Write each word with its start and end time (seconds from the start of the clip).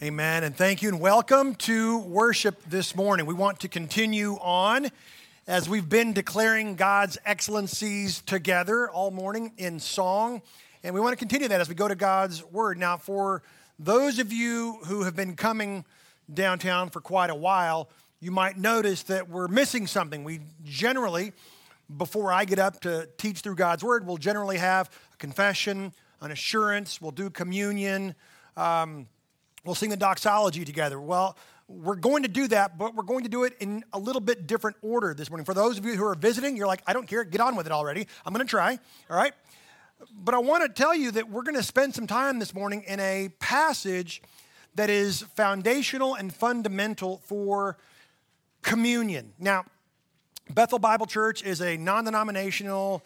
Amen. 0.00 0.44
And 0.44 0.56
thank 0.56 0.80
you 0.80 0.90
and 0.90 1.00
welcome 1.00 1.56
to 1.56 1.98
worship 1.98 2.62
this 2.70 2.94
morning. 2.94 3.26
We 3.26 3.34
want 3.34 3.58
to 3.60 3.68
continue 3.68 4.34
on 4.34 4.90
as 5.48 5.68
we've 5.68 5.88
been 5.88 6.12
declaring 6.12 6.76
God's 6.76 7.18
excellencies 7.26 8.20
together 8.20 8.88
all 8.88 9.10
morning 9.10 9.54
in 9.56 9.80
song. 9.80 10.40
And 10.84 10.94
we 10.94 11.00
want 11.00 11.14
to 11.14 11.16
continue 11.16 11.48
that 11.48 11.60
as 11.60 11.68
we 11.68 11.74
go 11.74 11.88
to 11.88 11.96
God's 11.96 12.44
word. 12.44 12.78
Now, 12.78 12.96
for 12.96 13.42
those 13.76 14.20
of 14.20 14.32
you 14.32 14.78
who 14.86 15.02
have 15.02 15.16
been 15.16 15.34
coming 15.34 15.84
downtown 16.32 16.90
for 16.90 17.00
quite 17.00 17.30
a 17.30 17.34
while, 17.34 17.88
you 18.20 18.30
might 18.30 18.56
notice 18.56 19.02
that 19.02 19.28
we're 19.28 19.48
missing 19.48 19.88
something. 19.88 20.22
We 20.22 20.42
generally, 20.64 21.32
before 21.96 22.32
I 22.32 22.44
get 22.44 22.60
up 22.60 22.78
to 22.82 23.08
teach 23.18 23.40
through 23.40 23.56
God's 23.56 23.82
word, 23.82 24.06
we'll 24.06 24.16
generally 24.16 24.58
have 24.58 24.96
a 25.12 25.16
confession, 25.16 25.92
an 26.20 26.30
assurance, 26.30 27.02
we'll 27.02 27.10
do 27.10 27.30
communion. 27.30 28.14
Um, 28.56 29.08
We'll 29.64 29.74
sing 29.74 29.90
the 29.90 29.96
doxology 29.96 30.64
together. 30.64 31.00
Well, 31.00 31.36
we're 31.68 31.96
going 31.96 32.22
to 32.22 32.28
do 32.28 32.48
that, 32.48 32.78
but 32.78 32.94
we're 32.94 33.02
going 33.02 33.24
to 33.24 33.28
do 33.28 33.44
it 33.44 33.54
in 33.60 33.84
a 33.92 33.98
little 33.98 34.20
bit 34.20 34.46
different 34.46 34.76
order 34.80 35.12
this 35.12 35.28
morning. 35.28 35.44
For 35.44 35.54
those 35.54 35.78
of 35.78 35.84
you 35.84 35.96
who 35.96 36.04
are 36.04 36.14
visiting, 36.14 36.56
you're 36.56 36.66
like, 36.66 36.82
I 36.86 36.92
don't 36.94 37.06
care, 37.06 37.24
get 37.24 37.40
on 37.40 37.56
with 37.56 37.66
it 37.66 37.72
already. 37.72 38.06
I'm 38.24 38.32
going 38.32 38.46
to 38.46 38.50
try, 38.50 38.78
all 39.10 39.16
right? 39.16 39.34
But 40.14 40.34
I 40.34 40.38
want 40.38 40.62
to 40.62 40.68
tell 40.68 40.94
you 40.94 41.10
that 41.10 41.28
we're 41.28 41.42
going 41.42 41.56
to 41.56 41.62
spend 41.62 41.94
some 41.94 42.06
time 42.06 42.38
this 42.38 42.54
morning 42.54 42.84
in 42.86 43.00
a 43.00 43.28
passage 43.38 44.22
that 44.76 44.88
is 44.88 45.22
foundational 45.34 46.14
and 46.14 46.32
fundamental 46.32 47.20
for 47.24 47.76
communion. 48.62 49.32
Now, 49.38 49.64
Bethel 50.50 50.78
Bible 50.78 51.06
Church 51.06 51.42
is 51.42 51.60
a 51.60 51.76
non 51.76 52.04
denominational, 52.04 53.04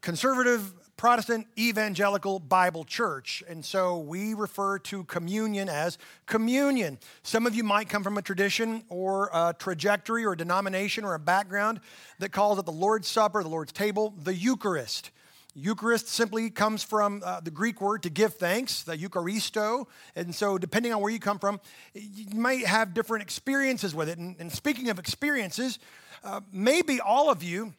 conservative 0.00 0.72
Protestant 1.00 1.46
Evangelical 1.58 2.38
Bible 2.38 2.84
Church. 2.84 3.42
And 3.48 3.64
so 3.64 4.00
we 4.00 4.34
refer 4.34 4.78
to 4.80 5.04
communion 5.04 5.66
as 5.70 5.96
communion. 6.26 6.98
Some 7.22 7.46
of 7.46 7.54
you 7.54 7.64
might 7.64 7.88
come 7.88 8.04
from 8.04 8.18
a 8.18 8.22
tradition 8.22 8.84
or 8.90 9.30
a 9.32 9.54
trajectory 9.58 10.26
or 10.26 10.32
a 10.32 10.36
denomination 10.36 11.04
or 11.04 11.14
a 11.14 11.18
background 11.18 11.80
that 12.18 12.32
calls 12.32 12.58
it 12.58 12.66
the 12.66 12.72
Lord's 12.72 13.08
Supper, 13.08 13.42
the 13.42 13.48
Lord's 13.48 13.72
table, 13.72 14.12
the 14.22 14.34
Eucharist. 14.34 15.10
Eucharist 15.54 16.06
simply 16.06 16.50
comes 16.50 16.84
from 16.84 17.22
uh, 17.24 17.40
the 17.40 17.50
Greek 17.50 17.80
word 17.80 18.02
to 18.02 18.10
give 18.10 18.34
thanks, 18.34 18.82
the 18.82 18.94
Eucharisto. 18.94 19.86
And 20.14 20.34
so, 20.34 20.58
depending 20.58 20.92
on 20.92 21.00
where 21.00 21.10
you 21.10 21.18
come 21.18 21.38
from, 21.38 21.62
you 21.94 22.38
might 22.38 22.66
have 22.66 22.92
different 22.92 23.22
experiences 23.22 23.94
with 23.94 24.10
it. 24.10 24.18
And, 24.18 24.36
and 24.38 24.52
speaking 24.52 24.90
of 24.90 24.98
experiences, 24.98 25.78
uh, 26.22 26.42
maybe 26.52 27.00
all 27.00 27.30
of 27.30 27.42
you 27.42 27.72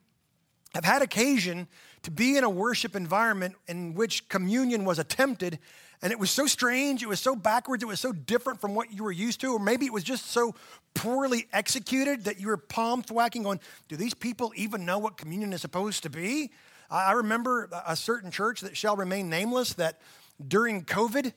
have 0.73 0.85
had 0.85 1.01
occasion 1.01 1.67
to 2.03 2.11
be 2.11 2.37
in 2.37 2.43
a 2.43 2.49
worship 2.49 2.95
environment 2.95 3.55
in 3.67 3.93
which 3.93 4.27
communion 4.29 4.85
was 4.85 4.99
attempted 4.99 5.59
and 6.01 6.11
it 6.11 6.17
was 6.17 6.31
so 6.31 6.47
strange, 6.47 7.03
it 7.03 7.07
was 7.07 7.19
so 7.19 7.35
backwards, 7.35 7.83
it 7.83 7.85
was 7.85 7.99
so 7.99 8.11
different 8.11 8.59
from 8.59 8.73
what 8.73 8.91
you 8.91 9.03
were 9.03 9.11
used 9.11 9.39
to, 9.41 9.53
or 9.53 9.59
maybe 9.59 9.85
it 9.85 9.93
was 9.93 10.03
just 10.03 10.31
so 10.31 10.55
poorly 10.95 11.47
executed 11.53 12.23
that 12.23 12.39
you 12.39 12.47
were 12.47 12.57
palm 12.57 13.03
thwacking 13.03 13.45
on, 13.45 13.59
do 13.87 13.95
these 13.95 14.15
people 14.15 14.51
even 14.55 14.83
know 14.83 14.97
what 14.97 15.15
communion 15.15 15.53
is 15.53 15.61
supposed 15.61 16.01
to 16.03 16.09
be? 16.09 16.51
I 16.89 17.11
remember 17.13 17.69
a 17.85 17.95
certain 17.95 18.31
church 18.31 18.61
that 18.61 18.75
shall 18.75 18.95
remain 18.95 19.29
nameless 19.29 19.73
that 19.73 20.01
during 20.45 20.83
COVID 20.85 21.33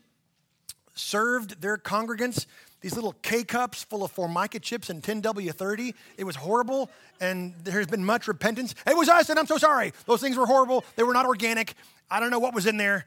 served 0.95 1.61
their 1.61 1.77
congregants 1.77 2.47
these 2.85 2.97
little 2.97 3.15
K 3.23 3.45
cups 3.45 3.83
full 3.83 4.05
of 4.05 4.11
Formica 4.11 4.61
chips 4.61 4.91
and 4.91 5.03
10W30. 5.03 5.95
It 6.19 6.25
was 6.25 6.37
horrible, 6.37 6.91
and 7.19 7.55
there's 7.65 7.87
been 7.87 8.05
much 8.05 8.29
repentance. 8.29 8.75
It 8.87 8.95
was 8.95 9.09
us, 9.09 9.31
and 9.31 9.39
I'm 9.39 9.47
so 9.47 9.57
sorry. 9.57 9.95
Those 10.05 10.21
things 10.21 10.37
were 10.37 10.45
horrible. 10.45 10.85
They 10.97 11.03
were 11.03 11.15
not 11.15 11.25
organic. 11.25 11.77
I 12.11 12.21
don't 12.21 12.31
know 12.31 12.39
what 12.39 12.53
was 12.53 12.67
in 12.67 12.77
there. 12.77 13.07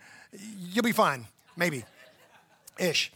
You'll 0.58 0.82
be 0.82 0.94
fine, 0.94 1.28
maybe 1.56 1.86
ish. 2.80 3.12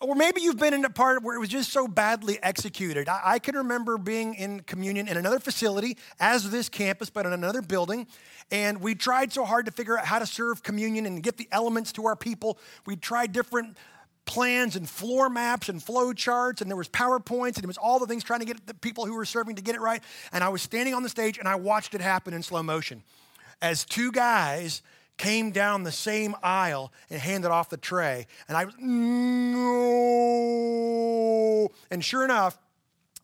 Or 0.00 0.14
maybe 0.14 0.40
you've 0.40 0.56
been 0.56 0.72
in 0.72 0.86
a 0.86 0.90
part 0.90 1.22
where 1.22 1.36
it 1.36 1.38
was 1.38 1.50
just 1.50 1.70
so 1.70 1.86
badly 1.86 2.38
executed. 2.42 3.06
I, 3.06 3.20
I, 3.22 3.38
can 3.38 3.54
remember 3.54 3.98
being 3.98 4.32
in 4.32 4.60
communion 4.60 5.06
in 5.06 5.18
another 5.18 5.38
facility, 5.38 5.98
as 6.18 6.50
this 6.50 6.70
campus, 6.70 7.10
but 7.10 7.26
in 7.26 7.34
another 7.34 7.60
building. 7.60 8.06
And 8.50 8.80
we 8.80 8.94
tried 8.94 9.34
so 9.34 9.44
hard 9.44 9.66
to 9.66 9.72
figure 9.72 9.98
out 9.98 10.06
how 10.06 10.18
to 10.18 10.24
serve 10.24 10.62
communion 10.62 11.04
and 11.04 11.22
get 11.22 11.36
the 11.36 11.46
elements 11.52 11.92
to 11.92 12.06
our 12.06 12.16
people. 12.16 12.56
We 12.86 12.96
tried 12.96 13.32
different 13.32 13.76
plans 14.30 14.76
and 14.76 14.88
floor 14.88 15.28
maps 15.28 15.68
and 15.68 15.82
flow 15.82 16.12
charts 16.12 16.62
and 16.62 16.70
there 16.70 16.76
was 16.76 16.88
powerpoints 16.88 17.56
and 17.56 17.64
it 17.64 17.66
was 17.66 17.76
all 17.76 17.98
the 17.98 18.06
things 18.06 18.22
trying 18.22 18.38
to 18.38 18.46
get 18.46 18.64
the 18.64 18.74
people 18.74 19.04
who 19.04 19.14
were 19.14 19.24
serving 19.24 19.56
to 19.56 19.62
get 19.62 19.74
it 19.74 19.80
right. 19.80 20.04
And 20.32 20.44
i 20.44 20.48
was 20.48 20.62
standing 20.62 20.94
on 20.94 21.02
the 21.02 21.08
stage 21.08 21.36
and 21.36 21.48
i 21.48 21.56
watched 21.56 21.96
it 21.96 22.00
happen 22.00 22.32
in 22.32 22.44
slow 22.44 22.62
motion 22.62 23.02
as 23.60 23.84
two 23.84 24.12
guys 24.12 24.82
came 25.16 25.50
down 25.50 25.82
the 25.82 25.90
same 25.90 26.36
aisle 26.44 26.92
and 27.10 27.20
handed 27.20 27.50
off 27.50 27.70
the 27.70 27.76
tray. 27.76 28.28
And 28.46 28.56
i 28.56 28.66
was 28.66 28.74
no. 28.78 29.68
And 31.90 32.04
sure 32.04 32.24
enough 32.24 32.56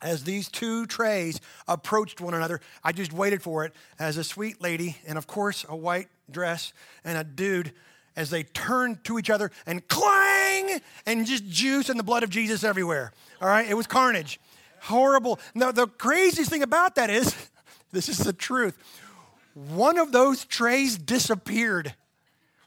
as 0.02 0.24
these 0.24 0.48
two 0.48 0.86
trays 0.86 1.40
approached 1.68 2.20
one 2.20 2.34
another, 2.34 2.60
I 2.82 2.90
just 2.90 3.12
waited 3.12 3.42
for 3.42 3.64
it 3.64 3.72
as 4.00 4.16
a 4.16 4.24
sweet 4.24 4.60
lady, 4.60 4.96
and 5.06 5.16
of 5.16 5.28
course, 5.28 5.64
a 5.68 5.76
white 5.76 6.08
dress, 6.28 6.72
and 7.04 7.16
a 7.16 7.22
dude 7.22 7.72
as 8.16 8.30
they 8.30 8.42
turned 8.42 9.04
to 9.04 9.18
each 9.18 9.30
other 9.30 9.50
and 9.66 9.86
clang 9.88 10.80
and 11.04 11.26
just 11.26 11.46
juice 11.48 11.88
and 11.88 11.98
the 11.98 12.04
blood 12.04 12.22
of 12.22 12.30
Jesus 12.30 12.64
everywhere. 12.64 13.12
All 13.40 13.48
right, 13.48 13.68
it 13.68 13.74
was 13.74 13.86
carnage. 13.86 14.40
Horrible. 14.80 15.38
Now, 15.54 15.72
the 15.72 15.86
craziest 15.86 16.50
thing 16.50 16.62
about 16.62 16.94
that 16.94 17.10
is 17.10 17.34
this 17.92 18.08
is 18.08 18.18
the 18.18 18.32
truth. 18.32 18.76
One 19.54 19.98
of 19.98 20.12
those 20.12 20.44
trays 20.44 20.98
disappeared. 20.98 21.94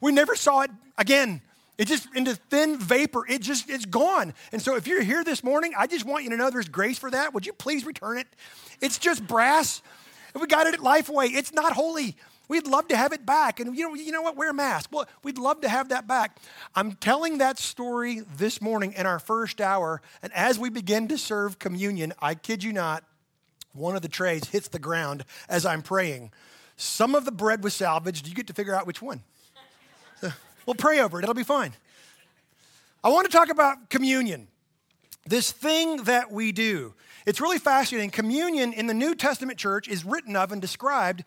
We 0.01 0.11
never 0.11 0.35
saw 0.35 0.61
it 0.61 0.71
again. 0.97 1.41
It 1.77 1.87
just 1.87 2.13
into 2.13 2.35
thin 2.35 2.77
vapor. 2.77 3.25
It 3.27 3.41
just 3.41 3.69
it's 3.69 3.85
gone. 3.85 4.33
And 4.51 4.61
so 4.61 4.75
if 4.75 4.85
you're 4.85 5.01
here 5.01 5.23
this 5.23 5.43
morning, 5.43 5.73
I 5.77 5.87
just 5.87 6.05
want 6.05 6.25
you 6.25 6.29
to 6.31 6.37
know 6.37 6.49
there's 6.49 6.67
grace 6.67 6.99
for 6.99 7.09
that. 7.09 7.33
Would 7.33 7.45
you 7.45 7.53
please 7.53 7.85
return 7.85 8.17
it? 8.17 8.27
It's 8.81 8.97
just 8.97 9.25
brass. 9.25 9.81
We 10.39 10.45
got 10.47 10.67
it 10.67 10.73
at 10.73 10.81
Lifeway. 10.81 11.33
It's 11.33 11.53
not 11.53 11.73
holy. 11.73 12.17
We'd 12.49 12.67
love 12.67 12.87
to 12.87 12.97
have 12.97 13.13
it 13.13 13.25
back. 13.27 13.59
And 13.59 13.77
you 13.77 13.87
know, 13.87 13.93
you 13.93 14.11
know 14.11 14.23
what? 14.23 14.35
Wear 14.35 14.49
a 14.49 14.53
mask. 14.53 14.89
Well, 14.91 15.07
we'd 15.23 15.37
love 15.37 15.61
to 15.61 15.69
have 15.69 15.89
that 15.89 16.07
back. 16.07 16.37
I'm 16.75 16.93
telling 16.93 17.37
that 17.37 17.59
story 17.59 18.21
this 18.35 18.59
morning 18.59 18.93
in 18.93 19.05
our 19.05 19.19
first 19.19 19.61
hour. 19.61 20.01
And 20.23 20.33
as 20.33 20.57
we 20.57 20.71
begin 20.71 21.07
to 21.09 21.17
serve 21.17 21.59
communion, 21.59 22.11
I 22.19 22.33
kid 22.33 22.63
you 22.63 22.73
not, 22.73 23.03
one 23.73 23.95
of 23.95 24.01
the 24.01 24.09
trays 24.09 24.45
hits 24.45 24.67
the 24.67 24.79
ground 24.79 25.25
as 25.47 25.63
I'm 25.63 25.83
praying. 25.83 26.31
Some 26.75 27.13
of 27.13 27.23
the 27.23 27.31
bread 27.31 27.63
was 27.63 27.75
salvaged. 27.75 28.27
You 28.27 28.33
get 28.33 28.47
to 28.47 28.53
figure 28.53 28.73
out 28.73 28.87
which 28.87 29.01
one. 29.01 29.21
So 30.19 30.31
we'll 30.66 30.73
pray 30.73 30.99
over 30.99 31.19
it, 31.19 31.23
it'll 31.23 31.35
be 31.35 31.43
fine. 31.43 31.73
I 33.03 33.09
want 33.09 33.29
to 33.29 33.31
talk 33.31 33.49
about 33.49 33.91
communion, 33.91 34.47
this 35.25 35.51
thing 35.51 36.03
that 36.03 36.31
we 36.31 36.51
do. 36.51 36.95
It's 37.25 37.39
really 37.39 37.59
fascinating. 37.59 38.09
Communion 38.09 38.73
in 38.73 38.87
the 38.87 38.93
New 38.93 39.13
Testament 39.13 39.59
church 39.59 39.87
is 39.87 40.03
written 40.03 40.35
of 40.35 40.51
and 40.51 40.59
described 40.59 41.23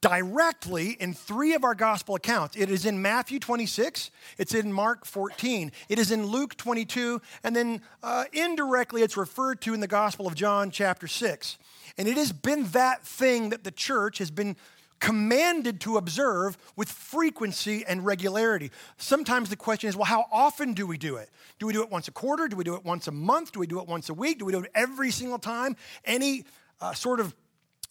directly 0.00 0.90
in 1.00 1.14
three 1.14 1.54
of 1.54 1.64
our 1.64 1.74
gospel 1.74 2.14
accounts. 2.14 2.56
It 2.56 2.70
is 2.70 2.86
in 2.86 3.00
Matthew 3.00 3.38
26, 3.38 4.10
it's 4.36 4.54
in 4.54 4.72
Mark 4.72 5.04
14, 5.04 5.72
it 5.88 5.98
is 5.98 6.10
in 6.10 6.26
Luke 6.26 6.56
22, 6.56 7.20
and 7.44 7.54
then 7.54 7.82
uh, 8.02 8.24
indirectly 8.32 9.02
it's 9.02 9.16
referred 9.16 9.60
to 9.62 9.74
in 9.74 9.80
the 9.80 9.86
Gospel 9.86 10.26
of 10.26 10.34
John, 10.34 10.70
chapter 10.70 11.06
6. 11.06 11.58
And 11.96 12.08
it 12.08 12.16
has 12.16 12.32
been 12.32 12.64
that 12.68 13.04
thing 13.04 13.50
that 13.50 13.64
the 13.64 13.70
church 13.70 14.18
has 14.18 14.30
been 14.30 14.56
commanded 15.00 15.80
to 15.82 15.96
observe 15.96 16.58
with 16.76 16.88
frequency 16.88 17.84
and 17.86 18.04
regularity. 18.04 18.70
Sometimes 18.96 19.48
the 19.48 19.56
question 19.56 19.88
is, 19.88 19.96
well, 19.96 20.04
how 20.04 20.26
often 20.32 20.74
do 20.74 20.86
we 20.86 20.98
do 20.98 21.16
it? 21.16 21.30
Do 21.58 21.66
we 21.66 21.72
do 21.72 21.82
it 21.82 21.90
once 21.90 22.08
a 22.08 22.12
quarter? 22.12 22.48
Do 22.48 22.56
we 22.56 22.64
do 22.64 22.74
it 22.74 22.84
once 22.84 23.06
a 23.06 23.12
month? 23.12 23.52
Do 23.52 23.60
we 23.60 23.66
do 23.66 23.80
it 23.80 23.86
once 23.86 24.08
a 24.08 24.14
week? 24.14 24.38
Do 24.38 24.44
we 24.44 24.52
do 24.52 24.60
it 24.60 24.70
every 24.74 25.10
single 25.10 25.38
time? 25.38 25.76
Any 26.04 26.44
uh, 26.80 26.94
sort 26.94 27.20
of 27.20 27.34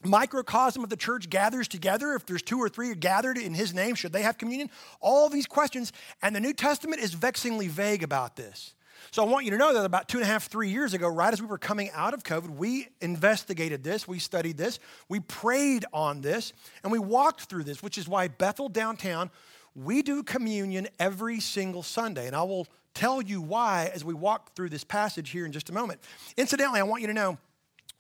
microcosm 0.03 0.83
of 0.83 0.89
the 0.89 0.97
church 0.97 1.29
gathers 1.29 1.67
together, 1.67 2.13
if 2.13 2.25
there's 2.25 2.41
two 2.41 2.59
or 2.59 2.69
three 2.69 2.93
gathered 2.95 3.37
in 3.37 3.53
his 3.53 3.73
name, 3.73 3.95
should 3.95 4.13
they 4.13 4.21
have 4.21 4.37
communion? 4.37 4.69
All 4.99 5.29
these 5.29 5.47
questions. 5.47 5.91
And 6.21 6.35
the 6.35 6.39
New 6.39 6.53
Testament 6.53 7.01
is 7.01 7.13
vexingly 7.13 7.67
vague 7.67 8.03
about 8.03 8.35
this. 8.35 8.73
So 9.11 9.23
I 9.23 9.27
want 9.27 9.45
you 9.45 9.51
to 9.51 9.57
know 9.57 9.73
that 9.73 9.85
about 9.85 10.07
two 10.07 10.17
and 10.17 10.23
a 10.23 10.27
half, 10.27 10.47
three 10.47 10.69
years 10.69 10.93
ago, 10.93 11.07
right 11.07 11.31
as 11.31 11.41
we 11.41 11.47
were 11.47 11.57
coming 11.57 11.89
out 11.93 12.13
of 12.13 12.23
COVID, 12.23 12.49
we 12.49 12.87
investigated 12.99 13.83
this, 13.83 14.07
we 14.07 14.19
studied 14.19 14.57
this, 14.57 14.79
we 15.07 15.19
prayed 15.19 15.85
on 15.93 16.21
this, 16.21 16.51
and 16.83 16.91
we 16.91 16.99
walked 16.99 17.43
through 17.43 17.63
this, 17.63 17.81
which 17.81 17.97
is 17.97 18.07
why 18.07 18.27
Bethel 18.27 18.69
downtown, 18.69 19.29
we 19.75 20.01
do 20.01 20.23
communion 20.23 20.87
every 20.99 21.39
single 21.39 21.83
Sunday. 21.83 22.27
And 22.27 22.35
I 22.35 22.43
will 22.43 22.67
tell 22.93 23.21
you 23.21 23.39
why 23.39 23.91
as 23.93 24.03
we 24.03 24.13
walk 24.13 24.55
through 24.55 24.69
this 24.69 24.83
passage 24.83 25.29
here 25.29 25.45
in 25.45 25.51
just 25.51 25.69
a 25.69 25.73
moment. 25.73 25.99
Incidentally, 26.35 26.79
I 26.79 26.83
want 26.83 27.01
you 27.01 27.07
to 27.07 27.13
know 27.13 27.37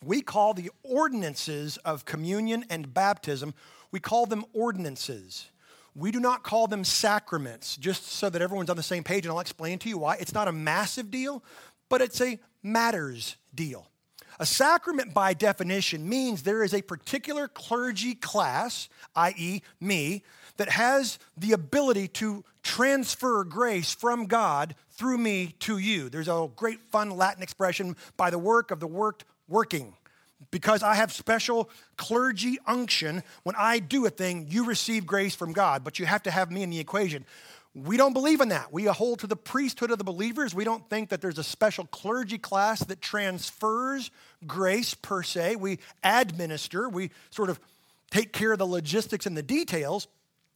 we 0.05 0.21
call 0.21 0.53
the 0.53 0.71
ordinances 0.83 1.77
of 1.77 2.05
communion 2.05 2.65
and 2.69 2.93
baptism, 2.93 3.53
we 3.91 3.99
call 3.99 4.25
them 4.25 4.45
ordinances. 4.53 5.47
We 5.95 6.11
do 6.11 6.19
not 6.19 6.43
call 6.43 6.67
them 6.67 6.83
sacraments, 6.83 7.75
just 7.77 8.05
so 8.05 8.29
that 8.29 8.41
everyone's 8.41 8.69
on 8.69 8.77
the 8.77 8.83
same 8.83 9.03
page, 9.03 9.25
and 9.25 9.31
I'll 9.31 9.39
explain 9.39 9.79
to 9.79 9.89
you 9.89 9.97
why. 9.97 10.17
It's 10.17 10.33
not 10.33 10.47
a 10.47 10.51
massive 10.51 11.09
deal, 11.09 11.43
but 11.89 12.01
it's 12.01 12.21
a 12.21 12.39
matters 12.61 13.35
deal. 13.55 13.87
A 14.39 14.45
sacrament, 14.45 15.15
by 15.15 15.33
definition, 15.33 16.07
means 16.07 16.43
there 16.43 16.63
is 16.63 16.73
a 16.75 16.83
particular 16.83 17.47
clergy 17.47 18.13
class, 18.13 18.87
i.e., 19.15 19.63
me, 19.79 20.23
that 20.57 20.69
has 20.69 21.17
the 21.35 21.53
ability 21.53 22.07
to 22.07 22.43
transfer 22.61 23.43
grace 23.43 23.95
from 23.95 24.25
God 24.25 24.75
through 24.91 25.17
me 25.17 25.55
to 25.59 25.79
you. 25.79 26.09
There's 26.09 26.27
a 26.27 26.49
great 26.55 26.81
fun 26.91 27.09
Latin 27.11 27.41
expression 27.41 27.95
by 28.15 28.29
the 28.29 28.37
work 28.37 28.69
of 28.69 28.79
the 28.79 28.87
worked 28.87 29.25
working. 29.47 29.93
Because 30.51 30.83
I 30.83 30.95
have 30.95 31.11
special 31.11 31.69
clergy 31.97 32.59
unction, 32.67 33.23
when 33.43 33.55
I 33.57 33.79
do 33.79 34.05
a 34.05 34.09
thing, 34.09 34.47
you 34.49 34.65
receive 34.65 35.05
grace 35.05 35.35
from 35.35 35.51
God, 35.51 35.83
but 35.83 35.97
you 35.97 36.05
have 36.05 36.23
to 36.23 36.31
have 36.31 36.51
me 36.51 36.61
in 36.61 36.69
the 36.69 36.79
equation. 36.79 37.25
We 37.73 37.97
don't 37.97 38.13
believe 38.13 38.41
in 38.41 38.49
that. 38.49 38.71
We 38.71 38.85
hold 38.85 39.19
to 39.19 39.27
the 39.27 39.35
priesthood 39.35 39.91
of 39.91 39.97
the 39.97 40.03
believers. 40.03 40.55
We 40.55 40.63
don't 40.63 40.87
think 40.89 41.09
that 41.09 41.21
there's 41.21 41.37
a 41.37 41.43
special 41.43 41.85
clergy 41.85 42.37
class 42.37 42.79
that 42.85 43.01
transfers 43.01 44.09
grace 44.45 44.93
per 44.93 45.21
se. 45.21 45.57
We 45.57 45.79
administer, 46.03 46.89
we 46.89 47.11
sort 47.29 47.49
of 47.49 47.59
take 48.09 48.33
care 48.33 48.51
of 48.51 48.57
the 48.59 48.65
logistics 48.65 49.25
and 49.25 49.37
the 49.37 49.43
details. 49.43 50.07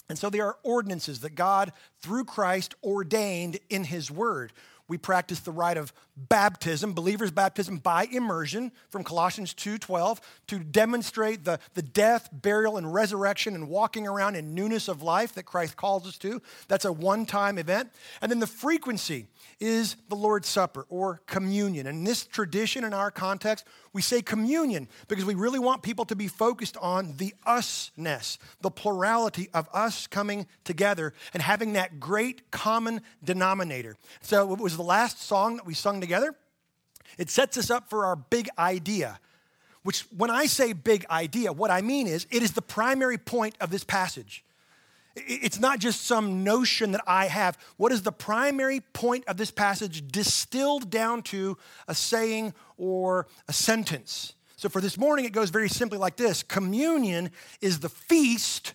And 0.09 0.17
so 0.17 0.29
there 0.29 0.45
are 0.45 0.57
ordinances 0.63 1.21
that 1.21 1.35
God, 1.35 1.73
through 2.01 2.25
Christ, 2.25 2.75
ordained 2.83 3.59
in 3.69 3.83
His 3.83 4.09
Word. 4.09 4.51
We 4.88 4.97
practice 4.97 5.39
the 5.39 5.51
rite 5.51 5.77
of 5.77 5.93
baptism, 6.29 6.94
believers' 6.94 7.31
baptism 7.31 7.77
by 7.77 8.07
immersion 8.12 8.71
from 8.89 9.03
Colossians 9.03 9.53
2:12 9.53 10.19
to 10.47 10.59
demonstrate 10.59 11.44
the, 11.44 11.59
the 11.73 11.81
death, 11.81 12.29
burial, 12.31 12.77
and 12.77 12.94
resurrection 12.94 13.56
and 13.56 13.68
walking 13.68 14.07
around 14.07 14.35
in 14.35 14.53
newness 14.53 14.88
of 14.88 15.01
life 15.01 15.33
that 15.35 15.44
Christ 15.44 15.77
calls 15.77 16.07
us 16.07 16.18
to. 16.19 16.41
That's 16.68 16.85
a 16.85 16.91
one-time 16.91 17.57
event. 17.57 17.91
And 18.21 18.31
then 18.31 18.39
the 18.39 18.47
frequency 18.47 19.27
is 19.59 19.95
the 20.09 20.15
Lord's 20.15 20.47
Supper 20.47 20.85
or 20.89 21.21
communion. 21.27 21.88
And 21.88 22.00
in 22.00 22.03
this 22.03 22.25
tradition, 22.25 22.83
in 22.83 22.94
our 22.94 23.12
context, 23.12 23.65
we 23.94 24.01
say 24.01 24.21
communion 24.21 24.88
because 25.07 25.25
we 25.25 25.35
really 25.35 25.59
want 25.59 25.81
people 25.83 26.06
to 26.06 26.15
be 26.15 26.27
focused 26.27 26.77
on 26.77 27.15
the 27.17 27.33
usness, 27.45 28.38
the 28.62 28.71
plurality 28.71 29.50
of 29.53 29.67
us 29.74 30.07
coming 30.07 30.47
together 30.63 31.13
and 31.33 31.44
having 31.44 31.74
that 31.74 32.00
great 32.00 32.51
common 32.51 33.01
denominator. 33.24 33.97
So 34.21 34.53
it 34.53 34.59
was 34.59 34.77
the 34.77 34.83
last 34.83 35.21
song 35.21 35.57
that 35.57 35.65
we 35.65 35.74
sung 35.74 36.00
together. 36.00 36.10
It 37.17 37.29
sets 37.29 37.57
us 37.57 37.69
up 37.69 37.89
for 37.89 38.05
our 38.05 38.15
big 38.15 38.49
idea. 38.57 39.19
Which, 39.83 40.01
when 40.15 40.29
I 40.29 40.45
say 40.45 40.73
big 40.73 41.05
idea, 41.09 41.51
what 41.51 41.71
I 41.71 41.81
mean 41.81 42.07
is 42.07 42.27
it 42.29 42.43
is 42.43 42.51
the 42.51 42.61
primary 42.61 43.17
point 43.17 43.55
of 43.59 43.71
this 43.71 43.83
passage. 43.83 44.45
It's 45.15 45.59
not 45.59 45.79
just 45.79 46.05
some 46.05 46.43
notion 46.43 46.91
that 46.91 47.01
I 47.05 47.25
have. 47.25 47.57
What 47.77 47.91
is 47.91 48.03
the 48.03 48.11
primary 48.11 48.79
point 48.79 49.25
of 49.27 49.37
this 49.37 49.51
passage 49.51 50.07
distilled 50.07 50.89
down 50.89 51.21
to 51.23 51.57
a 51.87 51.95
saying 51.95 52.53
or 52.77 53.27
a 53.47 53.53
sentence? 53.53 54.33
So 54.55 54.69
for 54.69 54.79
this 54.79 54.97
morning, 54.97 55.25
it 55.25 55.33
goes 55.33 55.49
very 55.49 55.67
simply 55.67 55.97
like 55.97 56.15
this 56.15 56.43
Communion 56.43 57.31
is 57.59 57.79
the 57.79 57.89
feast 57.89 58.73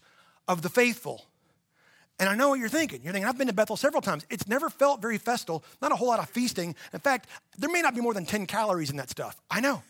of 0.48 0.62
the 0.62 0.68
faithful. 0.68 1.24
And 2.18 2.28
I 2.28 2.34
know 2.34 2.48
what 2.48 2.58
you're 2.58 2.68
thinking. 2.68 3.00
You're 3.02 3.12
thinking, 3.12 3.28
I've 3.28 3.36
been 3.36 3.48
to 3.48 3.52
Bethel 3.52 3.76
several 3.76 4.00
times. 4.00 4.24
It's 4.30 4.48
never 4.48 4.70
felt 4.70 5.02
very 5.02 5.18
festal, 5.18 5.62
not 5.82 5.92
a 5.92 5.96
whole 5.96 6.08
lot 6.08 6.18
of 6.18 6.30
feasting. 6.30 6.74
In 6.92 7.00
fact, 7.00 7.28
there 7.58 7.70
may 7.70 7.82
not 7.82 7.94
be 7.94 8.00
more 8.00 8.14
than 8.14 8.24
10 8.24 8.46
calories 8.46 8.90
in 8.90 8.96
that 8.96 9.10
stuff. 9.10 9.40
I 9.50 9.60
know 9.60 9.82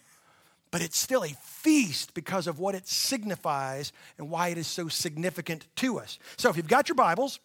but 0.76 0.82
it's 0.82 0.99
still 0.99 1.25
a 1.25 1.28
feast 1.40 2.12
because 2.12 2.46
of 2.46 2.58
what 2.58 2.75
it 2.75 2.87
signifies 2.87 3.93
and 4.19 4.28
why 4.28 4.49
it 4.49 4.58
is 4.58 4.67
so 4.67 4.88
significant 4.88 5.67
to 5.76 5.99
us. 5.99 6.19
So 6.37 6.50
if 6.50 6.56
you've 6.56 6.69
got 6.69 6.88
your 6.88 6.96
Bibles, 6.96 7.40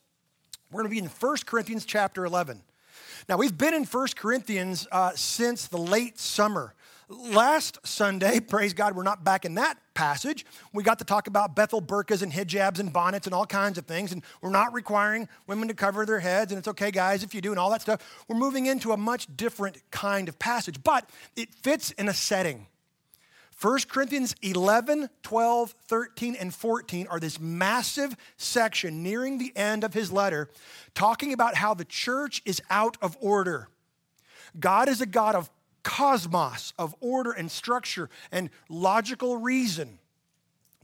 we're 0.72 0.84
going 0.84 0.94
to 0.94 1.02
be 1.02 1.06
in 1.06 1.10
1 1.10 1.38
Corinthians 1.46 1.86
chapter 1.86 2.26
11. 2.26 2.62
Now, 3.30 3.38
we've 3.38 3.58
been 3.58 3.74
in 3.74 3.86
1 3.86 4.08
Corinthians 4.16 4.88
uh, 4.92 5.12
since 5.16 5.68
the 5.68 5.78
late 5.78 6.20
summer. 6.20 6.74
Last 7.12 7.86
Sunday, 7.86 8.40
praise 8.40 8.74
God, 8.74 8.96
we're 8.96 9.04
not 9.04 9.26
back 9.26 9.44
in 9.44 9.56
that 9.56 9.78
passage. 9.94 10.46
We 10.72 10.82
got 10.82 11.00
to 11.00 11.06
talk 11.06 11.28
about 11.28 11.58
Bethel 11.58 11.82
burqas 11.82 12.22
and 12.22 12.32
hijabs 12.32 12.80
and 12.80 12.94
bonnets 12.94 13.28
and 13.28 13.34
all 13.34 13.46
kinds 13.46 13.78
of 13.78 13.86
things, 13.86 14.14
and 14.14 14.24
we're 14.42 14.50
not 14.50 14.72
requiring 14.72 15.28
women 15.46 15.68
to 15.68 15.74
cover 15.74 16.06
their 16.06 16.22
heads, 16.22 16.54
and 16.54 16.60
it's 16.60 16.70
okay, 16.70 16.90
guys, 16.90 17.22
if 17.22 17.36
you 17.36 17.42
do, 17.42 17.52
and 17.52 17.60
all 17.60 17.70
that 17.72 17.82
stuff. 17.82 18.24
We're 18.30 18.38
moving 18.38 18.66
into 18.66 18.94
a 18.94 18.98
much 18.98 19.28
different 19.36 19.82
kind 19.92 20.30
of 20.30 20.40
passage, 20.40 20.82
but 20.84 21.10
it 21.36 21.54
fits 21.54 21.92
in 21.92 22.08
a 22.08 22.14
setting. 22.14 22.68
1 23.60 23.80
Corinthians 23.90 24.34
11, 24.42 25.10
12, 25.22 25.76
13, 25.88 26.36
and 26.36 26.54
14 26.54 27.08
are 27.08 27.20
this 27.20 27.42
massive 27.42 28.16
section 28.38 29.04
nearing 29.04 29.38
the 29.38 29.52
end 29.58 29.84
of 29.84 29.94
his 29.94 30.14
letter 30.14 30.50
talking 30.96 31.34
about 31.34 31.56
how 31.56 31.74
the 31.74 31.86
church 31.86 32.42
is 32.46 32.62
out 32.70 32.96
of 33.02 33.18
order. 33.20 33.68
God 34.58 34.88
is 34.88 35.02
a 35.02 35.06
God 35.06 35.36
of 35.36 35.50
cosmos, 35.84 36.74
of 36.78 36.96
order 37.00 37.32
and 37.32 37.50
structure 37.50 38.10
and 38.32 38.50
logical 38.70 39.38
reason 39.38 40.00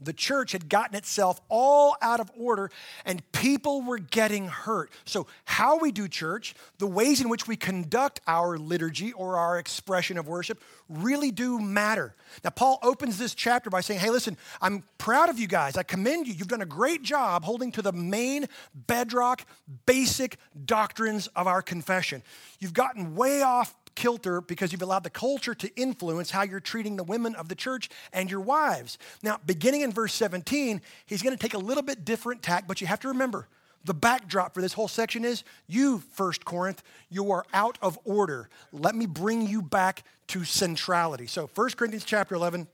the 0.00 0.12
church 0.12 0.52
had 0.52 0.68
gotten 0.68 0.96
itself 0.96 1.40
all 1.48 1.96
out 2.00 2.20
of 2.20 2.30
order 2.36 2.70
and 3.04 3.22
people 3.32 3.82
were 3.82 3.98
getting 3.98 4.48
hurt. 4.48 4.90
So, 5.04 5.26
how 5.44 5.78
we 5.78 5.92
do 5.92 6.08
church, 6.08 6.54
the 6.78 6.86
ways 6.86 7.20
in 7.20 7.28
which 7.28 7.48
we 7.48 7.56
conduct 7.56 8.20
our 8.26 8.58
liturgy 8.58 9.12
or 9.12 9.36
our 9.36 9.58
expression 9.58 10.18
of 10.18 10.28
worship 10.28 10.62
really 10.88 11.30
do 11.30 11.58
matter. 11.58 12.14
Now, 12.44 12.50
Paul 12.50 12.78
opens 12.82 13.18
this 13.18 13.34
chapter 13.34 13.70
by 13.70 13.80
saying, 13.80 14.00
Hey, 14.00 14.10
listen, 14.10 14.36
I'm 14.60 14.84
proud 14.98 15.28
of 15.30 15.38
you 15.38 15.46
guys. 15.46 15.76
I 15.76 15.82
commend 15.82 16.26
you. 16.26 16.34
You've 16.34 16.48
done 16.48 16.62
a 16.62 16.66
great 16.66 17.02
job 17.02 17.44
holding 17.44 17.72
to 17.72 17.82
the 17.82 17.92
main 17.92 18.46
bedrock, 18.74 19.44
basic 19.86 20.38
doctrines 20.64 21.26
of 21.28 21.46
our 21.46 21.62
confession. 21.62 22.22
You've 22.60 22.72
gotten 22.72 23.14
way 23.14 23.42
off 23.42 23.74
kilter 23.98 24.40
because 24.40 24.70
you've 24.70 24.82
allowed 24.82 25.02
the 25.02 25.10
culture 25.10 25.56
to 25.56 25.68
influence 25.74 26.30
how 26.30 26.42
you're 26.42 26.60
treating 26.60 26.96
the 26.96 27.02
women 27.02 27.34
of 27.34 27.48
the 27.48 27.56
church 27.56 27.90
and 28.12 28.30
your 28.30 28.40
wives. 28.40 28.96
Now, 29.24 29.40
beginning 29.44 29.80
in 29.80 29.90
verse 29.90 30.14
17, 30.14 30.80
he's 31.04 31.20
going 31.20 31.36
to 31.36 31.40
take 31.40 31.54
a 31.54 31.58
little 31.58 31.82
bit 31.82 32.04
different 32.04 32.40
tack, 32.40 32.68
but 32.68 32.80
you 32.80 32.86
have 32.86 33.00
to 33.00 33.08
remember 33.08 33.48
the 33.84 33.94
backdrop 33.94 34.54
for 34.54 34.60
this 34.60 34.72
whole 34.72 34.86
section 34.86 35.24
is 35.24 35.42
you, 35.66 35.98
First 36.12 36.44
Corinth, 36.44 36.82
you 37.10 37.32
are 37.32 37.44
out 37.52 37.76
of 37.82 37.98
order. 38.04 38.48
Let 38.70 38.94
me 38.94 39.06
bring 39.06 39.48
you 39.48 39.62
back 39.62 40.04
to 40.28 40.44
centrality. 40.44 41.26
So, 41.26 41.50
1 41.52 41.70
Corinthians 41.70 42.04
chapter 42.04 42.36
11, 42.36 42.68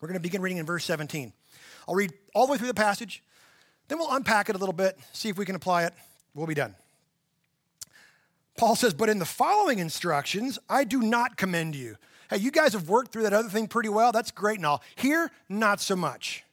we're 0.00 0.08
going 0.08 0.18
to 0.18 0.22
begin 0.22 0.42
reading 0.42 0.58
in 0.58 0.66
verse 0.66 0.84
17. 0.84 1.32
I'll 1.88 1.94
read 1.96 2.12
all 2.34 2.46
the 2.46 2.52
way 2.52 2.58
through 2.58 2.68
the 2.68 2.74
passage, 2.74 3.22
then 3.88 3.98
we'll 3.98 4.14
unpack 4.14 4.48
it 4.48 4.54
a 4.54 4.58
little 4.58 4.72
bit, 4.72 4.96
see 5.12 5.28
if 5.28 5.36
we 5.36 5.44
can 5.44 5.56
apply 5.56 5.86
it. 5.86 5.94
We'll 6.34 6.46
be 6.46 6.54
done. 6.54 6.76
Paul 8.56 8.76
says, 8.76 8.94
But 8.94 9.08
in 9.08 9.18
the 9.18 9.24
following 9.24 9.78
instructions, 9.78 10.58
I 10.68 10.84
do 10.84 11.00
not 11.00 11.36
commend 11.36 11.74
you. 11.74 11.96
Hey, 12.30 12.38
you 12.38 12.50
guys 12.50 12.72
have 12.72 12.88
worked 12.88 13.12
through 13.12 13.24
that 13.24 13.32
other 13.32 13.48
thing 13.48 13.66
pretty 13.68 13.88
well. 13.88 14.12
That's 14.12 14.30
great 14.30 14.58
and 14.58 14.66
all. 14.66 14.82
Here, 14.96 15.30
not 15.48 15.80
so 15.80 15.96
much. 15.96 16.44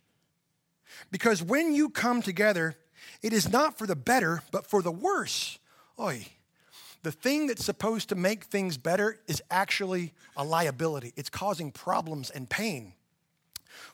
Because 1.12 1.42
when 1.42 1.74
you 1.74 1.90
come 1.90 2.22
together, 2.22 2.76
it 3.22 3.34
is 3.34 3.52
not 3.52 3.78
for 3.78 3.88
the 3.88 3.96
better, 3.96 4.42
but 4.52 4.68
for 4.68 4.82
the 4.82 4.92
worse. 4.92 5.60
Oy. 6.00 6.28
The 7.02 7.12
thing 7.12 7.48
that's 7.48 7.64
supposed 7.64 8.10
to 8.10 8.16
make 8.16 8.44
things 8.44 8.78
better 8.78 9.20
is 9.28 9.42
actually 9.50 10.14
a 10.36 10.44
liability. 10.44 11.14
It's 11.16 11.30
causing 11.30 11.72
problems 11.72 12.30
and 12.30 12.50
pain. 12.50 12.94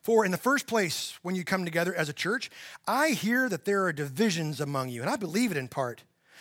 For 0.01 0.25
in 0.25 0.31
the 0.31 0.37
first 0.37 0.65
place, 0.65 1.19
when 1.21 1.35
you 1.35 1.43
come 1.43 1.65
together 1.65 1.93
as 1.93 2.09
a 2.09 2.13
church, 2.13 2.49
I 2.87 3.09
hear 3.09 3.47
that 3.49 3.65
there 3.65 3.85
are 3.85 3.93
divisions 3.93 4.59
among 4.59 4.89
you, 4.89 5.01
and 5.01 5.09
I 5.09 5.17
believe 5.17 5.51
it 5.51 5.57
in 5.57 5.67
part. 5.67 6.03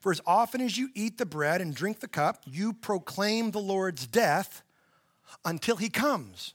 For 0.00 0.12
as 0.12 0.20
often 0.26 0.60
as 0.60 0.78
you 0.78 0.90
eat 0.94 1.18
the 1.18 1.26
bread 1.26 1.60
and 1.60 1.74
drink 1.74 2.00
the 2.00 2.08
cup, 2.08 2.42
you 2.46 2.72
proclaim 2.72 3.50
the 3.50 3.60
Lord's 3.60 4.06
death 4.06 4.62
until 5.44 5.76
he 5.76 5.88
comes. 5.88 6.54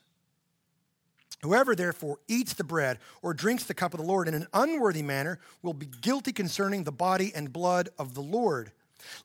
Whoever 1.41 1.75
therefore 1.75 2.19
eats 2.27 2.53
the 2.53 2.63
bread 2.63 2.99
or 3.21 3.33
drinks 3.33 3.63
the 3.63 3.73
cup 3.73 3.93
of 3.93 3.99
the 3.99 4.05
Lord 4.05 4.27
in 4.27 4.33
an 4.33 4.47
unworthy 4.53 5.03
manner 5.03 5.39
will 5.61 5.73
be 5.73 5.85
guilty 5.85 6.31
concerning 6.31 6.83
the 6.83 6.91
body 6.91 7.31
and 7.35 7.53
blood 7.53 7.89
of 7.99 8.15
the 8.15 8.21
Lord. 8.21 8.71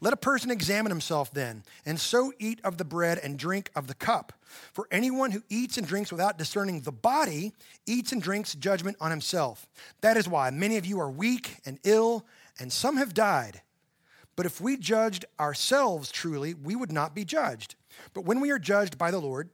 Let 0.01 0.13
a 0.13 0.19
person 0.19 0.51
examine 0.51 0.91
himself 0.91 1.33
then, 1.33 1.65
and 1.87 1.99
so 1.99 2.33
eat 2.39 2.61
of 2.63 2.77
the 2.77 2.85
bread 2.85 3.19
and 3.19 3.39
drink 3.39 3.71
of 3.75 3.87
the 3.87 3.95
cup. 3.95 4.35
For 4.73 4.87
anyone 4.91 5.31
who 5.31 5.43
eats 5.49 5.79
and 5.79 5.87
drinks 5.87 6.13
without 6.13 6.39
discerning 6.39 6.81
the 6.81 6.93
body 6.93 7.53
eats 7.87 8.13
and 8.13 8.23
drinks 8.23 8.55
judgment 8.55 8.99
on 9.01 9.11
himself. 9.11 9.67
That 10.03 10.19
is 10.19 10.29
why 10.29 10.51
many 10.51 10.77
of 10.77 10.85
you 10.85 11.01
are 11.01 11.11
weak 11.11 11.57
and 11.65 11.79
ill, 11.85 12.27
and 12.61 12.71
some 12.71 12.99
have 12.99 13.15
died. 13.15 13.63
But 14.37 14.47
if 14.47 14.61
we 14.61 14.77
judged 14.77 15.25
ourselves 15.39 16.11
truly, 16.11 16.55
we 16.55 16.75
would 16.75 16.93
not 16.93 17.15
be 17.15 17.25
judged. 17.25 17.75
But 18.15 18.25
when 18.25 18.41
we 18.41 18.51
are 18.51 18.59
judged 18.59 18.97
by 18.97 19.11
the 19.11 19.21
Lord, 19.21 19.51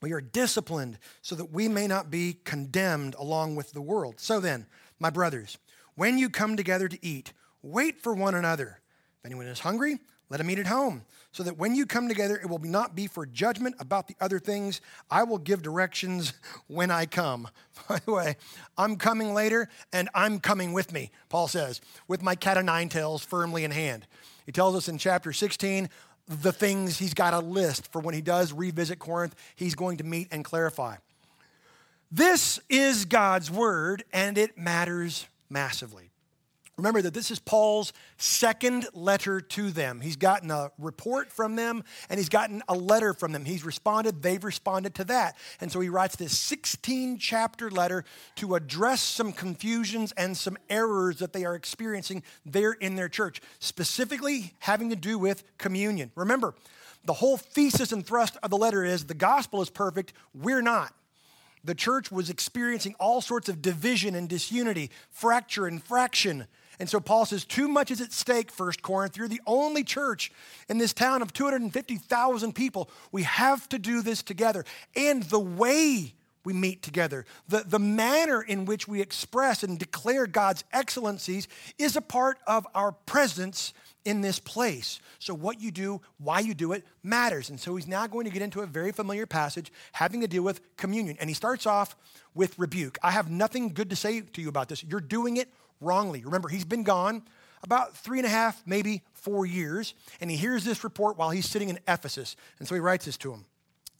we 0.00 0.12
are 0.12 0.20
disciplined 0.20 0.98
so 1.22 1.34
that 1.34 1.52
we 1.52 1.68
may 1.68 1.86
not 1.86 2.10
be 2.10 2.38
condemned 2.44 3.14
along 3.18 3.56
with 3.56 3.72
the 3.72 3.80
world. 3.80 4.14
So 4.18 4.40
then, 4.40 4.66
my 4.98 5.10
brothers, 5.10 5.58
when 5.94 6.18
you 6.18 6.28
come 6.30 6.56
together 6.56 6.88
to 6.88 7.06
eat, 7.06 7.32
wait 7.62 8.00
for 8.00 8.14
one 8.14 8.34
another. 8.34 8.80
If 9.18 9.26
anyone 9.26 9.46
is 9.46 9.60
hungry, 9.60 9.98
let 10.28 10.40
him 10.40 10.50
eat 10.50 10.58
at 10.58 10.66
home, 10.66 11.04
so 11.36 11.42
that 11.42 11.58
when 11.58 11.74
you 11.74 11.84
come 11.84 12.08
together, 12.08 12.40
it 12.42 12.48
will 12.48 12.60
not 12.60 12.96
be 12.96 13.06
for 13.06 13.26
judgment 13.26 13.76
about 13.78 14.08
the 14.08 14.16
other 14.22 14.38
things. 14.38 14.80
I 15.10 15.24
will 15.24 15.36
give 15.36 15.60
directions 15.60 16.32
when 16.66 16.90
I 16.90 17.04
come. 17.04 17.48
By 17.90 17.98
the 17.98 18.12
way, 18.12 18.36
I'm 18.78 18.96
coming 18.96 19.34
later, 19.34 19.68
and 19.92 20.08
I'm 20.14 20.40
coming 20.40 20.72
with 20.72 20.94
me, 20.94 21.10
Paul 21.28 21.46
says, 21.46 21.82
with 22.08 22.22
my 22.22 22.36
cat 22.36 22.56
o' 22.56 22.62
nine 22.62 22.88
tails 22.88 23.22
firmly 23.22 23.64
in 23.64 23.70
hand. 23.70 24.06
He 24.46 24.52
tells 24.52 24.74
us 24.74 24.88
in 24.88 24.96
chapter 24.96 25.34
16 25.34 25.90
the 26.26 26.52
things 26.52 26.98
he's 26.98 27.12
got 27.12 27.34
a 27.34 27.40
list 27.40 27.92
for 27.92 28.00
when 28.00 28.14
he 28.14 28.22
does 28.22 28.54
revisit 28.54 28.98
Corinth, 28.98 29.34
he's 29.56 29.74
going 29.74 29.98
to 29.98 30.04
meet 30.04 30.28
and 30.32 30.42
clarify. 30.42 30.96
This 32.10 32.58
is 32.70 33.04
God's 33.04 33.50
word, 33.50 34.04
and 34.10 34.38
it 34.38 34.56
matters 34.56 35.26
massively. 35.50 36.12
Remember 36.76 37.00
that 37.00 37.14
this 37.14 37.30
is 37.30 37.38
Paul's 37.38 37.94
second 38.18 38.86
letter 38.92 39.40
to 39.40 39.70
them. 39.70 40.02
He's 40.02 40.16
gotten 40.16 40.50
a 40.50 40.70
report 40.78 41.32
from 41.32 41.56
them 41.56 41.82
and 42.10 42.18
he's 42.18 42.28
gotten 42.28 42.62
a 42.68 42.74
letter 42.74 43.14
from 43.14 43.32
them. 43.32 43.46
He's 43.46 43.64
responded, 43.64 44.22
they've 44.22 44.44
responded 44.44 44.94
to 44.96 45.04
that. 45.04 45.38
And 45.58 45.72
so 45.72 45.80
he 45.80 45.88
writes 45.88 46.16
this 46.16 46.38
16 46.38 47.16
chapter 47.16 47.70
letter 47.70 48.04
to 48.36 48.56
address 48.56 49.00
some 49.00 49.32
confusions 49.32 50.12
and 50.12 50.36
some 50.36 50.58
errors 50.68 51.18
that 51.20 51.32
they 51.32 51.46
are 51.46 51.54
experiencing 51.54 52.22
there 52.44 52.72
in 52.72 52.94
their 52.94 53.08
church, 53.08 53.40
specifically 53.58 54.52
having 54.58 54.90
to 54.90 54.96
do 54.96 55.18
with 55.18 55.44
communion. 55.56 56.10
Remember, 56.14 56.54
the 57.06 57.14
whole 57.14 57.38
thesis 57.38 57.90
and 57.90 58.04
thrust 58.04 58.36
of 58.42 58.50
the 58.50 58.58
letter 58.58 58.84
is 58.84 59.06
the 59.06 59.14
gospel 59.14 59.62
is 59.62 59.70
perfect, 59.70 60.12
we're 60.34 60.62
not 60.62 60.92
the 61.66 61.74
church 61.74 62.12
was 62.12 62.30
experiencing 62.30 62.94
all 63.00 63.20
sorts 63.20 63.48
of 63.48 63.60
division 63.60 64.14
and 64.14 64.28
disunity, 64.28 64.90
fracture 65.10 65.66
and 65.66 65.82
fraction. 65.82 66.46
And 66.78 66.88
so 66.88 67.00
Paul 67.00 67.24
says, 67.24 67.44
Too 67.44 67.68
much 67.68 67.90
is 67.90 68.00
at 68.00 68.12
stake, 68.12 68.50
First 68.50 68.82
Corinth. 68.82 69.16
You're 69.16 69.28
the 69.28 69.40
only 69.46 69.84
church 69.84 70.30
in 70.68 70.78
this 70.78 70.92
town 70.92 71.22
of 71.22 71.32
250,000 71.32 72.54
people. 72.54 72.90
We 73.12 73.22
have 73.22 73.68
to 73.70 73.78
do 73.78 74.02
this 74.02 74.22
together. 74.22 74.64
And 74.94 75.22
the 75.24 75.40
way 75.40 76.14
we 76.44 76.52
meet 76.52 76.82
together, 76.82 77.26
the, 77.48 77.64
the 77.66 77.80
manner 77.80 78.40
in 78.40 78.66
which 78.66 78.86
we 78.86 79.00
express 79.00 79.62
and 79.62 79.78
declare 79.78 80.26
God's 80.26 80.62
excellencies 80.72 81.48
is 81.76 81.96
a 81.96 82.00
part 82.00 82.38
of 82.46 82.66
our 82.74 82.92
presence 82.92 83.74
in 84.04 84.20
this 84.20 84.38
place. 84.38 85.00
So, 85.18 85.34
what 85.34 85.60
you 85.60 85.72
do, 85.72 86.00
why 86.18 86.38
you 86.38 86.54
do 86.54 86.72
it, 86.72 86.84
matters. 87.02 87.50
And 87.50 87.58
so, 87.58 87.74
he's 87.74 87.88
now 87.88 88.06
going 88.06 88.26
to 88.26 88.30
get 88.30 88.42
into 88.42 88.60
a 88.60 88.66
very 88.66 88.92
familiar 88.92 89.26
passage 89.26 89.72
having 89.92 90.20
to 90.20 90.28
deal 90.28 90.44
with 90.44 90.60
communion. 90.76 91.16
And 91.18 91.28
he 91.28 91.34
starts 91.34 91.66
off 91.66 91.96
with 92.32 92.56
rebuke. 92.58 92.98
I 93.02 93.10
have 93.10 93.28
nothing 93.28 93.70
good 93.70 93.90
to 93.90 93.96
say 93.96 94.20
to 94.20 94.40
you 94.40 94.48
about 94.48 94.68
this. 94.68 94.84
You're 94.84 95.00
doing 95.00 95.38
it 95.38 95.48
wrongly. 95.80 96.22
Remember, 96.24 96.48
he's 96.48 96.64
been 96.64 96.82
gone 96.82 97.22
about 97.62 97.96
three 97.96 98.18
and 98.18 98.26
a 98.26 98.30
half, 98.30 98.62
maybe 98.66 99.02
four 99.12 99.44
years, 99.44 99.94
and 100.20 100.30
he 100.30 100.36
hears 100.36 100.64
this 100.64 100.84
report 100.84 101.18
while 101.18 101.30
he's 101.30 101.48
sitting 101.48 101.68
in 101.68 101.78
Ephesus. 101.88 102.36
And 102.58 102.68
so 102.68 102.74
he 102.74 102.80
writes 102.80 103.06
this 103.06 103.16
to 103.18 103.32
him. 103.32 103.44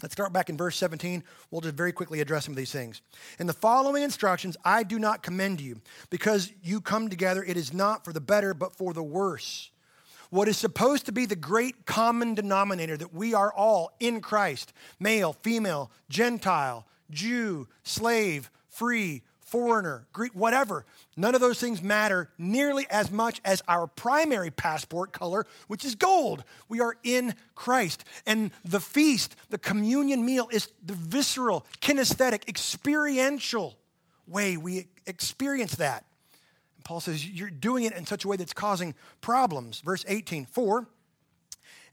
Let's 0.03 0.13
start 0.13 0.33
back 0.33 0.51
in 0.51 0.57
verse 0.59 0.77
17. 0.77 1.25
We'll 1.51 1.63
just 1.63 1.75
very 1.75 1.93
quickly 1.93 2.21
address 2.21 2.45
some 2.45 2.53
of 2.53 2.57
these 2.57 2.73
things. 2.73 3.01
In 3.39 3.47
the 3.47 3.55
following 3.55 4.03
instructions, 4.03 4.57
I 4.65 4.83
do 4.83 4.99
not 4.99 5.23
commend 5.23 5.61
you 5.61 5.81
because 6.11 6.53
you 6.63 6.81
come 6.81 7.09
together. 7.09 7.43
It 7.43 7.57
is 7.57 7.73
not 7.73 8.05
for 8.05 8.13
the 8.13 8.21
better, 8.21 8.53
but 8.53 8.77
for 8.77 8.93
the 8.93 9.03
worse. 9.03 9.71
What 10.29 10.49
is 10.49 10.59
supposed 10.59 11.07
to 11.07 11.13
be 11.13 11.25
the 11.25 11.37
great 11.37 11.87
common 11.87 12.35
denominator 12.35 12.97
that 12.97 13.15
we 13.15 13.33
are 13.33 13.53
all 13.53 13.93
in 13.99 14.21
Christ 14.21 14.73
male, 15.01 15.33
female, 15.33 15.91
Gentile, 16.11 16.87
Jew, 17.11 17.69
slave, 17.83 18.51
free, 18.69 19.23
foreigner, 19.47 20.07
Greek, 20.13 20.33
whatever. 20.35 20.85
None 21.17 21.35
of 21.35 21.41
those 21.41 21.61
things 21.61 21.81
matter 21.81 22.29
nearly 22.37 22.87
as 22.91 23.11
much 23.11 23.41
as 23.45 23.63
our 23.69 23.87
primary 23.87 24.51
passport 24.51 25.13
color, 25.13 25.47
which 25.69 25.85
is 25.85 25.95
gold. 25.95 26.45
We 26.69 26.81
are 26.81 26.97
in 27.05 27.35
Christ. 27.55 28.05
And 28.27 28.51
the 28.65 28.81
feast, 28.81 29.37
the 29.49 29.59
communion 29.59 30.27
meal, 30.27 30.49
is 30.51 30.69
the 30.85 30.95
visceral, 30.95 31.65
kinesthetic, 31.81 32.49
experiential 32.49 33.79
way 34.27 34.57
we 34.57 34.89
experience 35.07 35.77
that. 35.77 36.05
And 36.77 36.85
Paul 36.85 37.01
says, 37.01 37.25
You're 37.27 37.49
doing 37.49 37.85
it 37.85 37.93
in 37.93 38.05
such 38.05 38.25
a 38.25 38.29
way 38.29 38.37
that's 38.37 38.53
causing 38.53 38.95
problems. 39.21 39.81
Verse 39.81 40.05
18 40.09 40.47
For, 40.47 40.89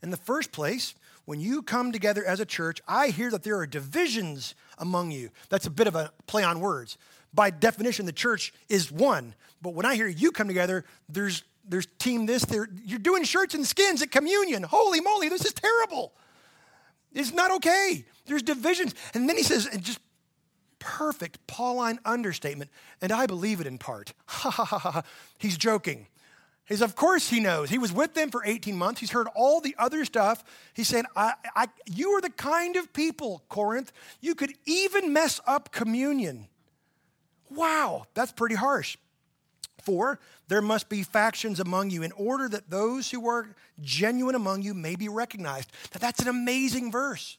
in 0.02 0.10
the 0.10 0.16
first 0.16 0.50
place, 0.50 0.94
when 1.24 1.40
you 1.40 1.62
come 1.62 1.92
together 1.92 2.24
as 2.24 2.40
a 2.40 2.44
church, 2.44 2.82
I 2.86 3.08
hear 3.08 3.30
that 3.30 3.44
there 3.44 3.56
are 3.58 3.66
divisions 3.66 4.54
among 4.76 5.12
you. 5.12 5.30
That's 5.48 5.66
a 5.66 5.70
bit 5.70 5.86
of 5.86 5.94
a 5.94 6.12
play 6.26 6.42
on 6.42 6.60
words 6.60 6.98
by 7.34 7.50
definition, 7.50 8.06
the 8.06 8.12
church 8.12 8.52
is 8.68 8.92
one. 8.92 9.34
But 9.60 9.74
when 9.74 9.86
I 9.86 9.94
hear 9.94 10.06
you 10.06 10.30
come 10.30 10.48
together, 10.48 10.84
there's 11.08 11.42
there's 11.66 11.86
team 11.98 12.26
this, 12.26 12.44
there 12.44 12.68
you're 12.84 12.98
doing 12.98 13.24
shirts 13.24 13.54
and 13.54 13.66
skins 13.66 14.02
at 14.02 14.10
communion. 14.10 14.62
Holy 14.62 15.00
moly, 15.00 15.28
this 15.28 15.44
is 15.44 15.52
terrible. 15.52 16.12
It's 17.12 17.32
not 17.32 17.50
okay. 17.52 18.04
There's 18.26 18.42
divisions. 18.42 18.94
And 19.14 19.28
then 19.28 19.36
he 19.36 19.42
says, 19.42 19.66
and 19.66 19.82
just 19.82 20.00
perfect 20.78 21.46
Pauline 21.46 21.98
understatement, 22.04 22.70
and 23.00 23.12
I 23.12 23.26
believe 23.26 23.60
it 23.60 23.66
in 23.66 23.78
part. 23.78 24.12
Ha 24.26 24.50
ha 24.50 24.64
ha 24.64 24.78
ha. 24.78 25.02
He's 25.38 25.56
joking. 25.56 26.06
He's, 26.66 26.82
of 26.82 26.96
course, 26.96 27.28
he 27.28 27.40
knows. 27.40 27.68
He 27.68 27.78
was 27.78 27.92
with 27.92 28.14
them 28.14 28.30
for 28.30 28.42
18 28.44 28.76
months. 28.76 29.00
He's 29.00 29.10
heard 29.10 29.28
all 29.34 29.60
the 29.60 29.74
other 29.78 30.04
stuff. 30.04 30.42
He's 30.72 30.88
saying, 30.88 31.04
I, 31.14 31.34
I, 31.54 31.66
You 31.86 32.10
are 32.10 32.20
the 32.20 32.30
kind 32.30 32.76
of 32.76 32.92
people, 32.92 33.42
Corinth, 33.48 33.92
you 34.20 34.34
could 34.34 34.54
even 34.64 35.12
mess 35.12 35.40
up 35.46 35.72
communion. 35.72 36.48
Wow, 37.54 38.06
that's 38.14 38.32
pretty 38.32 38.54
harsh. 38.54 38.96
For 39.82 40.18
there 40.48 40.62
must 40.62 40.88
be 40.88 41.02
factions 41.02 41.60
among 41.60 41.90
you 41.90 42.02
in 42.02 42.12
order 42.12 42.48
that 42.48 42.70
those 42.70 43.10
who 43.10 43.28
are 43.28 43.54
genuine 43.80 44.34
among 44.34 44.62
you 44.62 44.72
may 44.72 44.96
be 44.96 45.08
recognized. 45.08 45.70
Now, 45.92 45.98
that's 46.00 46.20
an 46.20 46.28
amazing 46.28 46.90
verse. 46.90 47.36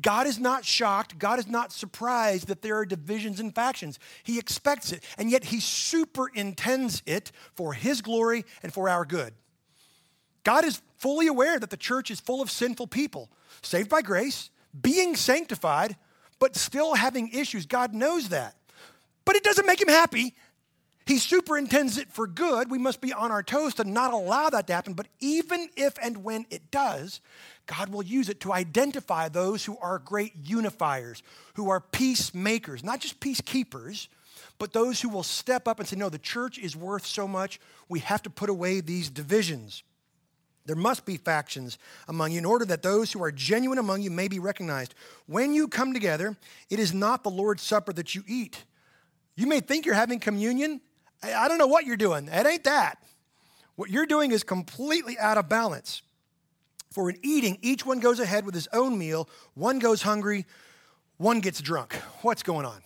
God 0.00 0.26
is 0.26 0.38
not 0.38 0.64
shocked, 0.64 1.18
God 1.18 1.38
is 1.38 1.46
not 1.46 1.72
surprised 1.72 2.48
that 2.48 2.62
there 2.62 2.76
are 2.76 2.86
divisions 2.86 3.38
and 3.38 3.54
factions. 3.54 3.98
He 4.24 4.38
expects 4.38 4.90
it, 4.90 5.04
and 5.16 5.30
yet 5.30 5.44
He 5.44 5.60
superintends 5.60 7.02
it 7.06 7.30
for 7.54 7.72
His 7.72 8.00
glory 8.00 8.44
and 8.62 8.72
for 8.72 8.88
our 8.88 9.04
good. 9.04 9.32
God 10.42 10.64
is 10.64 10.82
fully 10.98 11.26
aware 11.26 11.58
that 11.58 11.70
the 11.70 11.76
church 11.76 12.10
is 12.10 12.20
full 12.20 12.42
of 12.42 12.50
sinful 12.50 12.88
people, 12.88 13.30
saved 13.62 13.90
by 13.90 14.02
grace, 14.02 14.50
being 14.80 15.14
sanctified, 15.14 15.96
but 16.38 16.56
still 16.56 16.94
having 16.94 17.28
issues. 17.28 17.66
God 17.66 17.94
knows 17.94 18.30
that 18.30 18.56
but 19.26 19.36
it 19.36 19.44
doesn't 19.44 19.66
make 19.66 19.82
him 19.82 19.88
happy. 19.88 20.34
He 21.04 21.18
superintends 21.18 21.98
it 21.98 22.10
for 22.10 22.26
good. 22.26 22.68
We 22.68 22.78
must 22.78 23.00
be 23.00 23.12
on 23.12 23.30
our 23.30 23.42
toes 23.42 23.74
to 23.74 23.84
not 23.84 24.12
allow 24.12 24.48
that 24.50 24.66
to 24.66 24.72
happen. 24.72 24.94
But 24.94 25.06
even 25.20 25.68
if 25.76 25.96
and 26.02 26.24
when 26.24 26.46
it 26.50 26.70
does, 26.72 27.20
God 27.66 27.90
will 27.90 28.02
use 28.02 28.28
it 28.28 28.40
to 28.40 28.52
identify 28.52 29.28
those 29.28 29.64
who 29.64 29.78
are 29.78 30.00
great 30.00 30.42
unifiers, 30.42 31.22
who 31.54 31.68
are 31.70 31.80
peacemakers, 31.80 32.82
not 32.82 33.00
just 33.00 33.20
peacekeepers, 33.20 34.08
but 34.58 34.72
those 34.72 35.00
who 35.00 35.08
will 35.08 35.22
step 35.22 35.68
up 35.68 35.78
and 35.78 35.88
say, 35.88 35.96
No, 35.96 36.08
the 36.08 36.18
church 36.18 36.58
is 36.58 36.74
worth 36.74 37.06
so 37.06 37.28
much, 37.28 37.60
we 37.88 38.00
have 38.00 38.22
to 38.22 38.30
put 38.30 38.50
away 38.50 38.80
these 38.80 39.08
divisions. 39.08 39.84
There 40.64 40.74
must 40.74 41.06
be 41.06 41.16
factions 41.16 41.78
among 42.08 42.32
you 42.32 42.38
in 42.38 42.44
order 42.44 42.64
that 42.64 42.82
those 42.82 43.12
who 43.12 43.22
are 43.22 43.30
genuine 43.30 43.78
among 43.78 44.02
you 44.02 44.10
may 44.10 44.26
be 44.26 44.40
recognized. 44.40 44.94
When 45.26 45.54
you 45.54 45.68
come 45.68 45.92
together, 45.92 46.36
it 46.68 46.80
is 46.80 46.92
not 46.92 47.22
the 47.22 47.30
Lord's 47.30 47.62
Supper 47.62 47.92
that 47.92 48.16
you 48.16 48.24
eat 48.26 48.64
you 49.36 49.46
may 49.46 49.60
think 49.60 49.86
you're 49.86 49.94
having 49.94 50.18
communion. 50.18 50.80
I 51.22 51.48
don't 51.48 51.58
know 51.58 51.66
what 51.66 51.84
you're 51.84 51.96
doing. 51.96 52.28
It 52.28 52.46
ain't 52.46 52.64
that. 52.64 52.98
What 53.76 53.90
you're 53.90 54.06
doing 54.06 54.32
is 54.32 54.42
completely 54.42 55.18
out 55.18 55.38
of 55.38 55.48
balance. 55.48 56.02
For 56.90 57.10
in 57.10 57.18
eating, 57.22 57.58
each 57.60 57.84
one 57.84 58.00
goes 58.00 58.20
ahead 58.20 58.46
with 58.46 58.54
his 58.54 58.68
own 58.72 58.98
meal. 58.98 59.28
One 59.54 59.78
goes 59.78 60.02
hungry, 60.02 60.46
one 61.18 61.40
gets 61.40 61.60
drunk. 61.60 61.94
What's 62.22 62.42
going 62.42 62.64
on? 62.64 62.82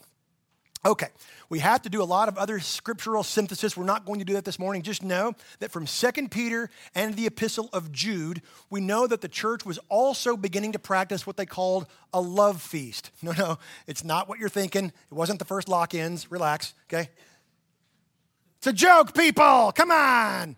Okay, 0.83 1.09
we 1.51 1.59
have 1.59 1.83
to 1.83 1.91
do 1.91 2.03
a 2.03 2.05
lot 2.05 2.29
of 2.29 2.39
other 2.39 2.59
scriptural 2.59 3.23
synthesis. 3.23 3.77
We're 3.77 3.85
not 3.85 4.07
going 4.07 4.19
to 4.21 4.25
do 4.25 4.33
that 4.33 4.47
this 4.47 4.59
morning. 4.59 4.81
Just 4.81 5.03
know 5.03 5.35
that 5.59 5.71
from 5.71 5.85
2 5.85 6.29
Peter 6.29 6.71
and 6.95 7.15
the 7.17 7.27
epistle 7.27 7.69
of 7.75 7.93
Jude, 7.93 8.41
we 8.71 8.81
know 8.81 9.07
that 9.07 9.21
the 9.21 9.29
church 9.29 9.67
was 9.67 9.79
also 9.91 10.39
beginning 10.39 10.73
to 10.73 10.79
practice 10.79 11.27
what 11.27 11.37
they 11.37 11.45
called 11.45 11.87
a 12.15 12.21
love 12.21 12.63
feast. 12.63 13.11
No, 13.23 13.33
no, 13.33 13.59
it's 13.87 14.03
not 14.03 14.27
what 14.29 14.39
you're 14.39 14.49
thinking. 14.49 14.87
It 14.87 15.15
wasn't 15.15 15.39
the 15.39 15.45
first 15.45 15.69
lock 15.69 15.93
ins. 15.95 16.31
Relax, 16.31 16.73
okay? 16.89 17.11
It's 18.57 18.67
a 18.67 18.73
joke, 18.73 19.15
people. 19.15 19.73
Come 19.73 19.91
on. 19.91 20.57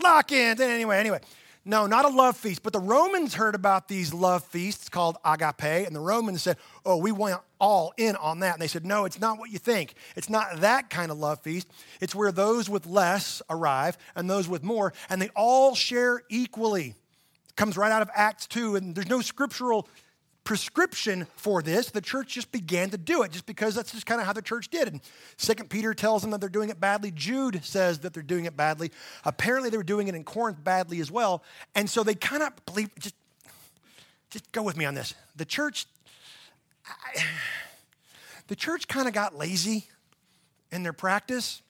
Lock 0.00 0.30
ins. 0.30 0.60
Anyway, 0.60 0.96
anyway. 0.96 1.20
No, 1.68 1.88
not 1.88 2.04
a 2.04 2.08
love 2.08 2.36
feast. 2.36 2.62
But 2.62 2.72
the 2.72 2.78
Romans 2.78 3.34
heard 3.34 3.56
about 3.56 3.88
these 3.88 4.14
love 4.14 4.44
feasts 4.44 4.88
called 4.88 5.18
agape, 5.24 5.84
and 5.84 5.94
the 5.96 6.00
Romans 6.00 6.42
said, 6.42 6.58
Oh, 6.84 6.96
we 6.96 7.10
want 7.10 7.42
all 7.58 7.92
in 7.96 8.14
on 8.16 8.38
that. 8.40 8.54
And 8.54 8.62
they 8.62 8.68
said, 8.68 8.86
No, 8.86 9.04
it's 9.04 9.18
not 9.18 9.36
what 9.36 9.50
you 9.50 9.58
think. 9.58 9.94
It's 10.14 10.30
not 10.30 10.60
that 10.60 10.90
kind 10.90 11.10
of 11.10 11.18
love 11.18 11.40
feast. 11.40 11.66
It's 12.00 12.14
where 12.14 12.30
those 12.30 12.70
with 12.70 12.86
less 12.86 13.42
arrive 13.50 13.98
and 14.14 14.30
those 14.30 14.48
with 14.48 14.62
more, 14.62 14.92
and 15.10 15.20
they 15.20 15.28
all 15.34 15.74
share 15.74 16.22
equally. 16.28 16.94
It 17.48 17.56
comes 17.56 17.76
right 17.76 17.90
out 17.90 18.00
of 18.00 18.10
Acts 18.14 18.46
2, 18.46 18.76
and 18.76 18.94
there's 18.94 19.08
no 19.08 19.20
scriptural 19.20 19.88
prescription 20.46 21.26
for 21.34 21.60
this. 21.60 21.90
The 21.90 22.00
church 22.00 22.34
just 22.34 22.52
began 22.52 22.88
to 22.90 22.96
do 22.96 23.22
it 23.22 23.32
just 23.32 23.46
because 23.46 23.74
that's 23.74 23.90
just 23.90 24.06
kind 24.06 24.20
of 24.20 24.26
how 24.26 24.32
the 24.32 24.40
church 24.40 24.70
did. 24.70 24.86
And 24.86 25.00
Second 25.36 25.68
Peter 25.68 25.92
tells 25.92 26.22
them 26.22 26.30
that 26.30 26.40
they're 26.40 26.48
doing 26.48 26.70
it 26.70 26.80
badly. 26.80 27.10
Jude 27.10 27.62
says 27.64 27.98
that 27.98 28.14
they're 28.14 28.22
doing 28.22 28.44
it 28.44 28.56
badly. 28.56 28.92
Apparently, 29.24 29.70
they 29.70 29.76
were 29.76 29.82
doing 29.82 30.06
it 30.06 30.14
in 30.14 30.22
Corinth 30.22 30.62
badly 30.62 31.00
as 31.00 31.10
well. 31.10 31.42
And 31.74 31.90
so 31.90 32.04
they 32.04 32.14
kind 32.14 32.44
of 32.44 32.52
believe, 32.64 32.90
just, 32.98 33.16
just 34.30 34.50
go 34.52 34.62
with 34.62 34.76
me 34.76 34.84
on 34.84 34.94
this. 34.94 35.14
The 35.34 35.44
church, 35.44 35.86
I, 36.86 37.24
the 38.46 38.56
church 38.56 38.86
kind 38.86 39.08
of 39.08 39.12
got 39.12 39.36
lazy 39.36 39.88
in 40.70 40.84
their 40.84 40.92
practice. 40.92 41.60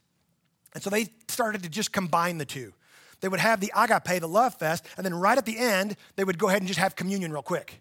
And 0.75 0.83
so 0.83 0.91
they 0.91 1.09
started 1.29 1.63
to 1.63 1.71
just 1.71 1.93
combine 1.93 2.37
the 2.37 2.45
two. 2.45 2.75
They 3.23 3.29
would 3.29 3.41
have 3.41 3.61
the 3.61 3.73
agape, 3.75 4.21
the 4.21 4.29
love 4.29 4.55
fest, 4.55 4.85
and 4.99 5.07
then 5.07 5.15
right 5.15 5.39
at 5.39 5.47
the 5.47 5.57
end, 5.57 5.97
they 6.17 6.25
would 6.25 6.37
go 6.37 6.49
ahead 6.49 6.61
and 6.61 6.69
just 6.69 6.79
have 6.79 6.95
communion 6.95 7.33
real 7.33 7.41
quick. 7.41 7.81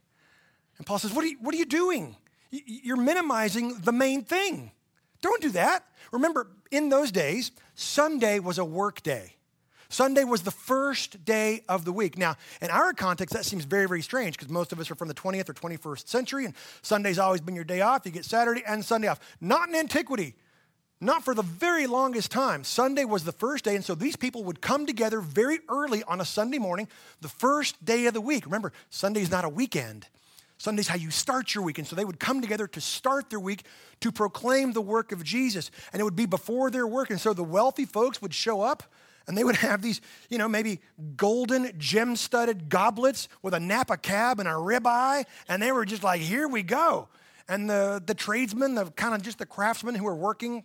And 0.77 0.85
Paul 0.85 0.99
says, 0.99 1.13
What 1.13 1.23
are 1.23 1.27
you, 1.27 1.37
what 1.41 1.53
are 1.53 1.57
you 1.57 1.65
doing? 1.65 2.15
You're 2.51 2.97
minimizing 2.97 3.79
the 3.79 3.91
main 3.91 4.23
thing. 4.23 4.71
Don't 5.21 5.41
do 5.41 5.49
that. 5.51 5.85
Remember, 6.11 6.47
in 6.71 6.89
those 6.89 7.11
days, 7.11 7.51
Sunday 7.73 8.39
was 8.39 8.57
a 8.57 8.65
work 8.65 9.03
day. 9.03 9.35
Sunday 9.89 10.23
was 10.23 10.41
the 10.41 10.51
first 10.51 11.23
day 11.25 11.63
of 11.69 11.85
the 11.85 11.91
week. 11.93 12.17
Now, 12.17 12.35
in 12.61 12.69
our 12.69 12.93
context, 12.93 13.33
that 13.33 13.45
seems 13.45 13.65
very, 13.65 13.87
very 13.87 14.01
strange 14.01 14.37
because 14.37 14.49
most 14.51 14.71
of 14.71 14.79
us 14.79 14.89
are 14.89 14.95
from 14.95 15.07
the 15.07 15.13
20th 15.13 15.49
or 15.49 15.53
21st 15.53 16.07
century, 16.07 16.45
and 16.45 16.53
Sunday's 16.81 17.19
always 17.19 17.41
been 17.41 17.55
your 17.55 17.63
day 17.63 17.81
off. 17.81 18.01
You 18.05 18.11
get 18.11 18.25
Saturday 18.25 18.63
and 18.65 18.83
Sunday 18.83 19.07
off. 19.07 19.19
Not 19.39 19.69
in 19.69 19.75
antiquity, 19.75 20.35
not 20.99 21.23
for 21.23 21.33
the 21.33 21.43
very 21.43 21.87
longest 21.87 22.31
time. 22.31 22.63
Sunday 22.63 23.05
was 23.05 23.23
the 23.23 23.31
first 23.31 23.63
day, 23.63 23.75
and 23.75 23.85
so 23.85 23.95
these 23.95 24.15
people 24.15 24.43
would 24.43 24.61
come 24.61 24.85
together 24.85 25.21
very 25.21 25.59
early 25.69 26.03
on 26.03 26.19
a 26.19 26.25
Sunday 26.25 26.57
morning, 26.57 26.87
the 27.21 27.29
first 27.29 27.83
day 27.83 28.05
of 28.07 28.13
the 28.13 28.21
week. 28.21 28.45
Remember, 28.45 28.73
Sunday's 28.89 29.31
not 29.31 29.45
a 29.45 29.49
weekend. 29.49 30.07
Sunday's 30.57 30.87
how 30.87 30.95
you 30.95 31.11
start 31.11 31.53
your 31.53 31.63
week. 31.63 31.77
And 31.77 31.87
so 31.87 31.95
they 31.95 32.05
would 32.05 32.19
come 32.19 32.41
together 32.41 32.67
to 32.67 32.81
start 32.81 33.29
their 33.29 33.39
week 33.39 33.63
to 34.01 34.11
proclaim 34.11 34.71
the 34.71 34.81
work 34.81 35.11
of 35.11 35.23
Jesus. 35.23 35.69
And 35.91 35.99
it 35.99 36.03
would 36.03 36.15
be 36.15 36.25
before 36.25 36.71
their 36.71 36.87
work. 36.87 37.09
And 37.09 37.19
so 37.19 37.33
the 37.33 37.43
wealthy 37.43 37.85
folks 37.85 38.21
would 38.21 38.33
show 38.33 38.61
up 38.61 38.83
and 39.27 39.37
they 39.37 39.43
would 39.43 39.55
have 39.57 39.81
these, 39.81 40.01
you 40.29 40.37
know, 40.37 40.47
maybe 40.47 40.79
golden 41.17 41.71
gem 41.77 42.15
studded 42.15 42.69
goblets 42.69 43.27
with 43.41 43.53
a 43.53 43.59
Napa 43.59 43.97
cab 43.97 44.39
and 44.39 44.47
a 44.47 44.53
ribeye. 44.53 45.25
And 45.47 45.61
they 45.61 45.71
were 45.71 45.85
just 45.85 46.03
like, 46.03 46.21
here 46.21 46.47
we 46.47 46.63
go. 46.63 47.09
And 47.47 47.69
the, 47.69 48.01
the 48.05 48.13
tradesmen, 48.13 48.75
the 48.75 48.85
kind 48.91 49.13
of 49.13 49.21
just 49.21 49.39
the 49.39 49.45
craftsmen 49.45 49.95
who 49.95 50.03
were 50.03 50.15
working 50.15 50.63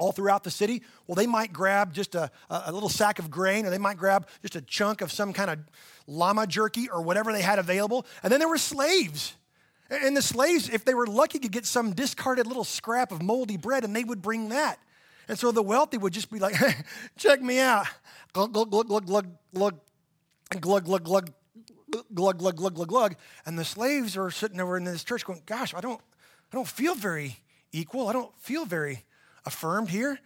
all 0.00 0.12
throughout 0.12 0.42
the 0.42 0.50
city, 0.50 0.82
well, 1.06 1.14
they 1.14 1.26
might 1.26 1.52
grab 1.52 1.92
just 1.92 2.14
a, 2.14 2.30
a 2.48 2.72
little 2.72 2.88
sack 2.88 3.18
of 3.18 3.30
grain 3.30 3.66
or 3.66 3.70
they 3.70 3.78
might 3.78 3.98
grab 3.98 4.26
just 4.40 4.56
a 4.56 4.62
chunk 4.62 5.02
of 5.02 5.12
some 5.12 5.32
kind 5.34 5.50
of 5.50 5.58
llama 6.06 6.46
jerky 6.46 6.88
or 6.88 7.02
whatever 7.02 7.32
they 7.32 7.42
had 7.42 7.58
available. 7.58 8.06
And 8.22 8.32
then 8.32 8.40
there 8.40 8.48
were 8.48 8.58
slaves. 8.58 9.34
And 9.90 10.16
the 10.16 10.22
slaves, 10.22 10.70
if 10.70 10.84
they 10.86 10.94
were 10.94 11.06
lucky, 11.06 11.38
could 11.38 11.52
get 11.52 11.66
some 11.66 11.92
discarded 11.92 12.46
little 12.46 12.64
scrap 12.64 13.12
of 13.12 13.22
moldy 13.22 13.58
bread 13.58 13.84
and 13.84 13.94
they 13.94 14.02
would 14.02 14.22
bring 14.22 14.48
that. 14.48 14.78
And 15.28 15.38
so 15.38 15.52
the 15.52 15.62
wealthy 15.62 15.98
would 15.98 16.14
just 16.14 16.30
be 16.30 16.38
like, 16.38 16.54
check 17.18 17.42
me 17.42 17.60
out. 17.60 17.86
Glug, 18.32 18.52
glug, 18.52 18.70
glug, 18.70 18.88
glug, 18.88 19.06
glug, 19.06 19.26
glug, 19.52 19.78
glug, 20.60 20.84
glug, 20.84 21.04
glug, 21.04 21.30
glug, 22.14 22.38
glug, 22.38 22.56
glug, 22.56 22.74
glug, 22.74 22.88
glug. 22.88 23.16
And 23.44 23.58
the 23.58 23.64
slaves 23.66 24.16
are 24.16 24.30
sitting 24.30 24.60
over 24.60 24.78
in 24.78 24.84
this 24.84 25.04
church 25.04 25.26
going, 25.26 25.42
gosh, 25.44 25.74
I 25.74 25.80
don't, 25.82 26.00
I 26.52 26.56
don't 26.56 26.66
feel 26.66 26.94
very 26.94 27.36
equal. 27.70 28.08
I 28.08 28.14
don't 28.14 28.34
feel 28.40 28.64
very 28.64 29.04
affirmed 29.44 29.88
here. 29.90 30.18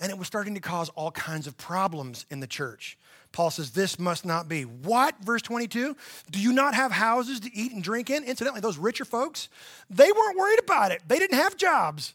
And 0.00 0.10
it 0.10 0.16
was 0.16 0.26
starting 0.26 0.54
to 0.54 0.60
cause 0.60 0.88
all 0.90 1.10
kinds 1.10 1.46
of 1.46 1.58
problems 1.58 2.24
in 2.30 2.40
the 2.40 2.46
church. 2.46 2.96
Paul 3.32 3.50
says, 3.50 3.72
This 3.72 3.98
must 3.98 4.24
not 4.24 4.48
be. 4.48 4.62
What? 4.62 5.14
Verse 5.22 5.42
22 5.42 5.96
Do 6.30 6.40
you 6.40 6.52
not 6.52 6.74
have 6.74 6.90
houses 6.90 7.40
to 7.40 7.54
eat 7.54 7.72
and 7.72 7.82
drink 7.82 8.10
in? 8.10 8.24
Incidentally, 8.24 8.60
those 8.60 8.78
richer 8.78 9.04
folks, 9.04 9.48
they 9.88 10.10
weren't 10.10 10.38
worried 10.38 10.60
about 10.60 10.92
it. 10.92 11.02
They 11.06 11.18
didn't 11.18 11.38
have 11.38 11.56
jobs. 11.56 12.14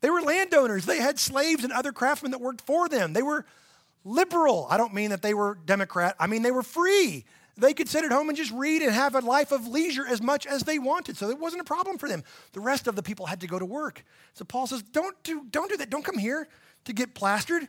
They 0.00 0.10
were 0.10 0.20
landowners. 0.20 0.84
They 0.84 0.98
had 0.98 1.18
slaves 1.18 1.64
and 1.64 1.72
other 1.72 1.92
craftsmen 1.92 2.32
that 2.32 2.40
worked 2.40 2.60
for 2.60 2.88
them. 2.88 3.12
They 3.12 3.22
were 3.22 3.46
liberal. 4.04 4.66
I 4.70 4.76
don't 4.76 4.94
mean 4.94 5.10
that 5.10 5.22
they 5.22 5.34
were 5.34 5.58
Democrat, 5.66 6.16
I 6.18 6.26
mean 6.26 6.42
they 6.42 6.50
were 6.50 6.62
free. 6.62 7.24
They 7.58 7.72
could 7.72 7.88
sit 7.88 8.04
at 8.04 8.12
home 8.12 8.28
and 8.28 8.36
just 8.36 8.52
read 8.52 8.82
and 8.82 8.92
have 8.92 9.14
a 9.14 9.20
life 9.20 9.50
of 9.50 9.66
leisure 9.66 10.06
as 10.06 10.20
much 10.20 10.46
as 10.46 10.62
they 10.62 10.78
wanted. 10.78 11.16
So 11.16 11.30
it 11.30 11.38
wasn't 11.38 11.62
a 11.62 11.64
problem 11.64 11.96
for 11.96 12.08
them. 12.08 12.22
The 12.52 12.60
rest 12.60 12.86
of 12.86 12.96
the 12.96 13.02
people 13.02 13.26
had 13.26 13.40
to 13.40 13.46
go 13.46 13.58
to 13.58 13.64
work. 13.64 14.04
So 14.34 14.44
Paul 14.44 14.66
says, 14.66 14.82
Don't 14.82 15.20
do, 15.22 15.46
don't 15.50 15.70
do 15.70 15.76
that. 15.78 15.88
Don't 15.88 16.04
come 16.04 16.18
here 16.18 16.48
to 16.84 16.92
get 16.92 17.14
plastered. 17.14 17.66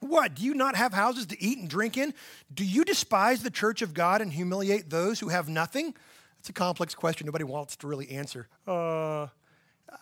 What? 0.00 0.34
Do 0.34 0.42
you 0.42 0.54
not 0.54 0.76
have 0.76 0.92
houses 0.92 1.26
to 1.26 1.40
eat 1.42 1.58
and 1.58 1.68
drink 1.68 1.96
in? 1.96 2.14
Do 2.52 2.64
you 2.64 2.84
despise 2.84 3.42
the 3.42 3.50
church 3.50 3.82
of 3.82 3.94
God 3.94 4.20
and 4.20 4.32
humiliate 4.32 4.90
those 4.90 5.20
who 5.20 5.28
have 5.28 5.48
nothing? 5.48 5.94
It's 6.40 6.48
a 6.48 6.52
complex 6.52 6.94
question 6.94 7.26
nobody 7.26 7.44
wants 7.44 7.76
to 7.76 7.86
really 7.86 8.10
answer. 8.10 8.48
Uh, 8.66 9.28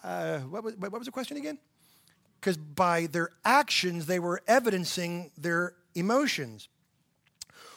uh, 0.02 0.38
what, 0.38 0.64
was, 0.64 0.76
what 0.76 0.92
was 0.92 1.04
the 1.04 1.12
question 1.12 1.36
again? 1.36 1.58
Because 2.40 2.56
by 2.56 3.06
their 3.06 3.30
actions, 3.44 4.06
they 4.06 4.18
were 4.18 4.40
evidencing 4.46 5.32
their 5.36 5.74
emotions. 5.94 6.70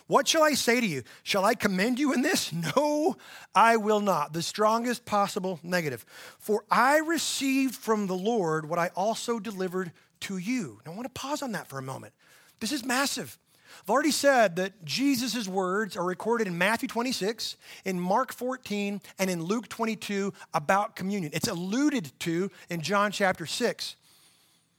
What 0.07 0.27
shall 0.27 0.43
I 0.43 0.53
say 0.53 0.81
to 0.81 0.85
you? 0.85 1.03
Shall 1.23 1.45
I 1.45 1.55
commend 1.55 1.99
you 1.99 2.13
in 2.13 2.21
this? 2.21 2.51
No, 2.75 3.17
I 3.53 3.77
will 3.77 3.99
not. 3.99 4.33
The 4.33 4.41
strongest 4.41 5.05
possible 5.05 5.59
negative. 5.63 6.05
For 6.39 6.63
I 6.71 6.99
received 6.99 7.75
from 7.75 8.07
the 8.07 8.15
Lord 8.15 8.67
what 8.67 8.79
I 8.79 8.89
also 8.95 9.39
delivered 9.39 9.91
to 10.21 10.37
you. 10.37 10.79
Now, 10.85 10.93
I 10.93 10.95
want 10.95 11.13
to 11.13 11.19
pause 11.19 11.41
on 11.41 11.51
that 11.51 11.67
for 11.67 11.77
a 11.77 11.81
moment. 11.81 12.13
This 12.59 12.71
is 12.71 12.85
massive. 12.85 13.37
I've 13.81 13.89
already 13.89 14.11
said 14.11 14.55
that 14.57 14.85
Jesus' 14.85 15.47
words 15.47 15.97
are 15.97 16.05
recorded 16.05 16.47
in 16.47 16.57
Matthew 16.57 16.87
26, 16.87 17.57
in 17.85 17.99
Mark 17.99 18.33
14, 18.33 19.01
and 19.19 19.29
in 19.29 19.43
Luke 19.43 19.67
22 19.67 20.33
about 20.53 20.95
communion. 20.95 21.31
It's 21.33 21.47
alluded 21.47 22.11
to 22.19 22.49
in 22.69 22.81
John 22.81 23.11
chapter 23.11 23.45
6. 23.45 23.95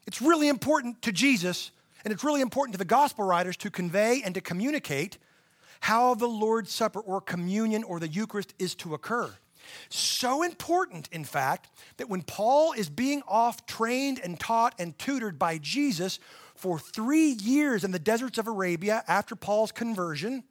It's 0.07 0.23
really 0.23 0.49
important 0.49 1.03
to 1.03 1.13
Jesus, 1.13 1.71
and 2.05 2.13
it's 2.13 2.25
really 2.25 2.41
important 2.41 2.75
to 2.75 2.79
the 2.79 2.85
gospel 2.85 3.25
writers 3.25 3.57
to 3.59 3.71
convey 3.71 4.23
and 4.25 4.35
to 4.35 4.41
communicate 4.41 5.19
how 5.81 6.15
the 6.15 6.27
Lord's 6.27 6.71
Supper 6.71 7.01
or 7.01 7.21
communion 7.21 7.83
or 7.85 7.99
the 7.99 8.09
Eucharist 8.09 8.55
is 8.59 8.75
to 8.77 8.95
occur. 8.95 9.31
So 9.89 10.43
important, 10.43 11.09
in 11.13 11.25
fact, 11.25 11.71
that 11.97 12.09
when 12.09 12.23
Paul 12.23 12.73
is 12.73 12.89
being 12.91 13.23
off 13.27 13.67
trained 13.67 14.21
and 14.23 14.39
taught 14.39 14.75
and 14.79 14.99
tutored 14.99 15.39
by 15.39 15.59
Jesus 15.59 16.19
for 16.55 16.79
three 16.79 17.31
years 17.31 17.85
in 17.85 17.91
the 17.91 17.99
deserts 17.99 18.39
of 18.39 18.47
Arabia 18.47 19.03
after 19.09 19.35
Paul's 19.35 19.73
conversion, 19.73 20.45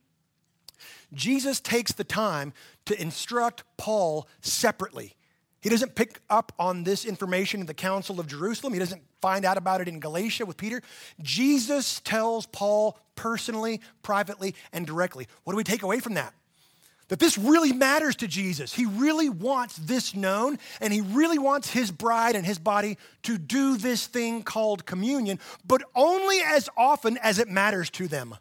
Jesus 1.13 1.59
takes 1.59 1.91
the 1.91 2.03
time 2.03 2.53
to 2.85 2.99
instruct 2.99 3.63
Paul 3.77 4.27
separately. 4.41 5.15
He 5.63 5.69
doesn't 5.69 5.95
pick 5.95 6.19
up 6.29 6.51
on 6.59 6.83
this 6.83 7.05
information 7.05 7.61
in 7.61 7.65
the 7.65 7.73
Council 7.73 8.19
of 8.19 8.27
Jerusalem. 8.27 8.73
He 8.73 8.79
doesn't 8.79 9.01
find 9.21 9.45
out 9.45 9.57
about 9.57 9.79
it 9.79 9.87
in 9.87 10.01
Galatia 10.01 10.45
with 10.45 10.57
Peter. 10.57 10.81
Jesus 11.21 12.01
tells 12.01 12.45
Paul 12.45 12.99
personally, 13.15 13.79
privately, 14.01 14.55
and 14.73 14.85
directly. 14.85 15.25
What 15.45 15.53
do 15.53 15.57
we 15.57 15.63
take 15.63 15.81
away 15.81 16.01
from 16.01 16.15
that? 16.15 16.33
that 17.09 17.19
this 17.19 17.37
really 17.37 17.73
matters 17.73 18.15
to 18.15 18.27
Jesus. 18.27 18.73
He 18.73 18.85
really 18.85 19.29
wants 19.29 19.75
this 19.77 20.15
known, 20.15 20.57
and 20.81 20.91
he 20.91 21.01
really 21.01 21.37
wants 21.37 21.69
his 21.69 21.91
bride 21.91 22.35
and 22.35 22.45
his 22.45 22.57
body 22.57 22.97
to 23.23 23.37
do 23.37 23.77
this 23.77 24.07
thing 24.07 24.41
called 24.41 24.85
communion, 24.85 25.37
but 25.63 25.83
only 25.93 26.37
as 26.39 26.69
often 26.75 27.17
as 27.17 27.39
it 27.39 27.49
matters 27.49 27.89
to 27.91 28.07
them. 28.07 28.35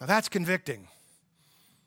Now 0.00 0.06
that's 0.06 0.28
convicting. 0.28 0.88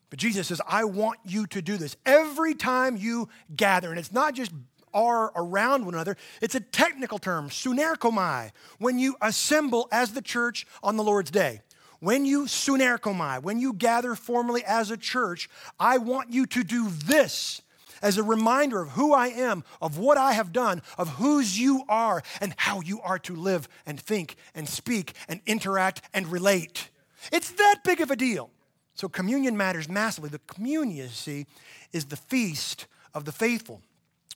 But 0.10 0.20
Jesus 0.20 0.48
says, 0.48 0.62
I 0.68 0.86
want 0.86 1.20
you 1.26 1.48
to 1.48 1.62
do 1.62 1.78
this 1.78 1.98
every 2.06 2.56
time 2.56 2.96
you 2.98 3.30
gather. 3.56 3.90
And 3.90 4.00
it's 4.00 4.14
not 4.14 4.34
just 4.34 4.52
are 4.94 5.32
around 5.36 5.86
one 5.86 5.94
another. 5.94 6.18
It's 6.42 6.56
a 6.56 6.60
technical 6.60 7.20
term, 7.20 7.50
sunerkomai, 7.50 8.52
when 8.80 8.98
you 8.98 9.16
assemble 9.22 9.88
as 9.92 10.14
the 10.14 10.22
church 10.22 10.66
on 10.82 10.98
the 10.98 11.04
Lord's 11.04 11.30
day. 11.30 11.62
When 12.00 12.26
you 12.26 12.46
sunerkomai, 12.46 13.44
when 13.44 13.60
you 13.60 13.74
gather 13.74 14.16
formally 14.16 14.64
as 14.66 14.90
a 14.92 14.98
church, 14.98 15.50
I 15.80 15.98
want 15.98 16.32
you 16.32 16.46
to 16.48 16.64
do 16.64 16.90
this 16.90 17.62
as 18.02 18.18
a 18.18 18.24
reminder 18.24 18.82
of 18.82 18.90
who 18.90 19.14
I 19.14 19.28
am, 19.28 19.64
of 19.82 19.98
what 19.98 20.18
I 20.18 20.34
have 20.34 20.54
done, 20.54 20.84
of 20.98 21.10
whose 21.10 21.60
you 21.60 21.84
are, 21.90 22.22
and 22.40 22.54
how 22.58 22.82
you 22.82 23.02
are 23.02 23.20
to 23.20 23.36
live 23.36 23.68
and 23.86 24.00
think 24.00 24.36
and 24.54 24.70
speak 24.70 25.14
and 25.28 25.42
interact 25.46 26.02
and 26.14 26.28
relate. 26.28 26.90
It's 27.32 27.52
that 27.52 27.80
big 27.84 28.02
of 28.02 28.12
a 28.12 28.16
deal. 28.16 28.52
So 28.98 29.08
communion 29.08 29.56
matters 29.56 29.88
massively. 29.88 30.30
The 30.32 30.40
communion, 30.40 30.98
you 30.98 31.08
see, 31.10 31.46
is 31.94 32.06
the 32.06 32.18
feast 32.18 32.88
of 33.14 33.26
the 33.26 33.32
faithful. 33.32 33.82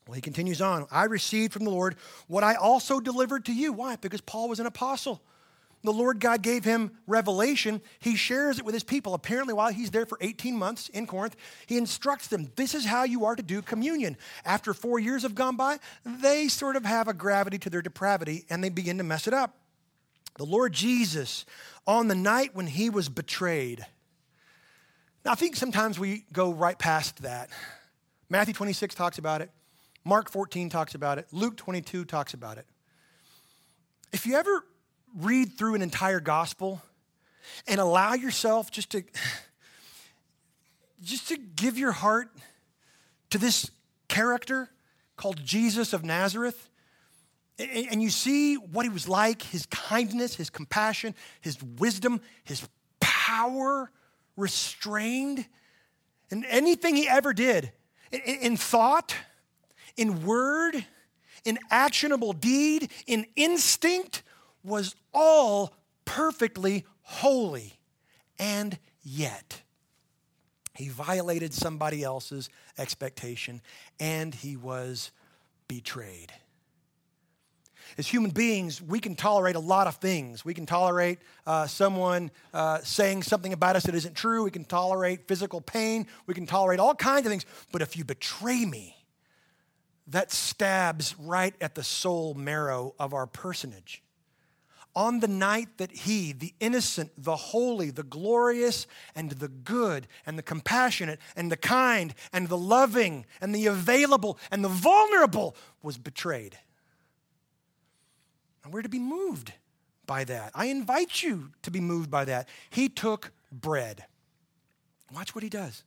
Well, 0.07 0.13
he 0.13 0.21
continues 0.21 0.61
on. 0.61 0.85
I 0.91 1.05
received 1.05 1.51
from 1.51 1.65
the 1.65 1.71
Lord 1.71 1.95
what 2.27 2.43
I 2.43 2.53
also 2.53 2.99
delivered 2.99 3.45
to 3.45 3.53
you. 3.53 3.73
Why? 3.73 3.95
Because 3.95 4.21
Paul 4.21 4.49
was 4.49 4.59
an 4.59 4.67
apostle. 4.67 5.19
the 5.83 5.91
Lord 5.91 6.19
God 6.19 6.43
gave 6.43 6.63
him 6.63 6.91
revelation, 7.07 7.81
he 7.99 8.15
shares 8.15 8.59
it 8.59 8.65
with 8.65 8.75
his 8.75 8.83
people. 8.83 9.15
Apparently, 9.15 9.55
while 9.55 9.71
he's 9.71 9.89
there 9.89 10.05
for 10.05 10.19
18 10.21 10.55
months 10.55 10.89
in 10.89 11.07
Corinth, 11.07 11.35
he 11.65 11.75
instructs 11.79 12.27
them 12.27 12.51
this 12.55 12.75
is 12.75 12.85
how 12.85 13.03
you 13.03 13.25
are 13.25 13.35
to 13.35 13.41
do 13.41 13.63
communion. 13.63 14.15
After 14.45 14.75
four 14.75 14.99
years 14.99 15.23
have 15.23 15.33
gone 15.33 15.55
by, 15.55 15.79
they 16.05 16.47
sort 16.49 16.75
of 16.75 16.85
have 16.85 17.07
a 17.07 17.15
gravity 17.15 17.57
to 17.57 17.71
their 17.71 17.81
depravity 17.81 18.45
and 18.47 18.63
they 18.63 18.69
begin 18.69 18.99
to 18.99 19.03
mess 19.03 19.25
it 19.25 19.33
up. 19.33 19.57
The 20.37 20.45
Lord 20.45 20.71
Jesus, 20.71 21.45
on 21.87 22.07
the 22.07 22.15
night 22.15 22.55
when 22.55 22.67
he 22.67 22.91
was 22.91 23.09
betrayed, 23.09 23.87
now 25.23 25.31
I 25.31 25.35
think 25.35 25.55
sometimes 25.55 25.99
we 25.99 26.25
go 26.33 26.51
right 26.53 26.77
past 26.77 27.21
that. 27.23 27.49
Matthew 28.29 28.53
26 28.53 28.95
talks 28.95 29.17
about 29.17 29.41
it, 29.41 29.51
Mark 30.03 30.31
14 30.31 30.69
talks 30.69 30.95
about 30.95 31.17
it, 31.17 31.27
Luke 31.31 31.57
22 31.57 32.05
talks 32.05 32.33
about 32.33 32.57
it. 32.57 32.65
If 34.11 34.25
you 34.25 34.35
ever 34.35 34.65
read 35.15 35.57
through 35.57 35.75
an 35.75 35.81
entire 35.81 36.19
gospel 36.19 36.81
and 37.67 37.79
allow 37.79 38.13
yourself 38.13 38.71
just 38.71 38.91
to 38.91 39.03
just 41.01 41.27
to 41.29 41.37
give 41.37 41.77
your 41.77 41.91
heart 41.91 42.29
to 43.31 43.37
this 43.37 43.71
character 44.07 44.69
called 45.17 45.43
Jesus 45.43 45.93
of 45.93 46.03
Nazareth 46.03 46.69
and 47.57 48.01
you 48.01 48.09
see 48.09 48.55
what 48.55 48.83
he 48.83 48.89
was 48.89 49.07
like 49.07 49.41
his 49.43 49.65
kindness, 49.67 50.35
his 50.35 50.49
compassion, 50.49 51.15
his 51.41 51.61
wisdom, 51.63 52.21
his 52.43 52.67
power 52.99 53.91
restrained, 54.37 55.45
and 56.29 56.45
anything 56.47 56.95
he 56.95 57.07
ever 57.07 57.33
did 57.33 57.71
in 58.11 58.57
thought, 58.57 59.15
in 59.97 60.25
word, 60.25 60.85
in 61.45 61.59
actionable 61.69 62.33
deed, 62.33 62.91
in 63.07 63.25
instinct, 63.35 64.23
was 64.63 64.95
all 65.13 65.73
perfectly 66.05 66.85
holy. 67.01 67.79
And 68.39 68.77
yet, 69.03 69.61
he 70.73 70.89
violated 70.89 71.53
somebody 71.53 72.03
else's 72.03 72.49
expectation 72.77 73.61
and 73.99 74.33
he 74.33 74.55
was 74.55 75.11
betrayed. 75.67 76.33
As 77.97 78.07
human 78.07 78.31
beings, 78.31 78.81
we 78.81 78.99
can 78.99 79.15
tolerate 79.15 79.55
a 79.55 79.59
lot 79.59 79.87
of 79.87 79.95
things. 79.95 80.45
We 80.45 80.53
can 80.53 80.65
tolerate 80.65 81.19
uh, 81.45 81.67
someone 81.67 82.31
uh, 82.53 82.79
saying 82.79 83.23
something 83.23 83.53
about 83.53 83.75
us 83.75 83.83
that 83.83 83.95
isn't 83.95 84.15
true. 84.15 84.43
We 84.43 84.51
can 84.51 84.65
tolerate 84.65 85.27
physical 85.27 85.61
pain. 85.61 86.07
We 86.25 86.33
can 86.33 86.45
tolerate 86.45 86.79
all 86.79 86.95
kinds 86.95 87.25
of 87.25 87.31
things. 87.31 87.45
But 87.71 87.81
if 87.81 87.97
you 87.97 88.03
betray 88.03 88.65
me, 88.65 88.97
that 90.07 90.31
stabs 90.31 91.15
right 91.19 91.53
at 91.61 91.75
the 91.75 91.83
soul 91.83 92.33
marrow 92.33 92.95
of 92.99 93.13
our 93.13 93.27
personage 93.27 94.01
on 94.95 95.19
the 95.19 95.27
night 95.27 95.77
that 95.77 95.91
he, 95.91 96.33
the 96.33 96.53
innocent, 96.59 97.11
the 97.17 97.35
holy, 97.35 97.91
the 97.91 98.03
glorious, 98.03 98.87
and 99.15 99.31
the 99.31 99.47
good, 99.47 100.07
and 100.25 100.37
the 100.37 100.43
compassionate, 100.43 101.19
and 101.35 101.51
the 101.51 101.57
kind, 101.57 102.13
and 102.33 102.49
the 102.49 102.57
loving, 102.57 103.25
and 103.39 103.55
the 103.55 103.67
available, 103.67 104.37
and 104.51 104.63
the 104.63 104.69
vulnerable, 104.69 105.55
was 105.81 105.97
betrayed. 105.97 106.57
And 108.63 108.73
we're 108.73 108.81
to 108.81 108.89
be 108.89 108.99
moved 108.99 109.53
by 110.05 110.23
that. 110.25 110.51
I 110.53 110.65
invite 110.65 111.23
you 111.23 111.51
to 111.63 111.71
be 111.71 111.79
moved 111.79 112.11
by 112.11 112.25
that. 112.25 112.47
He 112.69 112.89
took 112.89 113.31
bread. 113.51 114.05
Watch 115.13 115.33
what 115.35 115.43
he 115.43 115.49
does. 115.49 115.83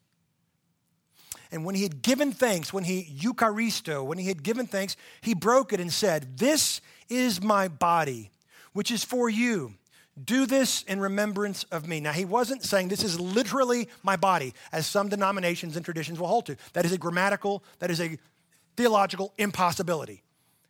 And 1.52 1.64
when 1.64 1.74
he 1.74 1.82
had 1.82 2.02
given 2.02 2.32
thanks, 2.32 2.72
when 2.72 2.84
he 2.84 3.04
Eucharisto, 3.20 4.04
when 4.04 4.18
he 4.18 4.26
had 4.26 4.42
given 4.42 4.66
thanks, 4.66 4.96
he 5.20 5.34
broke 5.34 5.72
it 5.72 5.80
and 5.80 5.92
said, 5.92 6.38
This 6.38 6.80
is 7.08 7.42
my 7.42 7.68
body 7.68 8.30
which 8.74 8.90
is 8.90 9.02
for 9.02 9.30
you. 9.30 9.74
Do 10.22 10.46
this 10.46 10.82
in 10.82 11.00
remembrance 11.00 11.64
of 11.64 11.88
me. 11.88 12.00
Now, 12.00 12.12
he 12.12 12.24
wasn't 12.24 12.62
saying 12.62 12.88
this 12.88 13.04
is 13.04 13.20
literally 13.20 13.88
my 14.02 14.16
body, 14.16 14.52
as 14.72 14.86
some 14.86 15.08
denominations 15.08 15.76
and 15.76 15.84
traditions 15.84 16.20
will 16.20 16.28
hold 16.28 16.46
to. 16.46 16.56
That 16.74 16.84
is 16.84 16.92
a 16.92 16.98
grammatical, 16.98 17.62
that 17.78 17.90
is 17.90 18.00
a 18.00 18.18
theological 18.76 19.32
impossibility. 19.38 20.23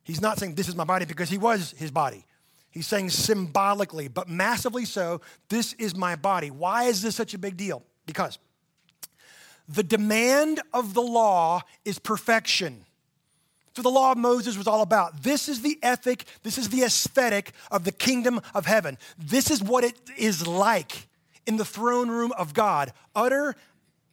He's 0.04 0.20
not 0.20 0.38
saying 0.38 0.54
this 0.54 0.68
is 0.68 0.76
my 0.76 0.84
body 0.84 1.06
because 1.06 1.30
he 1.30 1.38
was 1.38 1.74
his 1.76 1.90
body. 1.90 2.24
He's 2.70 2.86
saying 2.86 3.10
symbolically, 3.10 4.08
but 4.08 4.28
massively 4.28 4.84
so, 4.84 5.20
this 5.48 5.74
is 5.74 5.94
my 5.94 6.16
body. 6.16 6.50
Why 6.50 6.84
is 6.84 7.02
this 7.02 7.14
such 7.14 7.32
a 7.32 7.38
big 7.38 7.56
deal? 7.56 7.82
Because 8.04 8.38
the 9.68 9.82
demand 9.82 10.60
of 10.72 10.92
the 10.92 11.02
law 11.02 11.62
is 11.84 11.98
perfection. 11.98 12.84
So 13.74 13.82
the 13.82 13.90
law 13.90 14.12
of 14.12 14.18
Moses 14.18 14.56
was 14.56 14.66
all 14.66 14.82
about. 14.82 15.22
This 15.22 15.48
is 15.48 15.62
the 15.62 15.78
ethic, 15.82 16.24
this 16.42 16.58
is 16.58 16.68
the 16.68 16.82
aesthetic 16.82 17.52
of 17.70 17.84
the 17.84 17.92
kingdom 17.92 18.40
of 18.54 18.66
heaven. 18.66 18.98
This 19.18 19.50
is 19.50 19.62
what 19.62 19.84
it 19.84 19.98
is 20.16 20.46
like 20.46 21.08
in 21.46 21.56
the 21.56 21.64
throne 21.64 22.08
room 22.08 22.32
of 22.36 22.54
God. 22.54 22.92
Utter 23.16 23.56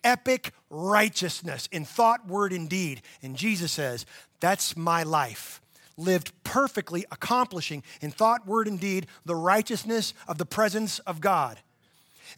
epic 0.04 0.54
righteousness 0.70 1.68
in 1.72 1.86
thought, 1.86 2.28
word, 2.28 2.54
and 2.54 2.70
deed. 2.70 3.02
And 3.22 3.36
Jesus 3.36 3.72
says, 3.72 4.06
That's 4.40 4.76
my 4.76 5.04
life. 5.04 5.61
Lived 5.98 6.32
perfectly, 6.44 7.06
accomplishing 7.12 7.84
in 8.02 8.12
thought, 8.12 8.48
word, 8.48 8.68
and 8.68 8.80
deed 8.80 9.08
the 9.26 9.36
righteousness 9.36 10.14
of 10.28 10.38
the 10.38 10.46
presence 10.46 11.00
of 11.00 11.22
God. 11.22 11.60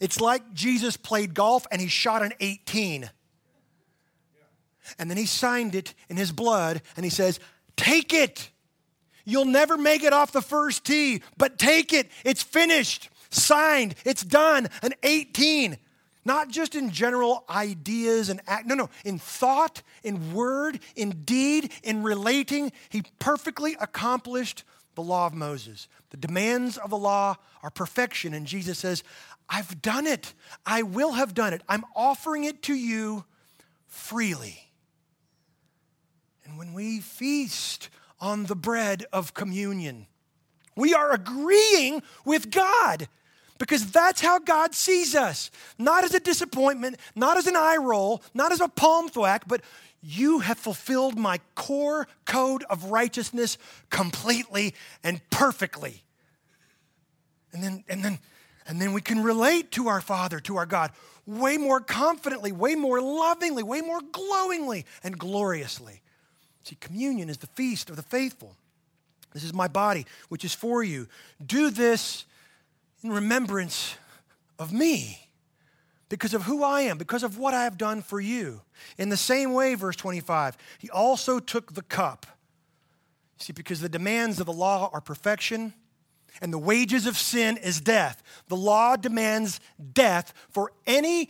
It's 0.00 0.20
like 0.20 0.52
Jesus 0.52 0.96
played 0.96 1.34
golf 1.34 1.66
and 1.70 1.80
he 1.80 1.88
shot 1.88 2.22
an 2.22 2.32
18 2.40 3.10
and 4.98 5.10
then 5.10 5.16
he 5.16 5.26
signed 5.26 5.74
it 5.74 5.94
in 6.08 6.16
his 6.16 6.32
blood 6.32 6.82
and 6.96 7.04
he 7.04 7.10
says, 7.10 7.40
Take 7.76 8.12
it. 8.12 8.50
You'll 9.24 9.46
never 9.46 9.76
make 9.76 10.02
it 10.02 10.12
off 10.12 10.32
the 10.32 10.42
first 10.42 10.84
tee, 10.84 11.22
but 11.36 11.58
take 11.58 11.92
it. 11.92 12.10
It's 12.24 12.42
finished, 12.42 13.08
signed, 13.30 13.94
it's 14.04 14.22
done. 14.22 14.68
An 14.82 14.92
18. 15.02 15.78
Not 16.24 16.48
just 16.48 16.74
in 16.74 16.90
general 16.90 17.44
ideas 17.50 18.28
and 18.28 18.40
act, 18.46 18.66
no, 18.66 18.74
no, 18.74 18.90
in 19.04 19.18
thought, 19.18 19.82
in 20.02 20.32
word, 20.32 20.80
in 20.96 21.10
deed, 21.24 21.70
in 21.82 22.02
relating, 22.02 22.72
he 22.88 23.02
perfectly 23.18 23.76
accomplished 23.78 24.64
the 24.94 25.02
law 25.02 25.26
of 25.26 25.34
Moses. 25.34 25.88
The 26.10 26.16
demands 26.16 26.78
of 26.78 26.90
the 26.90 26.96
law 26.96 27.36
are 27.62 27.70
perfection, 27.70 28.32
and 28.32 28.46
Jesus 28.46 28.78
says, 28.78 29.02
I've 29.48 29.82
done 29.82 30.06
it. 30.06 30.32
I 30.64 30.82
will 30.82 31.12
have 31.12 31.34
done 31.34 31.52
it. 31.52 31.62
I'm 31.68 31.84
offering 31.94 32.44
it 32.44 32.62
to 32.62 32.74
you 32.74 33.24
freely. 33.86 34.70
And 36.44 36.56
when 36.58 36.72
we 36.72 37.00
feast 37.00 37.90
on 38.20 38.46
the 38.46 38.56
bread 38.56 39.04
of 39.12 39.34
communion, 39.34 40.06
we 40.76 40.94
are 40.94 41.12
agreeing 41.12 42.02
with 42.24 42.50
God 42.50 43.08
because 43.64 43.90
that's 43.90 44.20
how 44.20 44.38
God 44.38 44.74
sees 44.74 45.14
us. 45.14 45.50
Not 45.78 46.04
as 46.04 46.12
a 46.12 46.20
disappointment, 46.20 46.98
not 47.14 47.38
as 47.38 47.46
an 47.46 47.56
eye 47.56 47.78
roll, 47.80 48.22
not 48.34 48.52
as 48.52 48.60
a 48.60 48.68
palm 48.68 49.08
thwack, 49.08 49.48
but 49.48 49.62
you 50.02 50.40
have 50.40 50.58
fulfilled 50.58 51.18
my 51.18 51.40
core 51.54 52.06
code 52.26 52.62
of 52.68 52.90
righteousness 52.90 53.56
completely 53.88 54.74
and 55.02 55.18
perfectly. 55.30 56.02
And 57.54 57.62
then, 57.62 57.84
and 57.88 58.04
then, 58.04 58.18
and 58.66 58.82
then 58.82 58.92
we 58.92 59.00
can 59.00 59.22
relate 59.22 59.70
to 59.72 59.88
our 59.88 60.02
Father, 60.02 60.40
to 60.40 60.56
our 60.56 60.66
God, 60.66 60.90
way 61.26 61.56
more 61.56 61.80
confidently, 61.80 62.52
way 62.52 62.74
more 62.74 63.00
lovingly, 63.00 63.62
way 63.62 63.80
more 63.80 64.02
glowingly 64.12 64.84
and 65.02 65.18
gloriously. 65.18 66.02
See, 66.64 66.76
communion 66.78 67.30
is 67.30 67.38
the 67.38 67.46
feast 67.46 67.88
of 67.88 67.96
the 67.96 68.02
faithful. 68.02 68.56
This 69.32 69.42
is 69.42 69.54
my 69.54 69.68
body, 69.68 70.04
which 70.28 70.44
is 70.44 70.52
for 70.52 70.84
you. 70.84 71.08
Do 71.46 71.70
this 71.70 72.26
in 73.04 73.12
remembrance 73.12 73.96
of 74.58 74.72
me 74.72 75.28
because 76.08 76.32
of 76.32 76.42
who 76.42 76.64
I 76.64 76.82
am, 76.82 76.96
because 76.96 77.22
of 77.22 77.38
what 77.38 77.54
I 77.54 77.64
have 77.64 77.76
done 77.76 78.02
for 78.02 78.20
you. 78.20 78.62
In 78.98 79.10
the 79.10 79.16
same 79.16 79.52
way, 79.52 79.74
verse 79.74 79.96
25, 79.96 80.56
he 80.78 80.88
also 80.88 81.38
took 81.38 81.74
the 81.74 81.82
cup. 81.82 82.26
See, 83.38 83.52
because 83.52 83.80
the 83.80 83.88
demands 83.88 84.40
of 84.40 84.46
the 84.46 84.52
law 84.52 84.90
are 84.92 85.00
perfection 85.00 85.74
and 86.40 86.52
the 86.52 86.58
wages 86.58 87.06
of 87.06 87.18
sin 87.18 87.58
is 87.58 87.80
death. 87.80 88.22
The 88.48 88.56
law 88.56 88.96
demands 88.96 89.60
death 89.92 90.32
for 90.48 90.72
any 90.86 91.28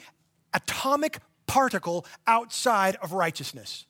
atomic 0.53 1.19
particle 1.47 2.07
outside 2.27 2.97
of 2.97 3.13
righteousness. 3.13 3.87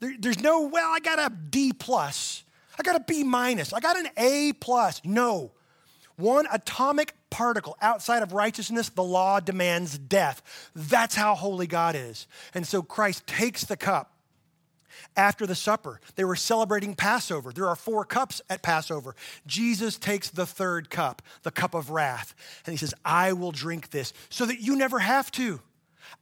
There, 0.00 0.14
there's 0.18 0.40
no, 0.40 0.66
well, 0.66 0.90
I 0.92 0.98
got 1.00 1.18
a 1.18 1.32
D 1.34 1.72
plus. 1.72 2.42
I 2.78 2.82
got 2.82 2.96
a 2.96 3.00
B 3.00 3.22
minus. 3.22 3.72
I 3.72 3.80
got 3.80 3.96
an 3.96 4.08
A 4.16 4.52
plus. 4.54 5.00
No. 5.04 5.52
One 6.18 6.46
atomic 6.52 7.14
particle 7.30 7.76
outside 7.80 8.24
of 8.24 8.32
righteousness, 8.32 8.88
the 8.88 9.04
law 9.04 9.38
demands 9.38 9.96
death. 9.96 10.42
That's 10.74 11.14
how 11.14 11.36
holy 11.36 11.68
God 11.68 11.94
is. 11.94 12.26
And 12.54 12.66
so 12.66 12.82
Christ 12.82 13.24
takes 13.28 13.64
the 13.64 13.76
cup 13.76 14.12
after 15.16 15.46
the 15.46 15.54
supper. 15.54 16.00
They 16.16 16.24
were 16.24 16.34
celebrating 16.34 16.96
Passover. 16.96 17.52
There 17.52 17.68
are 17.68 17.76
four 17.76 18.04
cups 18.04 18.42
at 18.50 18.62
Passover. 18.62 19.14
Jesus 19.46 19.96
takes 19.96 20.28
the 20.28 20.44
third 20.44 20.90
cup, 20.90 21.22
the 21.44 21.52
cup 21.52 21.72
of 21.72 21.90
wrath, 21.90 22.34
and 22.66 22.72
he 22.72 22.78
says, 22.78 22.94
I 23.04 23.32
will 23.32 23.52
drink 23.52 23.90
this 23.90 24.12
so 24.28 24.44
that 24.44 24.60
you 24.60 24.74
never 24.74 24.98
have 24.98 25.30
to. 25.32 25.60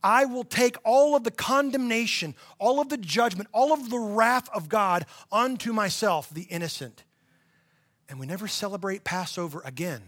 I 0.03 0.27
will 0.27 0.45
take 0.45 0.77
all 0.85 1.17
of 1.17 1.25
the 1.25 1.31
condemnation, 1.31 2.35
all 2.59 2.81
of 2.81 2.91
the 2.91 2.99
judgment, 2.99 3.49
all 3.55 3.73
of 3.73 3.89
the 3.89 3.99
wrath 3.99 4.51
of 4.55 4.69
God 4.69 5.07
unto 5.33 5.73
myself, 5.73 6.29
the 6.29 6.43
innocent. 6.43 7.03
And 8.09 8.21
we 8.21 8.27
never 8.27 8.47
celebrate 8.47 9.05
Passover 9.05 9.63
again 9.65 10.03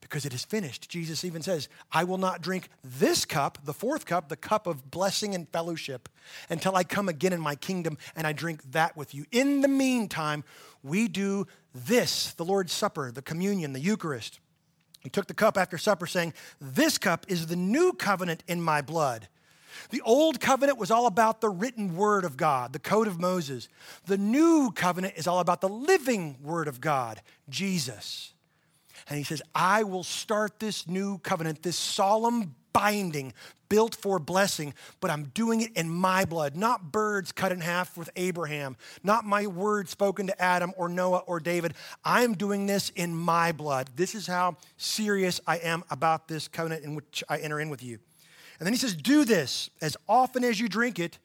because 0.00 0.24
it 0.24 0.32
is 0.32 0.44
finished. 0.44 0.88
Jesus 0.88 1.24
even 1.24 1.42
says, 1.42 1.68
I 1.90 2.04
will 2.04 2.18
not 2.18 2.40
drink 2.40 2.68
this 2.84 3.24
cup, 3.24 3.58
the 3.64 3.74
fourth 3.74 4.06
cup, 4.06 4.28
the 4.28 4.36
cup 4.36 4.66
of 4.66 4.90
blessing 4.90 5.34
and 5.34 5.48
fellowship, 5.48 6.08
until 6.48 6.76
I 6.76 6.84
come 6.84 7.08
again 7.08 7.32
in 7.32 7.40
my 7.40 7.56
kingdom 7.56 7.98
and 8.14 8.26
I 8.26 8.32
drink 8.32 8.62
that 8.70 8.96
with 8.96 9.14
you. 9.14 9.24
In 9.32 9.62
the 9.62 9.68
meantime, 9.68 10.44
we 10.82 11.08
do 11.08 11.46
this 11.74 12.32
the 12.34 12.44
Lord's 12.44 12.72
Supper, 12.72 13.10
the 13.10 13.22
communion, 13.22 13.72
the 13.72 13.80
Eucharist. 13.80 14.38
He 15.00 15.10
took 15.10 15.26
the 15.26 15.34
cup 15.34 15.56
after 15.56 15.78
supper, 15.78 16.06
saying, 16.06 16.34
This 16.60 16.98
cup 16.98 17.26
is 17.28 17.46
the 17.46 17.56
new 17.56 17.92
covenant 17.92 18.42
in 18.48 18.60
my 18.60 18.82
blood. 18.82 19.28
The 19.90 20.00
old 20.02 20.40
covenant 20.40 20.78
was 20.78 20.90
all 20.90 21.06
about 21.06 21.40
the 21.40 21.48
written 21.48 21.96
word 21.96 22.24
of 22.24 22.36
God, 22.36 22.72
the 22.72 22.78
code 22.78 23.06
of 23.06 23.18
Moses. 23.18 23.68
The 24.06 24.18
new 24.18 24.70
covenant 24.74 25.14
is 25.16 25.26
all 25.26 25.40
about 25.40 25.60
the 25.60 25.68
living 25.68 26.36
word 26.42 26.68
of 26.68 26.80
God, 26.80 27.20
Jesus. 27.48 28.32
And 29.08 29.18
he 29.18 29.24
says, 29.24 29.42
I 29.54 29.84
will 29.84 30.04
start 30.04 30.58
this 30.58 30.88
new 30.88 31.18
covenant, 31.18 31.62
this 31.62 31.76
solemn 31.76 32.54
binding 32.72 33.32
built 33.68 33.94
for 33.94 34.18
blessing, 34.18 34.74
but 35.00 35.10
I'm 35.10 35.24
doing 35.34 35.60
it 35.62 35.72
in 35.76 35.88
my 35.88 36.24
blood, 36.24 36.56
not 36.56 36.92
birds 36.92 37.32
cut 37.32 37.50
in 37.50 37.60
half 37.60 37.96
with 37.96 38.10
Abraham, 38.16 38.76
not 39.02 39.24
my 39.24 39.46
word 39.46 39.88
spoken 39.88 40.26
to 40.26 40.42
Adam 40.42 40.72
or 40.76 40.88
Noah 40.88 41.22
or 41.26 41.40
David. 41.40 41.74
I'm 42.04 42.34
doing 42.34 42.66
this 42.66 42.90
in 42.90 43.14
my 43.14 43.52
blood. 43.52 43.90
This 43.96 44.14
is 44.14 44.26
how 44.26 44.56
serious 44.76 45.40
I 45.46 45.56
am 45.58 45.84
about 45.90 46.28
this 46.28 46.48
covenant 46.48 46.84
in 46.84 46.94
which 46.94 47.24
I 47.28 47.38
enter 47.38 47.60
in 47.60 47.70
with 47.70 47.82
you. 47.82 47.98
And 48.58 48.66
then 48.66 48.72
he 48.72 48.78
says, 48.78 48.94
Do 48.94 49.24
this 49.24 49.70
as 49.80 49.96
often 50.08 50.44
as 50.44 50.58
you 50.60 50.68
drink 50.68 50.98
it 50.98 51.18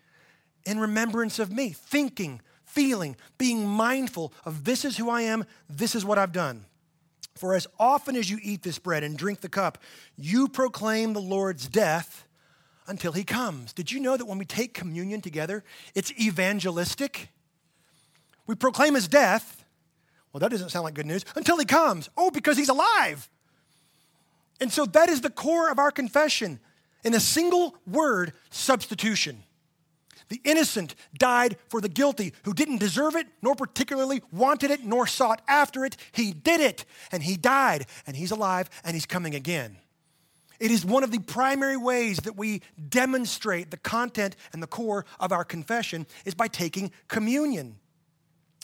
in 0.65 0.79
remembrance 0.79 1.39
of 1.39 1.51
me, 1.51 1.69
thinking, 1.71 2.41
feeling, 2.65 3.15
being 3.37 3.67
mindful 3.67 4.33
of 4.45 4.63
this 4.63 4.85
is 4.85 4.97
who 4.97 5.09
I 5.09 5.21
am, 5.21 5.45
this 5.69 5.95
is 5.95 6.05
what 6.05 6.17
I've 6.17 6.31
done. 6.31 6.65
For 7.35 7.55
as 7.55 7.67
often 7.79 8.15
as 8.15 8.29
you 8.29 8.39
eat 8.41 8.63
this 8.63 8.77
bread 8.77 9.03
and 9.03 9.17
drink 9.17 9.41
the 9.41 9.49
cup, 9.49 9.77
you 10.17 10.47
proclaim 10.47 11.13
the 11.13 11.21
Lord's 11.21 11.67
death 11.67 12.27
until 12.87 13.13
he 13.13 13.23
comes. 13.23 13.73
Did 13.73 13.91
you 13.91 13.99
know 13.99 14.17
that 14.17 14.25
when 14.25 14.37
we 14.37 14.45
take 14.45 14.73
communion 14.73 15.21
together, 15.21 15.63
it's 15.95 16.11
evangelistic? 16.19 17.29
We 18.47 18.55
proclaim 18.55 18.95
his 18.95 19.07
death. 19.07 19.63
Well, 20.31 20.39
that 20.39 20.51
doesn't 20.51 20.69
sound 20.69 20.83
like 20.83 20.93
good 20.93 21.05
news. 21.05 21.25
Until 21.35 21.57
he 21.57 21.65
comes. 21.65 22.09
Oh, 22.17 22.31
because 22.31 22.57
he's 22.57 22.69
alive. 22.69 23.29
And 24.59 24.71
so 24.71 24.85
that 24.85 25.09
is 25.09 25.21
the 25.21 25.29
core 25.29 25.71
of 25.71 25.79
our 25.79 25.91
confession. 25.91 26.59
In 27.03 27.13
a 27.13 27.19
single 27.19 27.75
word, 27.87 28.33
substitution. 28.49 29.43
The 30.29 30.41
innocent 30.45 30.95
died 31.17 31.57
for 31.67 31.81
the 31.81 31.89
guilty 31.89 32.33
who 32.43 32.53
didn't 32.53 32.77
deserve 32.77 33.15
it, 33.17 33.27
nor 33.41 33.53
particularly 33.53 34.21
wanted 34.31 34.71
it, 34.71 34.85
nor 34.85 35.05
sought 35.05 35.41
after 35.47 35.83
it. 35.83 35.97
He 36.13 36.31
did 36.31 36.61
it, 36.61 36.85
and 37.11 37.21
he 37.21 37.35
died, 37.35 37.85
and 38.07 38.15
he's 38.15 38.31
alive, 38.31 38.69
and 38.85 38.93
he's 38.93 39.05
coming 39.05 39.35
again. 39.35 39.77
It 40.61 40.71
is 40.71 40.85
one 40.85 41.03
of 41.03 41.11
the 41.11 41.19
primary 41.19 41.75
ways 41.75 42.17
that 42.19 42.37
we 42.37 42.61
demonstrate 42.87 43.71
the 43.71 43.77
content 43.77 44.35
and 44.53 44.63
the 44.63 44.67
core 44.67 45.05
of 45.19 45.31
our 45.31 45.43
confession 45.43 46.05
is 46.23 46.35
by 46.35 46.47
taking 46.47 46.91
communion. 47.07 47.77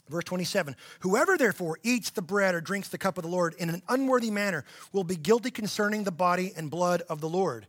Verse 0.07 0.23
27 0.23 0.75
Whoever 1.01 1.37
therefore 1.37 1.79
eats 1.83 2.11
the 2.11 2.21
bread 2.21 2.55
or 2.55 2.61
drinks 2.61 2.87
the 2.87 2.97
cup 2.97 3.17
of 3.17 3.23
the 3.23 3.29
Lord 3.29 3.55
in 3.57 3.69
an 3.69 3.81
unworthy 3.89 4.31
manner 4.31 4.63
will 4.93 5.03
be 5.03 5.15
guilty 5.15 5.51
concerning 5.51 6.03
the 6.03 6.11
body 6.11 6.53
and 6.55 6.69
blood 6.69 7.01
of 7.09 7.19
the 7.19 7.27
Lord. 7.27 7.67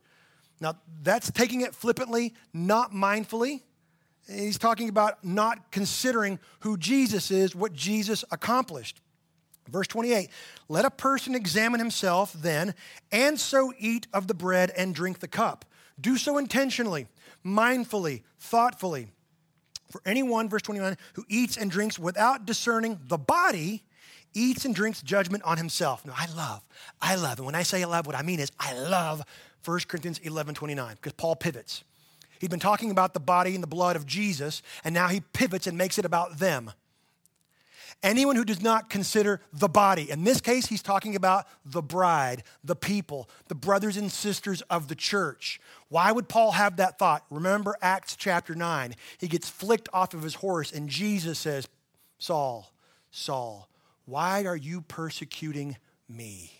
Now, 0.60 0.76
that's 1.02 1.30
taking 1.30 1.60
it 1.60 1.74
flippantly, 1.74 2.34
not 2.52 2.92
mindfully. 2.92 3.62
He's 4.30 4.58
talking 4.58 4.88
about 4.88 5.24
not 5.24 5.70
considering 5.70 6.38
who 6.60 6.76
Jesus 6.76 7.30
is, 7.30 7.54
what 7.54 7.72
Jesus 7.72 8.24
accomplished. 8.30 9.00
Verse 9.68 9.86
28 9.86 10.30
Let 10.68 10.84
a 10.84 10.90
person 10.90 11.34
examine 11.34 11.80
himself 11.80 12.32
then, 12.32 12.74
and 13.12 13.38
so 13.38 13.72
eat 13.78 14.06
of 14.12 14.26
the 14.26 14.34
bread 14.34 14.70
and 14.76 14.94
drink 14.94 15.20
the 15.20 15.28
cup. 15.28 15.64
Do 16.00 16.16
so 16.16 16.38
intentionally, 16.38 17.06
mindfully, 17.44 18.22
thoughtfully. 18.38 19.08
For 19.90 20.02
anyone, 20.04 20.48
verse 20.50 20.62
29, 20.62 20.98
who 21.14 21.24
eats 21.28 21.56
and 21.56 21.70
drinks 21.70 21.98
without 21.98 22.44
discerning 22.44 23.00
the 23.06 23.16
body, 23.16 23.84
eats 24.34 24.64
and 24.64 24.74
drinks 24.74 25.02
judgment 25.02 25.42
on 25.44 25.56
himself. 25.56 26.04
Now, 26.04 26.14
I 26.16 26.26
love, 26.34 26.62
I 27.00 27.14
love, 27.16 27.38
and 27.38 27.46
when 27.46 27.54
I 27.54 27.62
say 27.62 27.82
I 27.82 27.86
love, 27.86 28.06
what 28.06 28.16
I 28.16 28.22
mean 28.22 28.40
is 28.40 28.50
I 28.58 28.74
love 28.74 29.22
1 29.64 29.80
Corinthians 29.88 30.18
11 30.18 30.54
29, 30.54 30.94
because 30.96 31.12
Paul 31.12 31.36
pivots. 31.36 31.84
He'd 32.40 32.50
been 32.50 32.60
talking 32.60 32.90
about 32.90 33.14
the 33.14 33.20
body 33.20 33.54
and 33.54 33.62
the 33.62 33.68
blood 33.68 33.96
of 33.96 34.06
Jesus, 34.06 34.62
and 34.84 34.94
now 34.94 35.08
he 35.08 35.20
pivots 35.20 35.66
and 35.66 35.76
makes 35.76 35.98
it 35.98 36.04
about 36.04 36.38
them. 36.38 36.70
Anyone 38.00 38.36
who 38.36 38.44
does 38.44 38.62
not 38.62 38.90
consider 38.90 39.40
the 39.52 39.68
body, 39.68 40.08
in 40.08 40.22
this 40.22 40.40
case, 40.40 40.66
he's 40.66 40.82
talking 40.82 41.16
about 41.16 41.46
the 41.64 41.82
bride, 41.82 42.44
the 42.62 42.76
people, 42.76 43.28
the 43.48 43.56
brothers 43.56 43.96
and 43.96 44.10
sisters 44.12 44.62
of 44.62 44.86
the 44.86 44.94
church. 44.94 45.60
Why 45.88 46.12
would 46.12 46.28
Paul 46.28 46.52
have 46.52 46.76
that 46.76 46.96
thought? 46.96 47.24
Remember 47.28 47.76
Acts 47.82 48.14
chapter 48.14 48.54
9. 48.54 48.94
He 49.18 49.26
gets 49.26 49.48
flicked 49.48 49.88
off 49.92 50.14
of 50.14 50.22
his 50.22 50.34
horse, 50.34 50.70
and 50.70 50.88
Jesus 50.88 51.40
says, 51.40 51.66
Saul, 52.18 52.72
Saul, 53.10 53.68
why 54.08 54.46
are 54.46 54.56
you 54.56 54.80
persecuting 54.80 55.76
me? 56.08 56.50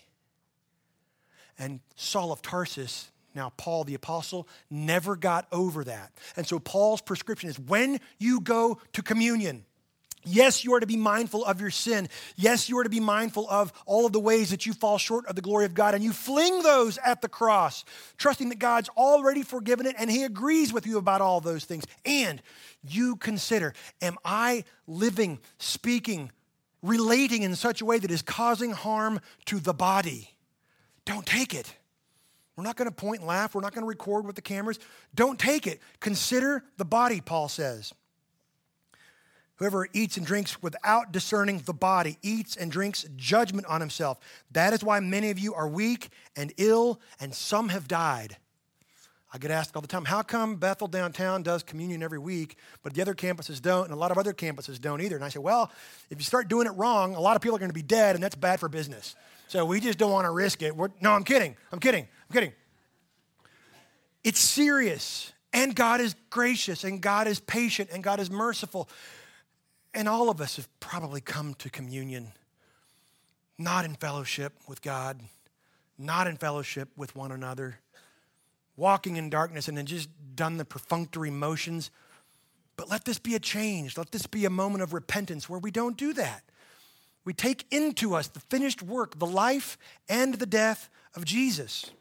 And 1.57 1.79
Saul 1.95 2.31
of 2.31 2.43
Tarsus, 2.43 3.09
now 3.33 3.51
Paul 3.57 3.85
the 3.85 3.95
apostle, 3.95 4.47
never 4.69 5.15
got 5.15 5.47
over 5.51 5.83
that. 5.83 6.11
And 6.37 6.45
so 6.45 6.59
Paul's 6.59 7.01
prescription 7.01 7.49
is 7.49 7.57
when 7.57 7.99
you 8.19 8.39
go 8.41 8.79
to 8.93 9.01
communion, 9.01 9.65
Yes, 10.25 10.65
you 10.65 10.73
are 10.73 10.81
to 10.81 10.85
be 10.85 10.97
mindful 10.97 11.45
of 11.45 11.61
your 11.61 11.69
sin. 11.69 12.09
Yes, 12.35 12.67
you 12.67 12.77
are 12.77 12.83
to 12.83 12.89
be 12.89 12.99
mindful 12.99 13.49
of 13.49 13.71
all 13.85 14.05
of 14.05 14.11
the 14.11 14.19
ways 14.19 14.49
that 14.49 14.65
you 14.65 14.73
fall 14.73 14.97
short 14.97 15.25
of 15.27 15.35
the 15.37 15.41
glory 15.41 15.63
of 15.63 15.73
God, 15.73 15.95
and 15.95 16.03
you 16.03 16.11
fling 16.11 16.61
those 16.61 16.97
at 16.97 17.21
the 17.21 17.29
cross, 17.29 17.85
trusting 18.17 18.49
that 18.49 18.59
God's 18.59 18.89
already 18.89 19.43
forgiven 19.43 19.85
it 19.85 19.95
and 19.97 20.11
He 20.11 20.25
agrees 20.25 20.73
with 20.73 20.85
you 20.85 20.97
about 20.97 21.21
all 21.21 21.39
those 21.39 21.63
things. 21.63 21.85
And 22.05 22.41
you 22.83 23.15
consider 23.15 23.73
Am 24.01 24.17
I 24.25 24.65
living, 24.87 25.39
speaking, 25.57 26.31
relating 26.81 27.43
in 27.43 27.55
such 27.55 27.81
a 27.81 27.85
way 27.85 27.99
that 27.99 28.11
is 28.11 28.21
causing 28.21 28.71
harm 28.71 29.19
to 29.45 29.59
the 29.59 29.73
body? 29.73 30.33
Don't 31.05 31.25
take 31.25 31.53
it. 31.53 31.73
We're 32.55 32.63
not 32.63 32.75
going 32.75 32.89
to 32.89 32.95
point 32.95 33.19
and 33.19 33.27
laugh. 33.27 33.55
We're 33.55 33.61
not 33.61 33.73
going 33.73 33.83
to 33.83 33.89
record 33.89 34.25
with 34.25 34.35
the 34.35 34.41
cameras. 34.41 34.79
Don't 35.15 35.39
take 35.39 35.65
it. 35.65 35.79
Consider 36.01 36.63
the 36.77 36.85
body, 36.85 37.21
Paul 37.21 37.47
says. 37.47 37.93
Whoever 39.55 39.87
eats 39.91 40.17
and 40.17 40.25
drinks 40.25 40.61
without 40.61 41.11
discerning 41.11 41.59
the 41.59 41.73
body 41.73 42.17
eats 42.21 42.55
and 42.55 42.71
drinks 42.71 43.05
judgment 43.15 43.67
on 43.67 43.81
himself. 43.81 44.17
That 44.51 44.73
is 44.73 44.83
why 44.83 44.99
many 44.99 45.31
of 45.31 45.39
you 45.39 45.53
are 45.53 45.67
weak 45.67 46.09
and 46.35 46.53
ill, 46.57 47.01
and 47.19 47.33
some 47.33 47.69
have 47.69 47.87
died. 47.87 48.37
I 49.31 49.37
get 49.37 49.51
asked 49.51 49.75
all 49.75 49.81
the 49.81 49.87
time, 49.87 50.05
how 50.05 50.23
come 50.23 50.55
Bethel 50.55 50.87
downtown 50.87 51.43
does 51.43 51.61
communion 51.61 52.01
every 52.01 52.17
week, 52.17 52.57
but 52.81 52.93
the 52.93 53.01
other 53.01 53.13
campuses 53.13 53.61
don't, 53.61 53.85
and 53.85 53.93
a 53.93 53.95
lot 53.95 54.09
of 54.09 54.17
other 54.17 54.33
campuses 54.33 54.81
don't 54.81 55.01
either? 55.01 55.15
And 55.15 55.23
I 55.23 55.29
say, 55.29 55.39
well, 55.39 55.71
if 56.09 56.17
you 56.17 56.23
start 56.23 56.47
doing 56.47 56.65
it 56.65 56.71
wrong, 56.71 57.13
a 57.13 57.19
lot 57.19 57.35
of 57.35 57.41
people 57.41 57.55
are 57.55 57.59
going 57.59 57.69
to 57.69 57.75
be 57.75 57.83
dead, 57.83 58.15
and 58.15 58.23
that's 58.23 58.35
bad 58.35 58.59
for 58.59 58.69
business. 58.69 59.15
So 59.47 59.65
we 59.65 59.79
just 59.79 59.99
don't 59.99 60.11
want 60.11 60.25
to 60.25 60.31
risk 60.31 60.63
it. 60.63 60.75
We're, 60.75 60.89
no, 60.99 61.11
I'm 61.11 61.23
kidding. 61.23 61.55
I'm 61.71 61.79
kidding. 61.79 62.07
I'm 62.29 62.33
kidding. 62.33 62.53
It's 64.23 64.39
serious. 64.39 65.31
And 65.53 65.75
God 65.75 66.01
is 66.01 66.15
gracious, 66.29 66.83
and 66.83 66.99
God 66.99 67.27
is 67.27 67.39
patient, 67.39 67.89
and 67.91 68.03
God 68.03 68.19
is 68.19 68.31
merciful. 68.31 68.89
And 69.93 70.07
all 70.07 70.29
of 70.29 70.41
us 70.41 70.55
have 70.55 70.67
probably 70.79 71.21
come 71.21 71.53
to 71.55 71.69
communion 71.69 72.31
not 73.59 73.85
in 73.85 73.93
fellowship 73.93 74.53
with 74.67 74.81
God, 74.81 75.19
not 75.97 76.27
in 76.27 76.37
fellowship 76.37 76.89
with 76.95 77.15
one 77.15 77.31
another, 77.31 77.79
walking 78.79 79.17
in 79.17 79.29
darkness 79.29 79.67
and 79.67 79.77
then 79.77 79.85
just 79.85 80.09
done 80.35 80.57
the 80.57 80.65
perfunctory 80.65 81.29
motions. 81.29 81.91
But 82.77 82.89
let 82.89 83.05
this 83.05 83.19
be 83.19 83.35
a 83.35 83.39
change. 83.39 83.97
Let 83.97 84.11
this 84.11 84.25
be 84.25 84.45
a 84.45 84.49
moment 84.49 84.81
of 84.81 84.93
repentance 84.93 85.49
where 85.49 85.59
we 85.59 85.69
don't 85.69 85.97
do 85.97 86.13
that. 86.13 86.43
We 87.25 87.33
take 87.33 87.65
into 87.71 88.15
us 88.15 88.27
the 88.27 88.39
finished 88.39 88.81
work, 88.81 89.19
the 89.19 89.27
life 89.27 89.77
and 90.07 90.33
the 90.35 90.45
death 90.45 90.89
of 91.13 91.25
Jesus. 91.25 91.91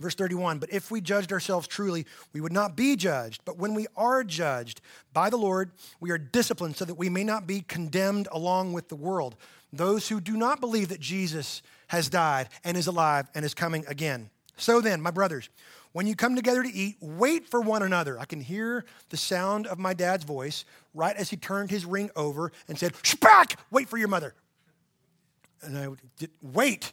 Verse 0.00 0.14
31 0.14 0.58
But 0.58 0.72
if 0.72 0.90
we 0.90 1.00
judged 1.00 1.32
ourselves 1.32 1.68
truly, 1.68 2.06
we 2.32 2.40
would 2.40 2.52
not 2.52 2.76
be 2.76 2.96
judged. 2.96 3.42
But 3.44 3.58
when 3.58 3.74
we 3.74 3.86
are 3.96 4.24
judged 4.24 4.80
by 5.12 5.30
the 5.30 5.36
Lord, 5.36 5.70
we 6.00 6.10
are 6.10 6.18
disciplined 6.18 6.76
so 6.76 6.84
that 6.84 6.94
we 6.94 7.08
may 7.08 7.24
not 7.24 7.46
be 7.46 7.60
condemned 7.60 8.28
along 8.32 8.72
with 8.72 8.88
the 8.88 8.96
world. 8.96 9.36
Those 9.72 10.08
who 10.08 10.20
do 10.20 10.36
not 10.36 10.60
believe 10.60 10.88
that 10.88 11.00
Jesus 11.00 11.62
has 11.86 12.08
died 12.08 12.48
and 12.64 12.76
is 12.76 12.86
alive 12.86 13.28
and 13.34 13.44
is 13.44 13.54
coming 13.54 13.84
again. 13.86 14.30
So 14.56 14.80
then, 14.80 15.00
my 15.00 15.10
brothers, 15.10 15.48
when 15.92 16.06
you 16.06 16.16
come 16.16 16.36
together 16.36 16.62
to 16.62 16.72
eat, 16.72 16.96
wait 17.00 17.48
for 17.48 17.60
one 17.60 17.82
another. 17.82 18.18
I 18.18 18.24
can 18.24 18.40
hear 18.40 18.84
the 19.10 19.16
sound 19.16 19.66
of 19.66 19.78
my 19.78 19.94
dad's 19.94 20.24
voice 20.24 20.64
right 20.94 21.16
as 21.16 21.30
he 21.30 21.36
turned 21.36 21.70
his 21.70 21.84
ring 21.84 22.10
over 22.16 22.52
and 22.68 22.78
said, 22.78 22.94
Spack, 22.94 23.56
wait 23.70 23.88
for 23.88 23.98
your 23.98 24.08
mother. 24.08 24.34
And 25.62 25.76
I 25.76 25.88
would 25.88 26.00
wait. 26.40 26.92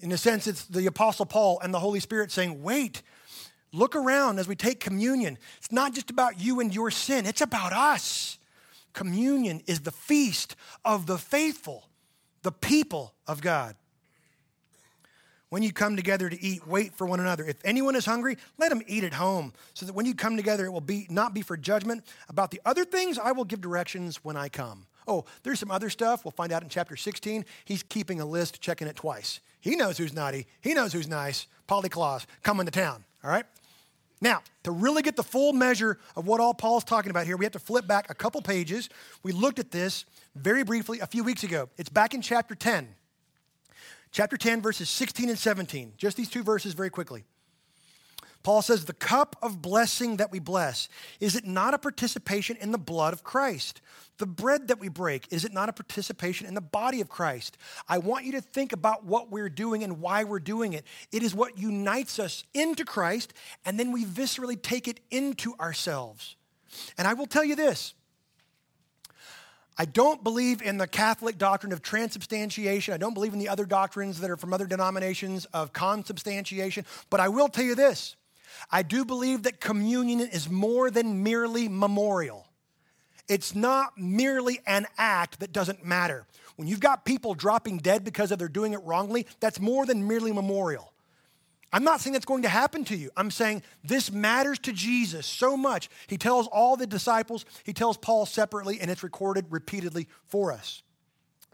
In 0.00 0.12
a 0.12 0.18
sense, 0.18 0.46
it's 0.46 0.66
the 0.66 0.86
Apostle 0.86 1.26
Paul 1.26 1.58
and 1.62 1.72
the 1.72 1.80
Holy 1.80 2.00
Spirit 2.00 2.30
saying, 2.30 2.62
wait. 2.62 3.02
Look 3.72 3.96
around 3.96 4.38
as 4.38 4.48
we 4.48 4.56
take 4.56 4.80
communion. 4.80 5.36
It's 5.58 5.72
not 5.72 5.92
just 5.92 6.08
about 6.08 6.40
you 6.40 6.60
and 6.60 6.74
your 6.74 6.90
sin, 6.90 7.26
it's 7.26 7.40
about 7.40 7.72
us. 7.72 8.38
Communion 8.92 9.60
is 9.66 9.80
the 9.80 9.90
feast 9.90 10.56
of 10.84 11.04
the 11.04 11.18
faithful, 11.18 11.88
the 12.42 12.52
people 12.52 13.12
of 13.26 13.42
God. 13.42 13.76
When 15.48 15.62
you 15.62 15.72
come 15.72 15.94
together 15.94 16.28
to 16.28 16.42
eat, 16.42 16.66
wait 16.66 16.94
for 16.94 17.06
one 17.06 17.20
another. 17.20 17.44
If 17.44 17.56
anyone 17.64 17.94
is 17.94 18.04
hungry, 18.04 18.36
let 18.58 18.72
him 18.72 18.82
eat 18.86 19.04
at 19.04 19.12
home, 19.12 19.52
so 19.74 19.86
that 19.86 19.92
when 19.94 20.04
you 20.04 20.14
come 20.14 20.36
together, 20.36 20.66
it 20.66 20.72
will 20.72 20.80
be 20.80 21.06
not 21.08 21.34
be 21.34 21.42
for 21.42 21.56
judgment. 21.56 22.04
About 22.28 22.50
the 22.50 22.60
other 22.64 22.84
things, 22.84 23.18
I 23.18 23.32
will 23.32 23.44
give 23.44 23.60
directions 23.60 24.24
when 24.24 24.36
I 24.36 24.48
come. 24.48 24.86
Oh, 25.06 25.24
there's 25.44 25.60
some 25.60 25.70
other 25.70 25.88
stuff. 25.88 26.24
We'll 26.24 26.32
find 26.32 26.50
out 26.52 26.64
in 26.64 26.68
chapter 26.68 26.96
16. 26.96 27.44
He's 27.64 27.84
keeping 27.84 28.20
a 28.20 28.26
list, 28.26 28.60
checking 28.60 28.88
it 28.88 28.96
twice. 28.96 29.38
He 29.60 29.76
knows 29.76 29.98
who's 29.98 30.12
naughty. 30.12 30.46
He 30.60 30.74
knows 30.74 30.92
who's 30.92 31.08
nice. 31.08 31.46
Polly 31.68 31.88
Claus 31.88 32.26
coming 32.42 32.66
to 32.66 32.72
town. 32.72 33.04
All 33.22 33.30
right? 33.30 33.44
Now, 34.20 34.42
to 34.64 34.70
really 34.70 35.02
get 35.02 35.14
the 35.14 35.22
full 35.22 35.52
measure 35.52 35.98
of 36.16 36.26
what 36.26 36.40
all 36.40 36.54
Paul's 36.54 36.84
talking 36.84 37.10
about 37.10 37.26
here, 37.26 37.36
we 37.36 37.44
have 37.44 37.52
to 37.52 37.58
flip 37.58 37.86
back 37.86 38.10
a 38.10 38.14
couple 38.14 38.40
pages. 38.42 38.88
We 39.22 39.32
looked 39.32 39.58
at 39.58 39.70
this 39.70 40.06
very 40.34 40.64
briefly 40.64 41.00
a 41.00 41.06
few 41.06 41.22
weeks 41.22 41.44
ago. 41.44 41.68
It's 41.76 41.88
back 41.90 42.14
in 42.14 42.22
chapter 42.22 42.54
10. 42.54 42.88
Chapter 44.16 44.38
10, 44.38 44.62
verses 44.62 44.88
16 44.88 45.28
and 45.28 45.38
17. 45.38 45.92
Just 45.98 46.16
these 46.16 46.30
two 46.30 46.42
verses 46.42 46.72
very 46.72 46.88
quickly. 46.88 47.24
Paul 48.42 48.62
says, 48.62 48.86
The 48.86 48.94
cup 48.94 49.36
of 49.42 49.60
blessing 49.60 50.16
that 50.16 50.32
we 50.32 50.38
bless, 50.38 50.88
is 51.20 51.36
it 51.36 51.44
not 51.44 51.74
a 51.74 51.78
participation 51.78 52.56
in 52.58 52.72
the 52.72 52.78
blood 52.78 53.12
of 53.12 53.22
Christ? 53.22 53.82
The 54.16 54.24
bread 54.24 54.68
that 54.68 54.80
we 54.80 54.88
break, 54.88 55.30
is 55.30 55.44
it 55.44 55.52
not 55.52 55.68
a 55.68 55.72
participation 55.74 56.46
in 56.46 56.54
the 56.54 56.62
body 56.62 57.02
of 57.02 57.10
Christ? 57.10 57.58
I 57.90 57.98
want 57.98 58.24
you 58.24 58.32
to 58.32 58.40
think 58.40 58.72
about 58.72 59.04
what 59.04 59.30
we're 59.30 59.50
doing 59.50 59.84
and 59.84 60.00
why 60.00 60.24
we're 60.24 60.38
doing 60.38 60.72
it. 60.72 60.86
It 61.12 61.22
is 61.22 61.34
what 61.34 61.58
unites 61.58 62.18
us 62.18 62.42
into 62.54 62.86
Christ, 62.86 63.34
and 63.66 63.78
then 63.78 63.92
we 63.92 64.06
viscerally 64.06 64.56
take 64.62 64.88
it 64.88 65.00
into 65.10 65.54
ourselves. 65.60 66.36
And 66.96 67.06
I 67.06 67.12
will 67.12 67.26
tell 67.26 67.44
you 67.44 67.54
this 67.54 67.92
I 69.78 69.84
don't 69.84 70.24
believe 70.24 70.62
in 70.62 70.78
the 70.78 70.86
Catholic 70.86 71.36
doctrine 71.36 71.72
of 71.72 71.82
transubstantiation. 71.82 72.94
I 72.94 72.96
don't 72.96 73.12
believe 73.12 73.34
in 73.34 73.38
the 73.38 73.48
other 73.48 73.66
doctrines 73.66 74.20
that 74.20 74.30
are 74.30 74.36
from 74.36 74.54
other 74.54 74.66
denominations 74.66 75.44
of 75.46 75.72
consubstantiation. 75.72 76.86
But 77.10 77.20
I 77.20 77.28
will 77.28 77.48
tell 77.48 77.64
you 77.64 77.74
this 77.74 78.16
I 78.70 78.82
do 78.82 79.04
believe 79.04 79.42
that 79.42 79.60
communion 79.60 80.20
is 80.20 80.48
more 80.48 80.90
than 80.90 81.22
merely 81.22 81.68
memorial. 81.68 82.46
It's 83.28 83.54
not 83.54 83.98
merely 83.98 84.60
an 84.66 84.86
act 84.96 85.40
that 85.40 85.52
doesn't 85.52 85.84
matter. 85.84 86.26
When 86.56 86.68
you've 86.68 86.80
got 86.80 87.04
people 87.04 87.34
dropping 87.34 87.78
dead 87.78 88.02
because 88.02 88.30
of 88.30 88.38
they're 88.38 88.48
doing 88.48 88.72
it 88.72 88.80
wrongly, 88.82 89.26
that's 89.40 89.60
more 89.60 89.84
than 89.84 90.06
merely 90.06 90.32
memorial. 90.32 90.92
I'm 91.72 91.84
not 91.84 92.00
saying 92.00 92.12
that's 92.12 92.24
going 92.24 92.42
to 92.42 92.48
happen 92.48 92.84
to 92.84 92.96
you. 92.96 93.10
I'm 93.16 93.30
saying 93.30 93.62
this 93.82 94.10
matters 94.12 94.58
to 94.60 94.72
Jesus 94.72 95.26
so 95.26 95.56
much. 95.56 95.90
He 96.06 96.16
tells 96.16 96.46
all 96.46 96.76
the 96.76 96.86
disciples, 96.86 97.44
he 97.64 97.72
tells 97.72 97.96
Paul 97.96 98.24
separately, 98.24 98.80
and 98.80 98.90
it's 98.90 99.02
recorded 99.02 99.46
repeatedly 99.50 100.08
for 100.26 100.52
us. 100.52 100.82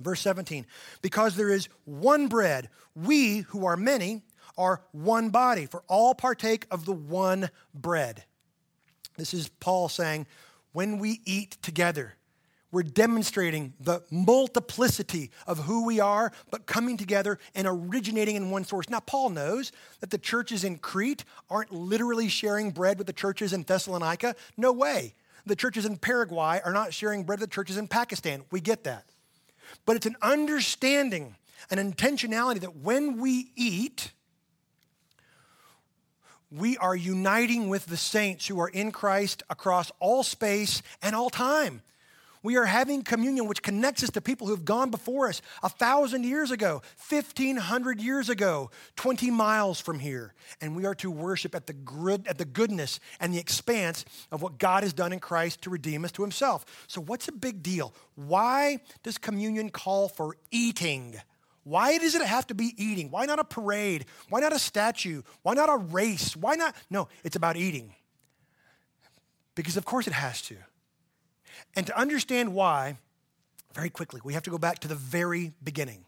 Verse 0.00 0.20
17, 0.20 0.66
because 1.00 1.36
there 1.36 1.50
is 1.50 1.68
one 1.84 2.28
bread, 2.28 2.68
we 2.94 3.38
who 3.38 3.66
are 3.66 3.76
many 3.76 4.22
are 4.58 4.82
one 4.92 5.30
body, 5.30 5.66
for 5.66 5.82
all 5.88 6.14
partake 6.14 6.66
of 6.70 6.84
the 6.84 6.92
one 6.92 7.50
bread. 7.74 8.24
This 9.16 9.32
is 9.32 9.48
Paul 9.48 9.88
saying, 9.88 10.26
when 10.72 10.98
we 10.98 11.20
eat 11.24 11.56
together, 11.62 12.14
we're 12.72 12.82
demonstrating 12.82 13.74
the 13.78 14.02
multiplicity 14.10 15.30
of 15.46 15.58
who 15.58 15.84
we 15.84 16.00
are, 16.00 16.32
but 16.50 16.66
coming 16.66 16.96
together 16.96 17.38
and 17.54 17.66
originating 17.68 18.34
in 18.34 18.50
one 18.50 18.64
source. 18.64 18.88
Now, 18.88 19.00
Paul 19.00 19.28
knows 19.28 19.72
that 20.00 20.10
the 20.10 20.18
churches 20.18 20.64
in 20.64 20.78
Crete 20.78 21.24
aren't 21.50 21.70
literally 21.70 22.28
sharing 22.28 22.70
bread 22.70 22.96
with 22.96 23.06
the 23.06 23.12
churches 23.12 23.52
in 23.52 23.62
Thessalonica. 23.62 24.34
No 24.56 24.72
way. 24.72 25.14
The 25.44 25.54
churches 25.54 25.84
in 25.84 25.98
Paraguay 25.98 26.60
are 26.64 26.72
not 26.72 26.94
sharing 26.94 27.24
bread 27.24 27.40
with 27.40 27.50
the 27.50 27.54
churches 27.54 27.76
in 27.76 27.88
Pakistan. 27.88 28.44
We 28.50 28.60
get 28.60 28.84
that. 28.84 29.04
But 29.84 29.96
it's 29.96 30.06
an 30.06 30.16
understanding, 30.22 31.36
an 31.70 31.78
intentionality 31.78 32.60
that 32.60 32.76
when 32.76 33.20
we 33.20 33.50
eat, 33.54 34.12
we 36.50 36.78
are 36.78 36.96
uniting 36.96 37.68
with 37.68 37.86
the 37.86 37.96
saints 37.96 38.46
who 38.46 38.60
are 38.60 38.68
in 38.68 38.92
Christ 38.92 39.42
across 39.50 39.90
all 40.00 40.22
space 40.22 40.82
and 41.02 41.14
all 41.14 41.28
time. 41.28 41.82
We 42.42 42.56
are 42.56 42.64
having 42.64 43.02
communion, 43.02 43.46
which 43.46 43.62
connects 43.62 44.02
us 44.02 44.10
to 44.10 44.20
people 44.20 44.48
who 44.48 44.52
have 44.52 44.64
gone 44.64 44.90
before 44.90 45.28
us 45.28 45.40
a 45.62 45.68
thousand 45.68 46.24
years 46.24 46.50
ago, 46.50 46.82
1,500 47.08 48.00
years 48.00 48.28
ago, 48.28 48.70
20 48.96 49.30
miles 49.30 49.80
from 49.80 50.00
here. 50.00 50.34
And 50.60 50.74
we 50.74 50.84
are 50.84 50.94
to 50.96 51.10
worship 51.10 51.54
at 51.54 51.68
the, 51.68 51.72
good, 51.72 52.26
at 52.26 52.38
the 52.38 52.44
goodness 52.44 52.98
and 53.20 53.32
the 53.32 53.38
expanse 53.38 54.04
of 54.32 54.42
what 54.42 54.58
God 54.58 54.82
has 54.82 54.92
done 54.92 55.12
in 55.12 55.20
Christ 55.20 55.62
to 55.62 55.70
redeem 55.70 56.04
us 56.04 56.10
to 56.12 56.22
himself. 56.22 56.64
So, 56.88 57.00
what's 57.00 57.28
a 57.28 57.32
big 57.32 57.62
deal? 57.62 57.94
Why 58.16 58.80
does 59.04 59.18
communion 59.18 59.70
call 59.70 60.08
for 60.08 60.36
eating? 60.50 61.14
Why 61.64 61.96
does 61.98 62.16
it 62.16 62.22
have 62.22 62.48
to 62.48 62.54
be 62.54 62.74
eating? 62.76 63.12
Why 63.12 63.24
not 63.24 63.38
a 63.38 63.44
parade? 63.44 64.06
Why 64.28 64.40
not 64.40 64.52
a 64.52 64.58
statue? 64.58 65.22
Why 65.42 65.54
not 65.54 65.68
a 65.68 65.76
race? 65.76 66.36
Why 66.36 66.56
not? 66.56 66.74
No, 66.90 67.08
it's 67.22 67.36
about 67.36 67.56
eating. 67.56 67.94
Because, 69.54 69.76
of 69.76 69.84
course, 69.84 70.08
it 70.08 70.12
has 70.12 70.42
to. 70.42 70.56
And 71.74 71.86
to 71.86 71.98
understand 71.98 72.54
why, 72.54 72.98
very 73.74 73.90
quickly, 73.90 74.20
we 74.24 74.34
have 74.34 74.42
to 74.42 74.50
go 74.50 74.58
back 74.58 74.80
to 74.80 74.88
the 74.88 74.94
very 74.94 75.52
beginning. 75.62 76.04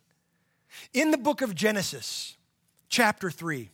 In 0.93 1.11
the 1.11 1.19
book 1.19 1.41
of 1.41 1.55
Genesis, 1.55 2.37
chapter 2.89 3.31
3, 3.31 3.71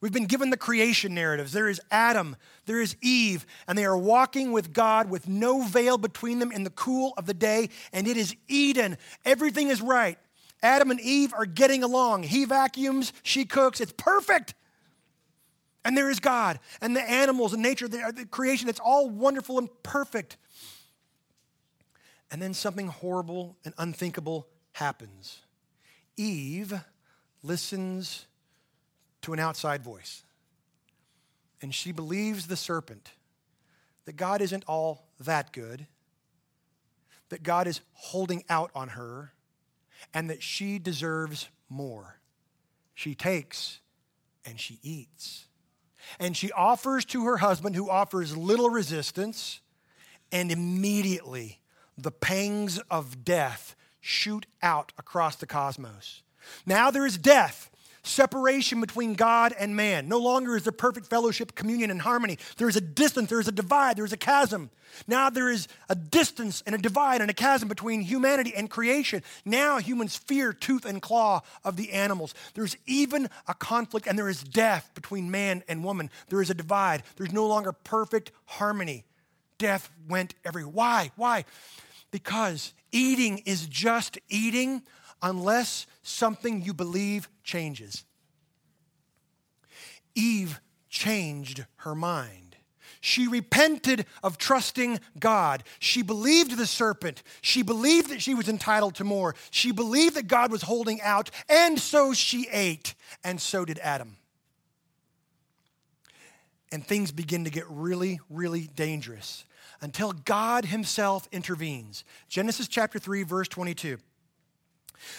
we've 0.00 0.12
been 0.12 0.26
given 0.26 0.50
the 0.50 0.56
creation 0.56 1.14
narratives. 1.14 1.52
There 1.52 1.68
is 1.68 1.80
Adam, 1.90 2.36
there 2.66 2.80
is 2.80 2.96
Eve, 3.00 3.46
and 3.68 3.78
they 3.78 3.84
are 3.84 3.96
walking 3.96 4.52
with 4.52 4.72
God 4.72 5.08
with 5.08 5.28
no 5.28 5.62
veil 5.62 5.98
between 5.98 6.38
them 6.38 6.50
in 6.50 6.64
the 6.64 6.70
cool 6.70 7.14
of 7.16 7.26
the 7.26 7.34
day, 7.34 7.68
and 7.92 8.08
it 8.08 8.16
is 8.16 8.34
Eden. 8.48 8.96
Everything 9.24 9.68
is 9.68 9.80
right. 9.80 10.18
Adam 10.62 10.90
and 10.90 11.00
Eve 11.00 11.32
are 11.32 11.46
getting 11.46 11.82
along. 11.82 12.24
He 12.24 12.44
vacuums, 12.44 13.12
she 13.22 13.44
cooks. 13.44 13.80
It's 13.80 13.94
perfect. 13.96 14.54
And 15.84 15.96
there 15.96 16.10
is 16.10 16.20
God 16.20 16.60
and 16.82 16.94
the 16.94 17.02
animals 17.02 17.54
and 17.54 17.62
nature, 17.62 17.88
the 17.88 18.26
creation. 18.30 18.68
It's 18.68 18.80
all 18.80 19.08
wonderful 19.08 19.58
and 19.58 19.70
perfect. 19.82 20.36
And 22.30 22.40
then 22.40 22.54
something 22.54 22.88
horrible 22.88 23.56
and 23.64 23.74
unthinkable 23.76 24.46
happens. 24.72 25.40
Eve 26.16 26.80
listens 27.42 28.26
to 29.22 29.32
an 29.32 29.40
outside 29.40 29.82
voice. 29.82 30.22
And 31.62 31.74
she 31.74 31.92
believes 31.92 32.46
the 32.46 32.56
serpent 32.56 33.12
that 34.04 34.16
God 34.16 34.40
isn't 34.40 34.64
all 34.66 35.08
that 35.20 35.52
good, 35.52 35.86
that 37.28 37.42
God 37.42 37.66
is 37.66 37.80
holding 37.92 38.44
out 38.48 38.70
on 38.74 38.88
her, 38.88 39.32
and 40.14 40.30
that 40.30 40.42
she 40.42 40.78
deserves 40.78 41.48
more. 41.68 42.16
She 42.94 43.14
takes 43.14 43.80
and 44.44 44.58
she 44.58 44.78
eats. 44.82 45.46
And 46.18 46.36
she 46.36 46.50
offers 46.52 47.04
to 47.06 47.26
her 47.26 47.36
husband, 47.36 47.76
who 47.76 47.90
offers 47.90 48.36
little 48.36 48.70
resistance, 48.70 49.60
and 50.32 50.50
immediately 50.50 51.59
the 52.02 52.10
pangs 52.10 52.78
of 52.90 53.24
death 53.24 53.76
shoot 54.00 54.46
out 54.62 54.92
across 54.98 55.36
the 55.36 55.46
cosmos. 55.46 56.22
Now 56.66 56.90
there 56.90 57.06
is 57.06 57.18
death, 57.18 57.70
separation 58.02 58.80
between 58.80 59.14
God 59.14 59.54
and 59.58 59.76
man. 59.76 60.08
No 60.08 60.18
longer 60.18 60.56
is 60.56 60.64
there 60.64 60.72
perfect 60.72 61.06
fellowship, 61.06 61.54
communion, 61.54 61.90
and 61.90 62.00
harmony. 62.00 62.38
There 62.56 62.68
is 62.68 62.76
a 62.76 62.80
distance, 62.80 63.28
there 63.28 63.40
is 63.40 63.48
a 63.48 63.52
divide, 63.52 63.96
there 63.96 64.04
is 64.04 64.12
a 64.12 64.16
chasm. 64.16 64.70
Now 65.06 65.30
there 65.30 65.50
is 65.50 65.68
a 65.88 65.94
distance 65.94 66.62
and 66.66 66.74
a 66.74 66.78
divide 66.78 67.20
and 67.20 67.30
a 67.30 67.34
chasm 67.34 67.68
between 67.68 68.00
humanity 68.00 68.52
and 68.56 68.68
creation. 68.68 69.22
Now 69.44 69.78
humans 69.78 70.16
fear 70.16 70.52
tooth 70.52 70.84
and 70.84 71.00
claw 71.00 71.42
of 71.64 71.76
the 71.76 71.92
animals. 71.92 72.34
There's 72.54 72.76
even 72.86 73.28
a 73.46 73.54
conflict 73.54 74.06
and 74.06 74.18
there 74.18 74.28
is 74.28 74.42
death 74.42 74.90
between 74.94 75.30
man 75.30 75.62
and 75.68 75.84
woman. 75.84 76.10
There 76.28 76.42
is 76.42 76.50
a 76.50 76.54
divide. 76.54 77.02
There's 77.16 77.32
no 77.32 77.46
longer 77.46 77.72
perfect 77.72 78.32
harmony. 78.46 79.04
Death 79.58 79.90
went 80.08 80.34
everywhere. 80.44 80.72
Why? 80.72 81.10
Why? 81.16 81.44
Because 82.10 82.72
eating 82.92 83.38
is 83.38 83.66
just 83.66 84.18
eating 84.28 84.82
unless 85.22 85.86
something 86.02 86.62
you 86.62 86.74
believe 86.74 87.28
changes. 87.44 88.04
Eve 90.14 90.60
changed 90.88 91.64
her 91.76 91.94
mind. 91.94 92.56
She 93.00 93.28
repented 93.28 94.04
of 94.22 94.36
trusting 94.36 95.00
God. 95.18 95.62
She 95.78 96.02
believed 96.02 96.56
the 96.56 96.66
serpent. 96.66 97.22
She 97.40 97.62
believed 97.62 98.10
that 98.10 98.20
she 98.20 98.34
was 98.34 98.48
entitled 98.48 98.96
to 98.96 99.04
more. 99.04 99.34
She 99.50 99.72
believed 99.72 100.16
that 100.16 100.28
God 100.28 100.52
was 100.52 100.62
holding 100.62 101.00
out, 101.00 101.30
and 101.48 101.78
so 101.78 102.12
she 102.12 102.46
ate, 102.50 102.94
and 103.24 103.40
so 103.40 103.64
did 103.64 103.78
Adam. 103.78 104.16
And 106.70 106.86
things 106.86 107.10
begin 107.10 107.44
to 107.44 107.50
get 107.50 107.64
really, 107.68 108.20
really 108.28 108.68
dangerous 108.74 109.44
until 109.80 110.12
God 110.12 110.66
himself 110.66 111.28
intervenes. 111.32 112.04
Genesis 112.28 112.68
chapter 112.68 112.98
3, 112.98 113.22
verse 113.22 113.48
22. 113.48 113.98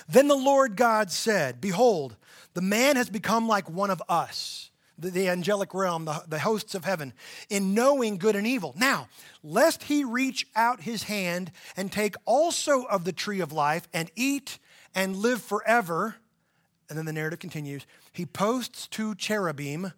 Then 0.07 0.27
the 0.27 0.35
Lord 0.35 0.75
God 0.75 1.11
said, 1.11 1.59
Behold, 1.59 2.15
the 2.53 2.61
man 2.61 2.95
has 2.95 3.09
become 3.09 3.47
like 3.47 3.69
one 3.69 3.89
of 3.89 4.01
us, 4.07 4.69
the, 4.97 5.09
the 5.09 5.29
angelic 5.29 5.73
realm, 5.73 6.05
the, 6.05 6.23
the 6.27 6.39
hosts 6.39 6.75
of 6.75 6.85
heaven, 6.85 7.13
in 7.49 7.73
knowing 7.73 8.17
good 8.17 8.35
and 8.35 8.45
evil. 8.45 8.75
Now, 8.77 9.07
lest 9.43 9.83
he 9.83 10.03
reach 10.03 10.45
out 10.55 10.81
his 10.81 11.03
hand 11.03 11.51
and 11.75 11.91
take 11.91 12.15
also 12.25 12.83
of 12.83 13.03
the 13.05 13.13
tree 13.13 13.39
of 13.39 13.51
life 13.51 13.87
and 13.93 14.11
eat 14.15 14.59
and 14.93 15.15
live 15.15 15.41
forever. 15.41 16.17
and 16.89 16.97
then 16.97 17.05
the 17.05 17.13
narrative 17.13 17.39
continues. 17.39 17.87
He 18.11 18.25
posts 18.25 18.87
two 18.87 19.15
cherubim 19.15 19.93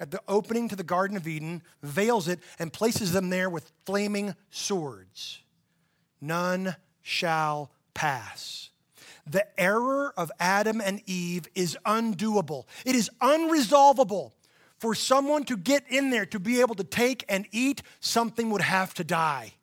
at 0.00 0.10
the 0.10 0.20
opening 0.26 0.68
to 0.68 0.76
the 0.76 0.82
Garden 0.82 1.16
of 1.16 1.26
Eden, 1.26 1.62
veils 1.82 2.28
it, 2.28 2.40
and 2.58 2.72
places 2.72 3.12
them 3.12 3.30
there 3.30 3.48
with 3.48 3.72
flaming 3.84 4.34
swords. 4.50 5.40
None 6.20 6.76
shall 7.02 7.70
pass. 7.92 8.70
The 9.26 9.46
error 9.58 10.12
of 10.16 10.30
Adam 10.38 10.80
and 10.80 11.00
Eve 11.06 11.46
is 11.54 11.78
undoable, 11.86 12.64
it 12.84 12.94
is 12.94 13.10
unresolvable. 13.20 14.32
For 14.78 14.94
someone 14.94 15.44
to 15.44 15.56
get 15.56 15.84
in 15.88 16.10
there 16.10 16.26
to 16.26 16.38
be 16.38 16.60
able 16.60 16.74
to 16.74 16.84
take 16.84 17.24
and 17.28 17.46
eat, 17.52 17.80
something 18.00 18.50
would 18.50 18.60
have 18.60 18.92
to 18.94 19.04
die. 19.04 19.54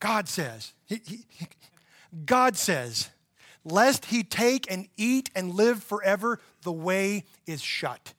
God 0.00 0.28
says, 0.28 0.72
he, 0.86 1.00
he, 1.06 1.24
God 2.24 2.56
says, 2.56 3.10
lest 3.64 4.06
he 4.06 4.24
take 4.24 4.68
and 4.68 4.88
eat 4.96 5.30
and 5.36 5.54
live 5.54 5.84
forever, 5.84 6.40
the 6.62 6.72
way 6.72 7.26
is 7.46 7.60
shut. 7.62 8.14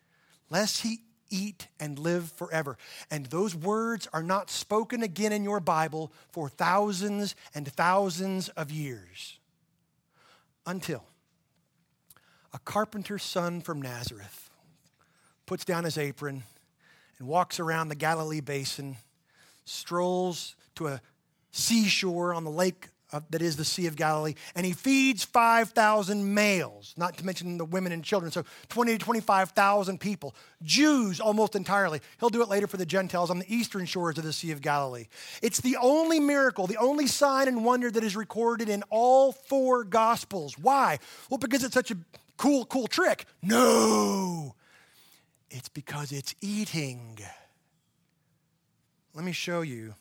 Lest 0.52 0.82
he 0.82 1.00
eat 1.30 1.70
and 1.80 1.98
live 1.98 2.32
forever. 2.34 2.78
And 3.10 3.26
those 3.28 3.56
words 3.56 4.08
are 4.14 4.22
not 4.22 4.52
spoken 4.52 5.02
again 5.02 5.32
in 5.32 5.44
your 5.44 5.62
Bible 5.62 6.12
for 6.30 6.50
thousands 6.50 7.36
and 7.56 7.68
thousands 7.68 8.50
of 8.50 8.70
years 8.70 9.40
until 10.68 11.06
a 12.54 12.60
carpenter's 12.60 13.24
son 13.24 13.62
from 13.62 13.82
Nazareth 13.82 14.50
puts 15.46 15.64
down 15.64 15.86
his 15.86 15.98
apron 15.98 16.44
and 17.18 17.28
walks 17.28 17.60
around 17.60 17.88
the 17.88 17.96
Galilee 17.96 18.42
basin, 18.42 18.98
strolls 19.64 20.56
to 20.76 20.88
a 20.88 21.02
seashore 21.52 22.34
on 22.34 22.44
the 22.44 22.52
lake 22.52 22.90
of, 23.12 23.24
that 23.32 23.42
is 23.42 23.56
the 23.56 23.66
Sea 23.66 23.88
of 23.88 23.96
Galilee, 23.96 24.36
and 24.56 24.66
he 24.66 24.74
feeds 24.74 25.24
5,000 25.24 26.34
males, 26.34 26.94
not 26.98 27.18
to 27.18 27.26
mention 27.26 27.58
the 27.58 27.66
women 27.66 27.92
and 27.92 28.04
children. 28.04 28.32
So 28.32 28.44
20 28.70 28.94
to 28.94 28.98
25,000 28.98 30.00
people, 30.00 30.36
Jews 30.64 31.20
almost 31.20 31.56
entirely. 31.56 32.02
He'll 32.20 32.30
do 32.30 32.42
it 32.42 32.50
later 32.50 32.68
for 32.68 32.78
the 32.78 32.86
Gentiles 32.86 33.30
on 33.30 33.40
the 33.40 33.54
eastern 33.54 33.86
shores 33.86 34.18
of 34.18 34.24
the 34.24 34.34
Sea 34.34 34.52
of 34.52 34.62
Galilee. 34.62 35.08
It's 35.42 35.60
the 35.62 35.78
only 35.78 36.20
miracle, 36.20 36.68
the 36.68 36.78
only 36.78 37.08
sign 37.08 37.48
and 37.48 37.66
wonder 37.66 37.92
that 37.92 38.04
is 38.04 38.16
recorded 38.16 38.70
in 38.70 38.84
all 38.90 39.32
four 39.32 39.84
Gospels. 39.84 40.58
Why? 40.58 41.00
Well, 41.30 41.38
because 41.38 41.64
it's 41.64 41.74
such 41.74 41.92
a 41.92 41.98
cool, 42.38 42.66
cool 42.66 42.88
trick. 42.88 43.26
No, 43.42 44.56
it's 45.50 45.70
because 45.70 46.12
it's 46.12 46.34
eating. 46.42 47.20
Let 49.14 49.26
me 49.26 49.34
show 49.34 49.62
you 49.62 49.96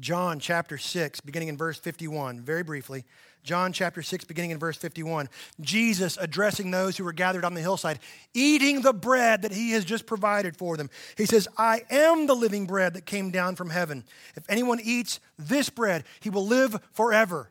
John 0.00 0.38
chapter 0.38 0.78
6, 0.78 1.20
beginning 1.20 1.48
in 1.48 1.56
verse 1.56 1.78
51, 1.78 2.40
very 2.40 2.62
briefly. 2.62 3.04
John 3.42 3.72
chapter 3.72 4.02
6, 4.02 4.24
beginning 4.24 4.50
in 4.50 4.58
verse 4.58 4.76
51. 4.76 5.28
Jesus 5.60 6.18
addressing 6.20 6.70
those 6.70 6.96
who 6.96 7.04
were 7.04 7.12
gathered 7.12 7.44
on 7.44 7.54
the 7.54 7.60
hillside, 7.60 7.98
eating 8.34 8.82
the 8.82 8.92
bread 8.92 9.42
that 9.42 9.52
he 9.52 9.70
has 9.72 9.84
just 9.84 10.06
provided 10.06 10.56
for 10.56 10.76
them. 10.76 10.90
He 11.16 11.26
says, 11.26 11.48
I 11.56 11.82
am 11.90 12.26
the 12.26 12.34
living 12.34 12.66
bread 12.66 12.94
that 12.94 13.06
came 13.06 13.30
down 13.30 13.56
from 13.56 13.70
heaven. 13.70 14.04
If 14.36 14.44
anyone 14.48 14.80
eats 14.82 15.20
this 15.38 15.70
bread, 15.70 16.04
he 16.20 16.30
will 16.30 16.46
live 16.46 16.78
forever. 16.92 17.50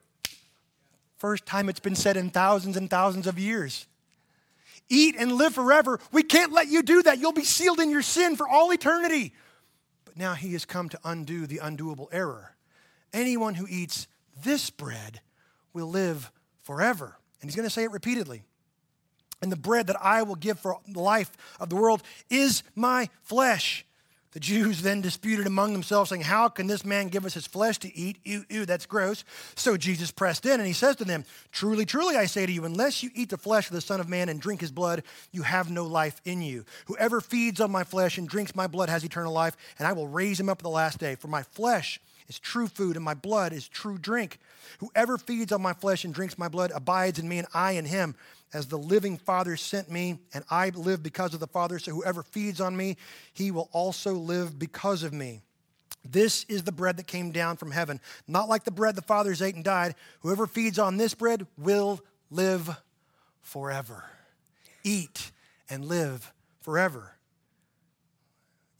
First 1.18 1.45
time 1.45 1.68
it's 1.68 1.80
been 1.80 1.95
said 1.95 2.16
in 2.16 2.30
thousands 2.30 2.78
and 2.78 2.89
thousands 2.89 3.26
of 3.26 3.39
years. 3.39 3.88
Eat 4.89 5.16
and 5.18 5.34
live 5.34 5.56
forever. 5.56 6.00
We 6.12 6.24
can't 6.24 6.54
let 6.54 6.68
you 6.68 6.84
do 6.84 7.02
that. 7.04 7.20
You'll 7.20 7.34
be 7.34 7.43
sealed 7.43 7.80
in 7.80 7.89
your 7.89 8.04
sin 8.04 8.36
for 8.36 8.48
all 8.48 8.72
eternity 8.72 9.34
now 10.18 10.34
he 10.34 10.53
has 10.53 10.65
come 10.65 10.89
to 10.89 10.99
undo 11.03 11.45
the 11.45 11.59
undoable 11.63 12.07
error. 12.11 12.55
Anyone 13.13 13.55
who 13.55 13.68
eats 13.70 14.07
this 14.43 14.70
bread 14.70 15.22
will 15.74 15.89
live 15.89 16.32
forever. 16.61 17.18
And 17.41 17.49
he's 17.49 17.55
going 17.55 17.68
to 17.68 17.74
say 17.74 17.84
it 17.84 17.91
repeatedly. 17.91 18.43
And 19.41 19.51
the 19.51 19.57
bread 19.57 19.88
that 19.88 19.97
I 20.01 20.24
will 20.24 20.36
give 20.36 20.59
for 20.59 20.80
the 20.88 20.99
life 20.99 21.32
of 21.59 21.70
the 21.70 21.76
world 21.76 22.01
is 22.30 22.63
my 22.76 23.09
flesh. 23.22 23.86
The 24.38 24.41
Jews 24.41 24.83
then 24.83 25.01
disputed 25.01 25.47
among 25.47 25.73
themselves, 25.73 26.11
saying, 26.11 26.21
How 26.21 26.47
can 26.47 26.67
this 26.67 26.85
man 26.85 27.07
give 27.07 27.25
us 27.25 27.33
his 27.33 27.47
flesh 27.47 27.79
to 27.79 27.97
eat? 27.97 28.19
Ew, 28.23 28.45
ew, 28.49 28.65
that's 28.67 28.85
gross. 28.85 29.23
So 29.55 29.77
Jesus 29.77 30.11
pressed 30.11 30.45
in 30.45 30.59
and 30.59 30.67
he 30.67 30.73
says 30.73 30.95
to 30.97 31.05
them, 31.05 31.25
Truly, 31.51 31.88
truly, 31.88 32.15
I 32.15 32.27
say 32.27 32.45
to 32.45 32.51
you, 32.51 32.63
unless 32.63 33.01
you 33.01 33.09
eat 33.15 33.29
the 33.29 33.39
flesh 33.39 33.65
of 33.67 33.73
the 33.73 33.81
Son 33.81 33.99
of 33.99 34.07
Man 34.07 34.29
and 34.29 34.39
drink 34.39 34.61
his 34.61 34.71
blood, 34.71 35.01
you 35.31 35.41
have 35.41 35.71
no 35.71 35.88
life 35.88 36.21
in 36.23 36.43
you. 36.43 36.65
Whoever 36.85 37.19
feeds 37.19 37.59
on 37.59 37.71
my 37.71 37.83
flesh 37.83 38.19
and 38.19 38.29
drinks 38.29 38.55
my 38.55 38.67
blood 38.67 38.89
has 38.89 39.03
eternal 39.03 39.33
life, 39.33 39.57
and 39.79 39.88
I 39.88 39.93
will 39.93 40.07
raise 40.07 40.39
him 40.39 40.49
up 40.49 40.59
at 40.59 40.63
the 40.63 40.69
last 40.69 40.99
day. 40.99 41.15
For 41.15 41.29
my 41.29 41.41
flesh 41.41 41.99
is 42.27 42.38
true 42.38 42.67
food, 42.67 42.95
and 42.95 43.03
my 43.03 43.15
blood 43.15 43.53
is 43.53 43.67
true 43.67 43.97
drink. 43.97 44.38
Whoever 44.80 45.18
feeds 45.18 45.51
on 45.51 45.62
my 45.62 45.74
flesh 45.74 46.05
and 46.05 46.14
drinks 46.14 46.38
my 46.38 46.47
blood 46.47 46.72
abides 46.74 47.20
in 47.20 47.28
me, 47.28 47.39
and 47.39 47.47
I 47.53 47.74
in 47.74 47.86
him. 47.86 48.16
As 48.53 48.68
the 48.68 48.78
living 48.78 49.18
Father 49.18 49.58
sent 49.58 49.91
me, 49.91 50.20
and 50.34 50.43
I 50.49 50.70
live 50.70 51.03
because 51.03 51.34
of 51.34 51.39
the 51.39 51.47
Father, 51.47 51.80
so 51.80 51.91
whoever 51.91 52.24
feeds 52.24 52.62
on 52.62 52.78
me, 52.78 52.97
he 53.34 53.51
will 53.51 53.70
also 53.72 54.14
live 54.14 54.58
because 54.58 55.03
of 55.03 55.14
me. 55.14 55.41
This 56.03 56.45
is 56.45 56.64
the 56.64 56.72
bread 56.72 56.97
that 56.97 57.08
came 57.08 57.32
down 57.32 57.58
from 57.58 57.72
heaven, 57.72 57.99
not 58.28 58.47
like 58.47 58.64
the 58.64 58.72
bread 58.72 58.95
the 58.95 59.01
fathers 59.01 59.41
ate 59.41 59.55
and 59.55 59.64
died. 59.64 59.95
Whoever 60.22 60.47
feeds 60.47 60.80
on 60.80 60.97
this 60.97 61.14
bread 61.14 61.45
will 61.58 61.99
live 62.30 62.70
forever. 63.41 64.05
Eat 64.84 65.32
and 65.70 65.86
live 65.86 66.32
forever. 66.62 67.14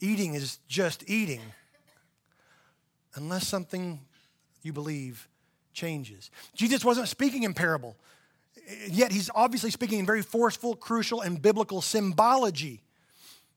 Eating 0.00 0.34
is 0.34 0.58
just 0.68 1.08
eating 1.08 1.40
unless 3.14 3.46
something 3.48 4.00
you 4.62 4.72
believe 4.72 5.28
changes. 5.78 6.30
Jesus 6.54 6.84
wasn't 6.84 7.08
speaking 7.08 7.44
in 7.44 7.54
parable, 7.54 7.96
yet 8.88 9.12
he's 9.12 9.30
obviously 9.34 9.70
speaking 9.70 10.00
in 10.00 10.06
very 10.06 10.22
forceful, 10.22 10.74
crucial, 10.74 11.20
and 11.20 11.40
biblical 11.40 11.80
symbology. 11.80 12.82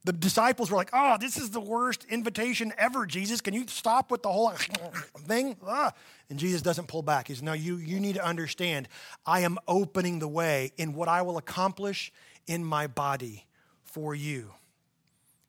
The 0.04 0.14
disciples 0.14 0.72
were 0.72 0.78
like, 0.78 0.90
oh, 0.94 1.18
this 1.20 1.38
is 1.38 1.52
the 1.52 1.60
worst 1.60 2.06
invitation 2.10 2.74
ever, 2.78 3.06
Jesus. 3.06 3.40
Can 3.42 3.54
you 3.54 3.68
stop 3.68 4.10
with 4.10 4.24
the 4.24 4.32
whole 4.32 4.50
thing? 5.28 5.58
Ah. 5.66 5.94
And 6.30 6.40
Jesus 6.40 6.62
doesn't 6.62 6.88
pull 6.88 7.04
back. 7.04 7.28
He 7.28 7.34
says, 7.34 7.44
no, 7.44 7.54
you, 7.54 7.76
you 7.76 8.00
need 8.00 8.16
to 8.16 8.26
understand, 8.26 8.88
I 9.26 9.42
am 9.42 9.60
opening 9.68 10.20
the 10.20 10.28
way 10.28 10.72
in 10.78 10.94
what 10.94 11.08
I 11.08 11.22
will 11.22 11.38
accomplish 11.38 12.12
in 12.48 12.64
my 12.64 12.88
body 12.88 13.46
for 13.84 14.16
you. 14.16 14.54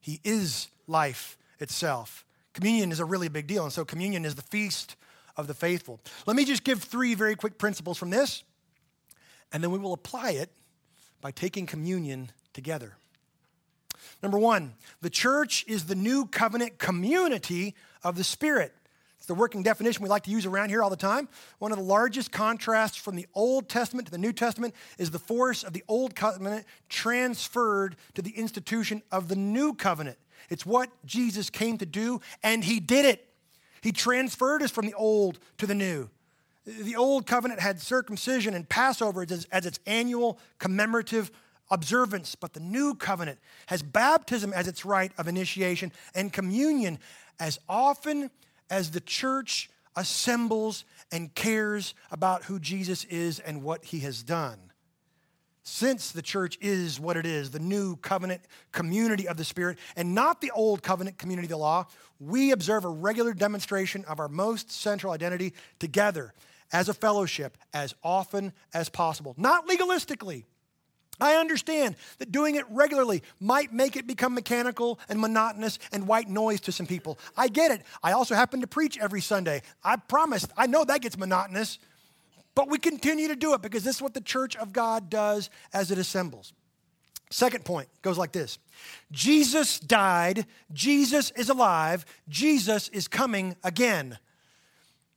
He 0.00 0.20
is 0.24 0.68
life 0.86 1.38
itself. 1.60 2.24
Communion 2.52 2.92
is 2.92 3.00
a 3.00 3.04
really 3.04 3.28
big 3.28 3.46
deal. 3.46 3.64
And 3.64 3.72
so, 3.72 3.84
communion 3.84 4.24
is 4.24 4.34
the 4.34 4.42
feast 4.42 4.96
of 5.36 5.46
the 5.46 5.54
faithful. 5.54 6.00
Let 6.26 6.36
me 6.36 6.44
just 6.44 6.64
give 6.64 6.82
three 6.82 7.14
very 7.14 7.34
quick 7.34 7.58
principles 7.58 7.98
from 7.98 8.10
this, 8.10 8.42
and 9.52 9.62
then 9.62 9.70
we 9.70 9.78
will 9.78 9.92
apply 9.92 10.32
it 10.32 10.50
by 11.20 11.30
taking 11.30 11.66
communion 11.66 12.30
together. 12.52 12.96
Number 14.22 14.38
one, 14.38 14.74
the 15.00 15.10
church 15.10 15.64
is 15.66 15.86
the 15.86 15.94
new 15.94 16.26
covenant 16.26 16.78
community 16.78 17.74
of 18.04 18.16
the 18.16 18.24
Spirit. 18.24 18.72
It's 19.18 19.26
the 19.28 19.34
working 19.34 19.62
definition 19.62 20.02
we 20.02 20.08
like 20.08 20.24
to 20.24 20.32
use 20.32 20.46
around 20.46 20.70
here 20.70 20.82
all 20.82 20.90
the 20.90 20.96
time. 20.96 21.28
One 21.60 21.70
of 21.70 21.78
the 21.78 21.84
largest 21.84 22.32
contrasts 22.32 22.96
from 22.96 23.14
the 23.14 23.28
Old 23.34 23.68
Testament 23.68 24.06
to 24.06 24.10
the 24.10 24.18
New 24.18 24.32
Testament 24.32 24.74
is 24.98 25.12
the 25.12 25.18
force 25.20 25.62
of 25.62 25.72
the 25.72 25.84
Old 25.86 26.16
Covenant 26.16 26.66
transferred 26.88 27.94
to 28.14 28.22
the 28.22 28.32
institution 28.32 29.00
of 29.12 29.28
the 29.28 29.36
New 29.36 29.74
Covenant. 29.74 30.18
It's 30.50 30.66
what 30.66 30.90
Jesus 31.04 31.50
came 31.50 31.78
to 31.78 31.86
do, 31.86 32.20
and 32.42 32.64
he 32.64 32.80
did 32.80 33.04
it. 33.04 33.31
He 33.82 33.92
transferred 33.92 34.62
us 34.62 34.70
from 34.70 34.86
the 34.86 34.94
old 34.94 35.38
to 35.58 35.66
the 35.66 35.74
new. 35.74 36.08
The 36.64 36.96
old 36.96 37.26
covenant 37.26 37.60
had 37.60 37.80
circumcision 37.80 38.54
and 38.54 38.68
Passover 38.68 39.22
as, 39.28 39.46
as 39.50 39.66
its 39.66 39.80
annual 39.86 40.38
commemorative 40.58 41.30
observance, 41.70 42.36
but 42.36 42.52
the 42.52 42.60
new 42.60 42.94
covenant 42.94 43.40
has 43.66 43.82
baptism 43.82 44.52
as 44.52 44.68
its 44.68 44.84
rite 44.84 45.12
of 45.18 45.26
initiation 45.26 45.90
and 46.14 46.32
communion 46.32 46.98
as 47.40 47.58
often 47.68 48.30
as 48.70 48.92
the 48.92 49.00
church 49.00 49.68
assembles 49.96 50.84
and 51.10 51.34
cares 51.34 51.94
about 52.10 52.44
who 52.44 52.60
Jesus 52.60 53.04
is 53.04 53.40
and 53.40 53.62
what 53.62 53.84
he 53.84 54.00
has 54.00 54.22
done. 54.22 54.71
Since 55.64 56.10
the 56.10 56.22
church 56.22 56.58
is 56.60 56.98
what 56.98 57.16
it 57.16 57.24
is, 57.24 57.50
the 57.50 57.60
new 57.60 57.96
covenant 57.96 58.42
community 58.72 59.28
of 59.28 59.36
the 59.36 59.44
Spirit, 59.44 59.78
and 59.94 60.14
not 60.14 60.40
the 60.40 60.50
old 60.50 60.82
covenant 60.82 61.18
community 61.18 61.46
of 61.46 61.50
the 61.50 61.56
law, 61.56 61.86
we 62.18 62.50
observe 62.50 62.84
a 62.84 62.88
regular 62.88 63.32
demonstration 63.32 64.04
of 64.06 64.18
our 64.18 64.28
most 64.28 64.72
central 64.72 65.12
identity 65.12 65.52
together 65.78 66.34
as 66.72 66.88
a 66.88 66.94
fellowship 66.94 67.56
as 67.72 67.94
often 68.02 68.52
as 68.74 68.88
possible. 68.88 69.34
Not 69.36 69.68
legalistically. 69.68 70.44
I 71.20 71.36
understand 71.36 71.94
that 72.18 72.32
doing 72.32 72.56
it 72.56 72.64
regularly 72.68 73.22
might 73.38 73.72
make 73.72 73.96
it 73.96 74.06
become 74.06 74.34
mechanical 74.34 74.98
and 75.08 75.20
monotonous 75.20 75.78
and 75.92 76.08
white 76.08 76.28
noise 76.28 76.60
to 76.62 76.72
some 76.72 76.86
people. 76.86 77.18
I 77.36 77.46
get 77.48 77.70
it. 77.70 77.82
I 78.02 78.12
also 78.12 78.34
happen 78.34 78.62
to 78.62 78.66
preach 78.66 78.98
every 78.98 79.20
Sunday. 79.20 79.62
I 79.84 79.96
promise, 79.96 80.48
I 80.56 80.66
know 80.66 80.84
that 80.84 81.02
gets 81.02 81.16
monotonous. 81.16 81.78
But 82.54 82.68
we 82.68 82.78
continue 82.78 83.28
to 83.28 83.36
do 83.36 83.54
it 83.54 83.62
because 83.62 83.82
this 83.82 83.96
is 83.96 84.02
what 84.02 84.14
the 84.14 84.20
church 84.20 84.56
of 84.56 84.72
God 84.72 85.08
does 85.08 85.50
as 85.72 85.90
it 85.90 85.98
assembles. 85.98 86.52
Second 87.30 87.64
point 87.64 87.88
goes 88.02 88.18
like 88.18 88.32
this 88.32 88.58
Jesus 89.10 89.80
died, 89.80 90.46
Jesus 90.72 91.30
is 91.32 91.48
alive, 91.48 92.04
Jesus 92.28 92.88
is 92.88 93.08
coming 93.08 93.56
again. 93.64 94.18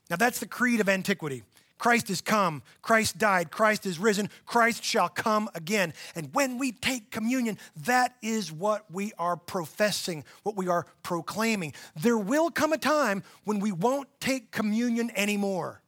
Now, 0.10 0.16
that's 0.16 0.40
the 0.40 0.46
creed 0.46 0.80
of 0.80 0.88
antiquity. 0.88 1.44
Christ 1.78 2.10
is 2.10 2.22
come, 2.22 2.64
Christ 2.82 3.18
died, 3.18 3.52
Christ 3.52 3.86
is 3.86 4.00
risen, 4.00 4.30
Christ 4.46 4.82
shall 4.84 5.10
come 5.10 5.50
again. 5.56 5.94
And 6.16 6.34
when 6.34 6.58
we 6.58 6.72
take 6.72 7.12
communion, 7.12 7.58
that 7.84 8.16
is 8.22 8.50
what 8.50 8.90
we 8.90 9.12
are 9.20 9.36
professing, 9.36 10.24
what 10.44 10.56
we 10.56 10.70
are 10.70 10.86
proclaiming. 11.04 11.74
There 11.98 12.18
will 12.18 12.50
come 12.50 12.72
a 12.72 12.78
time 12.78 13.24
when 13.44 13.60
we 13.60 13.74
won't 13.74 14.08
take 14.22 14.52
communion 14.52 15.12
anymore. 15.16 15.82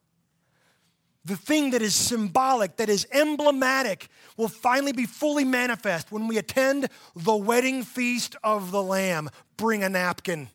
The 1.27 1.35
thing 1.35 1.71
that 1.71 1.81
is 1.81 1.93
symbolic, 1.93 2.77
that 2.77 2.87
is 2.87 3.05
emblematic, 3.11 4.07
will 4.37 4.47
finally 4.47 4.93
be 4.93 5.05
fully 5.05 5.43
manifest 5.43 6.09
when 6.09 6.29
we 6.29 6.37
attend 6.37 6.87
the 7.17 7.35
wedding 7.35 7.83
feast 7.83 8.37
of 8.45 8.71
the 8.71 8.81
Lamb. 8.81 9.29
Bring 9.57 9.83
a 9.83 9.89
napkin. 9.89 10.47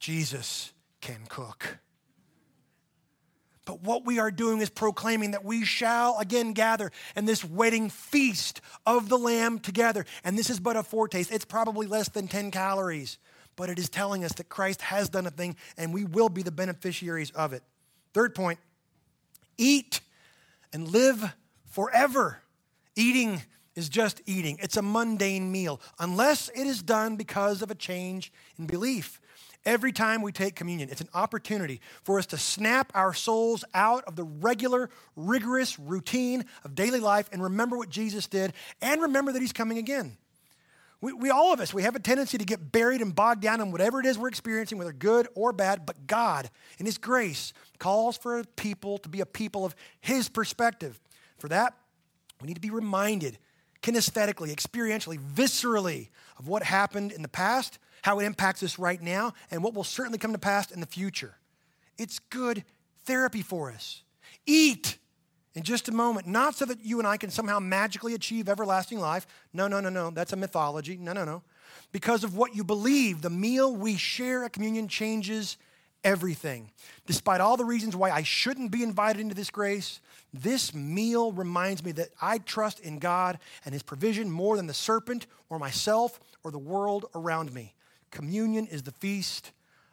Jesus 0.00 0.72
can 1.00 1.26
cook. 1.28 1.78
But 3.64 3.82
what 3.82 4.04
we 4.04 4.18
are 4.18 4.32
doing 4.32 4.60
is 4.60 4.68
proclaiming 4.68 5.30
that 5.30 5.44
we 5.44 5.64
shall 5.64 6.18
again 6.18 6.52
gather 6.52 6.90
in 7.14 7.24
this 7.24 7.44
wedding 7.44 7.90
feast 7.90 8.60
of 8.84 9.08
the 9.08 9.16
Lamb 9.16 9.60
together. 9.60 10.06
And 10.24 10.36
this 10.36 10.50
is 10.50 10.58
but 10.58 10.74
a 10.76 10.82
foretaste. 10.82 11.30
It's 11.30 11.44
probably 11.44 11.86
less 11.86 12.08
than 12.08 12.26
10 12.26 12.50
calories, 12.50 13.18
but 13.54 13.70
it 13.70 13.78
is 13.78 13.88
telling 13.88 14.24
us 14.24 14.32
that 14.32 14.48
Christ 14.48 14.82
has 14.82 15.08
done 15.08 15.28
a 15.28 15.30
thing 15.30 15.54
and 15.76 15.94
we 15.94 16.04
will 16.04 16.28
be 16.28 16.42
the 16.42 16.50
beneficiaries 16.50 17.30
of 17.30 17.52
it. 17.52 17.62
Third 18.12 18.34
point 18.34 18.58
eat 19.58 20.00
and 20.72 20.88
live 20.88 21.34
forever. 21.66 22.38
Eating 22.96 23.42
is 23.74 23.88
just 23.88 24.22
eating, 24.26 24.58
it's 24.62 24.76
a 24.76 24.82
mundane 24.82 25.50
meal, 25.50 25.80
unless 25.98 26.48
it 26.50 26.66
is 26.66 26.82
done 26.82 27.16
because 27.16 27.62
of 27.62 27.70
a 27.70 27.74
change 27.74 28.32
in 28.58 28.66
belief. 28.66 29.20
Every 29.64 29.92
time 29.92 30.20
we 30.20 30.30
take 30.30 30.54
communion, 30.54 30.90
it's 30.90 31.00
an 31.00 31.08
opportunity 31.14 31.80
for 32.02 32.18
us 32.18 32.26
to 32.26 32.38
snap 32.38 32.92
our 32.94 33.14
souls 33.14 33.64
out 33.72 34.04
of 34.04 34.14
the 34.14 34.24
regular, 34.24 34.90
rigorous 35.16 35.78
routine 35.78 36.44
of 36.64 36.74
daily 36.74 37.00
life 37.00 37.30
and 37.32 37.42
remember 37.42 37.78
what 37.78 37.88
Jesus 37.88 38.26
did 38.26 38.52
and 38.82 39.00
remember 39.02 39.32
that 39.32 39.40
He's 39.40 39.54
coming 39.54 39.78
again. 39.78 40.18
We, 41.00 41.12
we, 41.12 41.30
all 41.30 41.52
of 41.52 41.60
us, 41.60 41.74
we 41.74 41.82
have 41.82 41.96
a 41.96 42.00
tendency 42.00 42.38
to 42.38 42.44
get 42.44 42.72
buried 42.72 43.02
and 43.02 43.14
bogged 43.14 43.42
down 43.42 43.60
in 43.60 43.70
whatever 43.70 44.00
it 44.00 44.06
is 44.06 44.18
we're 44.18 44.28
experiencing, 44.28 44.78
whether 44.78 44.92
good 44.92 45.28
or 45.34 45.52
bad, 45.52 45.84
but 45.84 46.06
God, 46.06 46.50
in 46.78 46.86
His 46.86 46.98
grace, 46.98 47.52
calls 47.78 48.16
for 48.16 48.42
people 48.56 48.98
to 48.98 49.08
be 49.08 49.20
a 49.20 49.26
people 49.26 49.64
of 49.64 49.74
His 50.00 50.28
perspective. 50.28 50.98
For 51.38 51.48
that, 51.48 51.74
we 52.40 52.48
need 52.48 52.54
to 52.54 52.60
be 52.60 52.70
reminded 52.70 53.38
kinesthetically, 53.82 54.54
experientially, 54.54 55.18
viscerally 55.18 56.08
of 56.38 56.48
what 56.48 56.62
happened 56.62 57.12
in 57.12 57.22
the 57.22 57.28
past 57.28 57.78
how 58.04 58.18
it 58.18 58.26
impacts 58.26 58.62
us 58.62 58.78
right 58.78 59.00
now, 59.00 59.32
and 59.50 59.64
what 59.64 59.72
will 59.72 59.82
certainly 59.82 60.18
come 60.18 60.32
to 60.32 60.38
pass 60.38 60.70
in 60.70 60.78
the 60.78 60.86
future. 60.86 61.38
It's 61.96 62.18
good 62.18 62.62
therapy 63.06 63.40
for 63.40 63.72
us. 63.72 64.02
Eat 64.44 64.98
in 65.54 65.62
just 65.62 65.88
a 65.88 65.92
moment, 65.92 66.26
not 66.26 66.56
so 66.56 66.64
that 66.64 66.84
you 66.84 66.98
and 66.98 67.06
I 67.06 67.16
can 67.16 67.30
somehow 67.30 67.60
magically 67.60 68.14
achieve 68.14 68.48
everlasting 68.48 68.98
life. 68.98 69.26
No, 69.52 69.68
no, 69.68 69.80
no, 69.80 69.88
no. 69.88 70.10
That's 70.10 70.32
a 70.32 70.36
mythology. 70.36 70.96
No, 70.96 71.12
no, 71.12 71.24
no. 71.24 71.42
Because 71.92 72.24
of 72.24 72.36
what 72.36 72.56
you 72.56 72.64
believe, 72.64 73.22
the 73.22 73.30
meal 73.30 73.74
we 73.74 73.96
share 73.96 74.44
at 74.44 74.52
communion 74.52 74.88
changes 74.88 75.56
everything. 76.02 76.70
Despite 77.06 77.40
all 77.40 77.56
the 77.56 77.64
reasons 77.64 77.94
why 77.94 78.10
I 78.10 78.22
shouldn't 78.22 78.72
be 78.72 78.82
invited 78.82 79.20
into 79.20 79.34
this 79.34 79.50
grace, 79.50 80.00
this 80.32 80.74
meal 80.74 81.32
reminds 81.32 81.84
me 81.84 81.92
that 81.92 82.10
I 82.20 82.38
trust 82.38 82.80
in 82.80 82.98
God 82.98 83.38
and 83.64 83.72
His 83.72 83.82
provision 83.82 84.30
more 84.30 84.56
than 84.56 84.66
the 84.66 84.74
serpent 84.74 85.26
or 85.48 85.58
myself 85.58 86.18
or 86.42 86.50
the 86.50 86.58
world 86.58 87.06
around 87.14 87.52
me. 87.52 87.74
Communion 88.10 88.66
is 88.66 88.82
the 88.82 88.92
feast 88.92 89.52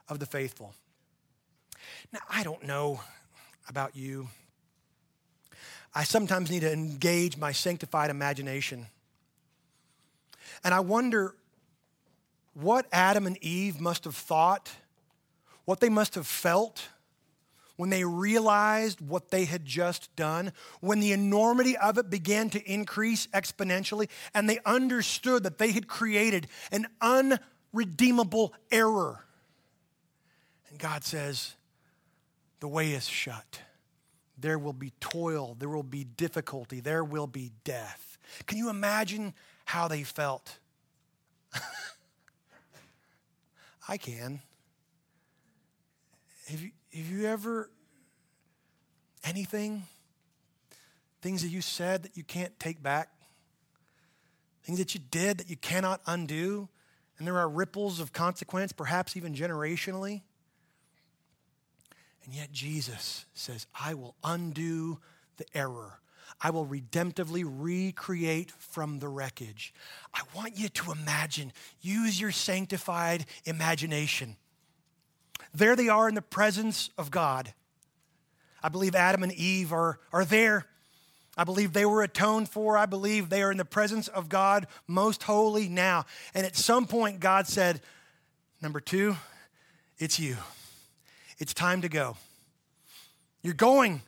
of 0.10 0.20
the 0.20 0.26
faithful. 0.26 0.74
Now, 2.12 2.20
I 2.30 2.44
don't 2.44 2.64
know 2.64 3.02
about 3.70 3.96
you. 3.96 4.28
I 5.94 6.04
sometimes 6.04 6.50
need 6.50 6.62
to 6.62 6.72
engage 6.72 7.38
my 7.38 7.52
sanctified 7.52 8.10
imagination. 8.10 8.88
And 10.64 10.74
I 10.74 10.80
wonder 10.80 11.36
what 12.54 12.86
Adam 12.92 13.28
and 13.28 13.38
Eve 13.44 13.80
must 13.80 14.06
have 14.06 14.16
thought, 14.16 14.72
what 15.66 15.80
they 15.80 15.90
must 15.90 16.16
have 16.16 16.28
felt 16.28 16.88
when 17.78 17.90
they 17.90 18.04
realized 18.04 19.02
what 19.02 19.32
they 19.32 19.46
had 19.46 19.66
just 19.66 20.16
done, 20.16 20.54
when 20.82 21.00
the 21.00 21.14
enormity 21.14 21.76
of 21.78 21.98
it 21.98 22.12
began 22.12 22.48
to 22.48 22.72
increase 22.72 23.26
exponentially, 23.28 24.08
and 24.36 24.48
they 24.48 24.60
understood 24.66 25.42
that 25.44 25.58
they 25.58 25.72
had 25.72 25.88
created 25.88 26.46
an 26.72 26.86
unredeemable 27.02 28.54
error. 28.72 29.26
And 30.70 30.78
God 30.78 31.04
says, 31.04 31.56
the 32.60 32.68
way 32.68 32.92
is 32.92 33.08
shut. 33.08 33.62
There 34.42 34.60
will 34.60 34.74
be 34.74 34.92
toil, 35.00 35.56
there 35.60 35.70
will 35.70 35.84
be 35.84 36.04
difficulty, 36.04 36.80
there 36.80 37.04
will 37.04 37.28
be 37.28 37.52
death. 37.64 38.18
Can 38.48 38.58
you 38.58 38.70
imagine 38.70 39.34
how 39.66 39.88
they 39.88 40.04
felt? 40.04 40.58
I 43.88 43.98
can. 43.98 44.42
Have 46.48 46.62
you, 46.62 46.72
have 46.94 47.08
you 47.08 47.28
ever, 47.28 47.70
anything, 49.24 49.84
things 51.22 51.44
that 51.44 51.50
you 51.50 51.62
said 51.62 52.04
that 52.04 52.18
you 52.18 52.24
can't 52.24 52.60
take 52.60 52.82
back, 52.82 53.10
things 54.64 54.80
that 54.80 54.94
you 54.94 55.02
did 55.12 55.38
that 55.38 55.50
you 55.50 55.58
cannot 55.58 56.02
undo? 56.06 56.68
and 57.22 57.28
there 57.28 57.38
are 57.38 57.48
ripples 57.48 58.00
of 58.00 58.14
consequence, 58.14 58.72
perhaps 58.72 59.16
even 59.16 59.36
generationally. 59.36 60.24
And 62.26 62.34
yet 62.34 62.52
Jesus 62.52 63.26
says, 63.34 63.68
I 63.80 63.94
will 63.94 64.16
undo 64.24 65.00
the 65.38 65.46
error. 65.54 66.00
I 66.40 66.50
will 66.50 66.66
redemptively 66.66 67.44
recreate 67.46 68.52
from 68.52 69.00
the 69.00 69.08
wreckage. 69.08 69.74
I 70.14 70.22
want 70.36 70.58
you 70.58 70.70
to 70.70 70.92
imagine, 70.92 71.52
use 71.82 72.20
your 72.20 72.32
sanctified 72.32 73.26
imagination. 73.46 74.38
There 75.54 75.76
they 75.76 75.90
are 75.90 76.08
in 76.08 76.16
the 76.16 76.22
presence 76.22 76.90
of 76.98 77.12
God. 77.12 77.54
I 78.64 78.70
believe 78.70 78.96
Adam 78.96 79.24
and 79.24 79.34
Eve 79.34 79.74
are, 79.74 80.00
are 80.14 80.26
there 80.26 80.66
I 81.38 81.44
believe 81.44 81.74
they 81.74 81.86
were 81.86 82.04
atoned 82.04 82.50
for. 82.50 82.78
I 82.78 82.86
believe 82.86 83.30
they 83.30 83.42
are 83.42 83.52
in 83.52 83.58
the 83.58 83.66
presence 83.66 84.08
of 84.08 84.30
God 84.30 84.68
most 84.88 85.24
holy 85.24 85.70
now. 85.70 86.06
And 86.34 86.46
at 86.46 86.56
some 86.56 86.86
point, 86.86 87.20
God 87.20 87.48
said, 87.48 87.82
Number 88.62 88.80
two, 88.80 89.16
it's 89.98 90.20
you. 90.20 90.38
It's 91.42 91.56
time 91.56 91.82
to 91.82 91.90
go. 91.90 92.18
You're 93.42 93.56
going. 93.56 94.04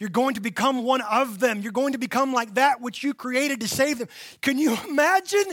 You're 0.00 0.10
going 0.10 0.34
to 0.34 0.40
become 0.40 0.82
one 0.82 1.00
of 1.00 1.38
them. 1.38 1.60
You're 1.60 1.70
going 1.70 1.92
to 1.92 1.98
become 1.98 2.32
like 2.32 2.54
that 2.54 2.80
which 2.80 3.04
you 3.04 3.14
created 3.14 3.60
to 3.60 3.68
save 3.68 4.00
them. 4.00 4.08
Can 4.40 4.58
you 4.58 4.76
imagine 4.88 5.44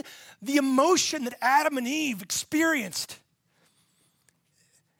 the 0.42 0.56
emotion 0.56 1.22
that 1.24 1.38
Adam 1.40 1.78
and 1.78 1.86
Eve 1.86 2.20
experienced? 2.20 3.16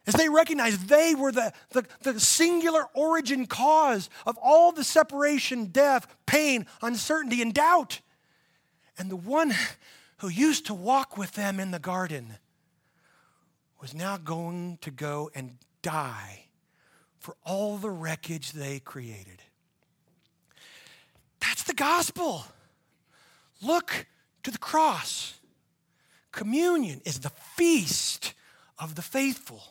as 0.06 0.14
they 0.14 0.28
recognized 0.28 0.88
they 0.88 1.14
were 1.14 1.30
the, 1.30 1.52
the, 1.70 1.84
the, 2.02 2.18
singular 2.18 2.84
origin 2.94 3.46
cause 3.46 4.08
of 4.26 4.36
all 4.42 4.72
the 4.72 4.82
separation, 4.82 5.66
death, 5.66 6.06
pain, 6.26 6.66
uncertainty, 6.82 7.42
and 7.42 7.54
doubt. 7.54 8.00
And 8.98 9.10
the 9.10 9.16
one 9.16 9.52
who 10.18 10.28
used 10.28 10.66
to 10.66 10.74
walk 10.74 11.16
with 11.16 11.32
them 11.32 11.60
in 11.60 11.70
the 11.70 11.78
garden 11.78 12.38
was 13.80 13.94
now 13.94 14.16
going 14.16 14.78
to 14.80 14.90
go 14.90 15.30
and 15.34 15.58
die 15.82 16.46
for 17.18 17.36
all 17.44 17.76
the 17.76 17.90
wreckage 17.90 18.52
they 18.52 18.80
created. 18.80 19.42
That's 21.40 21.62
the 21.64 21.74
gospel. 21.74 22.44
Look 23.62 24.06
to 24.42 24.50
the 24.50 24.58
cross. 24.58 25.34
Communion 26.32 27.00
is 27.04 27.20
the 27.20 27.30
feast 27.30 28.34
of 28.78 28.94
the 28.94 29.02
faithful 29.02 29.62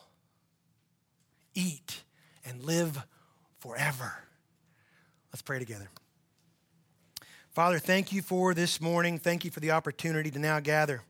eat, 1.59 2.03
and 2.45 2.63
live 2.63 3.05
forever. 3.59 4.13
Let's 5.31 5.41
pray 5.41 5.59
together. 5.59 5.89
Father, 7.51 7.79
thank 7.79 8.11
you 8.11 8.21
for 8.21 8.53
this 8.53 8.79
morning. 8.79 9.19
Thank 9.19 9.43
you 9.43 9.51
for 9.51 9.59
the 9.59 9.71
opportunity 9.71 10.31
to 10.31 10.39
now 10.39 10.59
gather, 10.59 11.01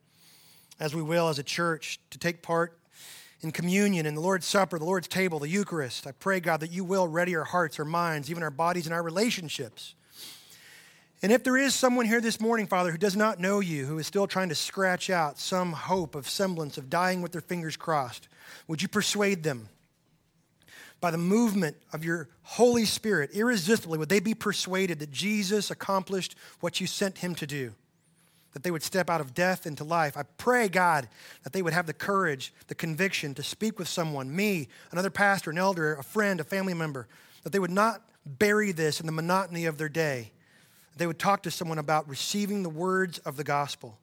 as 0.79 0.95
we 0.95 1.01
will 1.01 1.29
as 1.29 1.37
a 1.37 1.43
church, 1.43 1.99
to 2.09 2.17
take 2.17 2.41
part 2.41 2.77
in 3.41 3.51
communion, 3.51 4.05
in 4.05 4.15
the 4.15 4.21
Lord's 4.21 4.45
Supper, 4.45 4.77
the 4.77 4.85
Lord's 4.85 5.07
table, 5.07 5.39
the 5.39 5.47
Eucharist. 5.47 6.05
I 6.05 6.11
pray, 6.11 6.39
God, 6.39 6.59
that 6.59 6.71
you 6.71 6.83
will 6.83 7.07
ready 7.07 7.35
our 7.35 7.43
hearts, 7.43 7.79
our 7.79 7.85
minds, 7.85 8.29
even 8.29 8.43
our 8.43 8.51
bodies, 8.51 8.85
and 8.85 8.93
our 8.93 9.03
relationships. 9.03 9.95
And 11.21 11.31
if 11.31 11.43
there 11.43 11.57
is 11.57 11.75
someone 11.75 12.05
here 12.05 12.21
this 12.21 12.39
morning, 12.39 12.67
Father, 12.67 12.91
who 12.91 12.97
does 12.97 13.15
not 13.15 13.39
know 13.39 13.59
you, 13.59 13.85
who 13.85 13.99
is 13.99 14.07
still 14.07 14.27
trying 14.27 14.49
to 14.49 14.55
scratch 14.55 15.09
out 15.09 15.37
some 15.37 15.73
hope 15.73 16.15
of 16.15 16.29
semblance 16.29 16.77
of 16.77 16.89
dying 16.89 17.21
with 17.21 17.31
their 17.31 17.41
fingers 17.41 17.75
crossed, 17.75 18.27
would 18.67 18.81
you 18.81 18.87
persuade 18.87 19.43
them? 19.43 19.69
by 21.01 21.11
the 21.11 21.17
movement 21.17 21.77
of 21.93 22.03
your 22.03 22.27
Holy 22.43 22.85
Spirit, 22.85 23.31
irresistibly, 23.31 23.97
would 23.97 24.09
they 24.09 24.19
be 24.19 24.33
persuaded 24.33 24.99
that 24.99 25.11
Jesus 25.11 25.71
accomplished 25.71 26.35
what 26.59 26.81
you 26.81 26.87
sent 26.87 27.19
him 27.19 27.35
to 27.35 27.47
do? 27.47 27.73
That 28.53 28.63
they 28.63 28.71
would 28.71 28.83
step 28.83 29.09
out 29.09 29.21
of 29.21 29.33
death 29.33 29.67
into 29.67 29.83
life. 29.83 30.17
I 30.17 30.23
pray, 30.37 30.69
God, 30.69 31.07
that 31.43 31.53
they 31.53 31.61
would 31.61 31.73
have 31.73 31.85
the 31.85 31.93
courage, 31.93 32.51
the 32.67 32.75
conviction 32.75 33.35
to 33.35 33.43
speak 33.43 33.77
with 33.77 33.87
someone, 33.87 34.35
me, 34.35 34.69
another 34.91 35.11
pastor, 35.11 35.51
an 35.51 35.57
elder, 35.57 35.93
a 35.93 36.03
friend, 36.03 36.39
a 36.39 36.43
family 36.43 36.73
member, 36.73 37.07
that 37.43 37.51
they 37.51 37.59
would 37.59 37.69
not 37.69 38.01
bury 38.25 38.71
this 38.71 38.99
in 38.99 39.05
the 39.05 39.11
monotony 39.11 39.65
of 39.65 39.77
their 39.77 39.89
day. 39.89 40.31
They 40.97 41.07
would 41.07 41.19
talk 41.19 41.43
to 41.43 41.51
someone 41.51 41.77
about 41.77 42.09
receiving 42.09 42.63
the 42.63 42.69
words 42.69 43.19
of 43.19 43.37
the 43.37 43.43
gospel. 43.43 43.97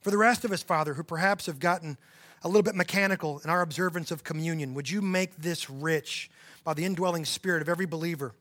For 0.00 0.10
the 0.10 0.18
rest 0.18 0.44
of 0.44 0.52
us, 0.52 0.62
Father, 0.62 0.94
who 0.94 1.04
perhaps 1.04 1.46
have 1.46 1.60
gotten 1.60 1.96
a 2.42 2.48
little 2.48 2.62
bit 2.62 2.74
mechanical 2.74 3.40
in 3.44 3.50
our 3.50 3.62
observance 3.62 4.10
of 4.10 4.24
communion, 4.24 4.74
would 4.74 4.90
you 4.90 5.00
make 5.00 5.36
this 5.36 5.70
rich 5.70 6.30
by 6.64 6.74
the 6.74 6.84
indwelling 6.84 7.24
spirit 7.24 7.62
of 7.62 7.68
every 7.68 7.86
believer? 7.86 8.34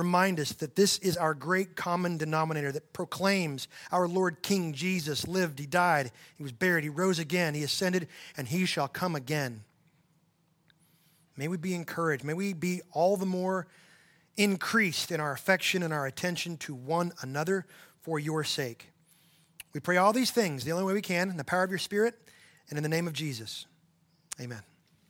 Remind 0.00 0.40
us 0.40 0.52
that 0.52 0.76
this 0.76 0.96
is 1.00 1.18
our 1.18 1.34
great 1.34 1.76
common 1.76 2.16
denominator 2.16 2.72
that 2.72 2.94
proclaims 2.94 3.68
our 3.92 4.08
Lord 4.08 4.42
King 4.42 4.72
Jesus 4.72 5.28
lived, 5.28 5.58
he 5.58 5.66
died, 5.66 6.10
he 6.38 6.42
was 6.42 6.52
buried, 6.52 6.84
he 6.84 6.88
rose 6.88 7.18
again, 7.18 7.52
he 7.52 7.62
ascended, 7.62 8.08
and 8.34 8.48
he 8.48 8.64
shall 8.64 8.88
come 8.88 9.14
again. 9.14 9.62
May 11.36 11.48
we 11.48 11.58
be 11.58 11.74
encouraged. 11.74 12.24
May 12.24 12.32
we 12.32 12.54
be 12.54 12.80
all 12.92 13.18
the 13.18 13.26
more 13.26 13.66
increased 14.38 15.12
in 15.12 15.20
our 15.20 15.32
affection 15.32 15.82
and 15.82 15.92
our 15.92 16.06
attention 16.06 16.56
to 16.56 16.74
one 16.74 17.12
another 17.20 17.66
for 18.00 18.18
your 18.18 18.42
sake. 18.42 18.88
We 19.74 19.80
pray 19.80 19.98
all 19.98 20.14
these 20.14 20.30
things 20.30 20.64
the 20.64 20.72
only 20.72 20.84
way 20.84 20.94
we 20.94 21.02
can 21.02 21.28
in 21.28 21.36
the 21.36 21.44
power 21.44 21.62
of 21.62 21.68
your 21.68 21.78
Spirit 21.78 22.14
and 22.70 22.78
in 22.78 22.82
the 22.82 22.88
name 22.88 23.06
of 23.06 23.12
Jesus. 23.12 23.66
Amen. 24.40 24.62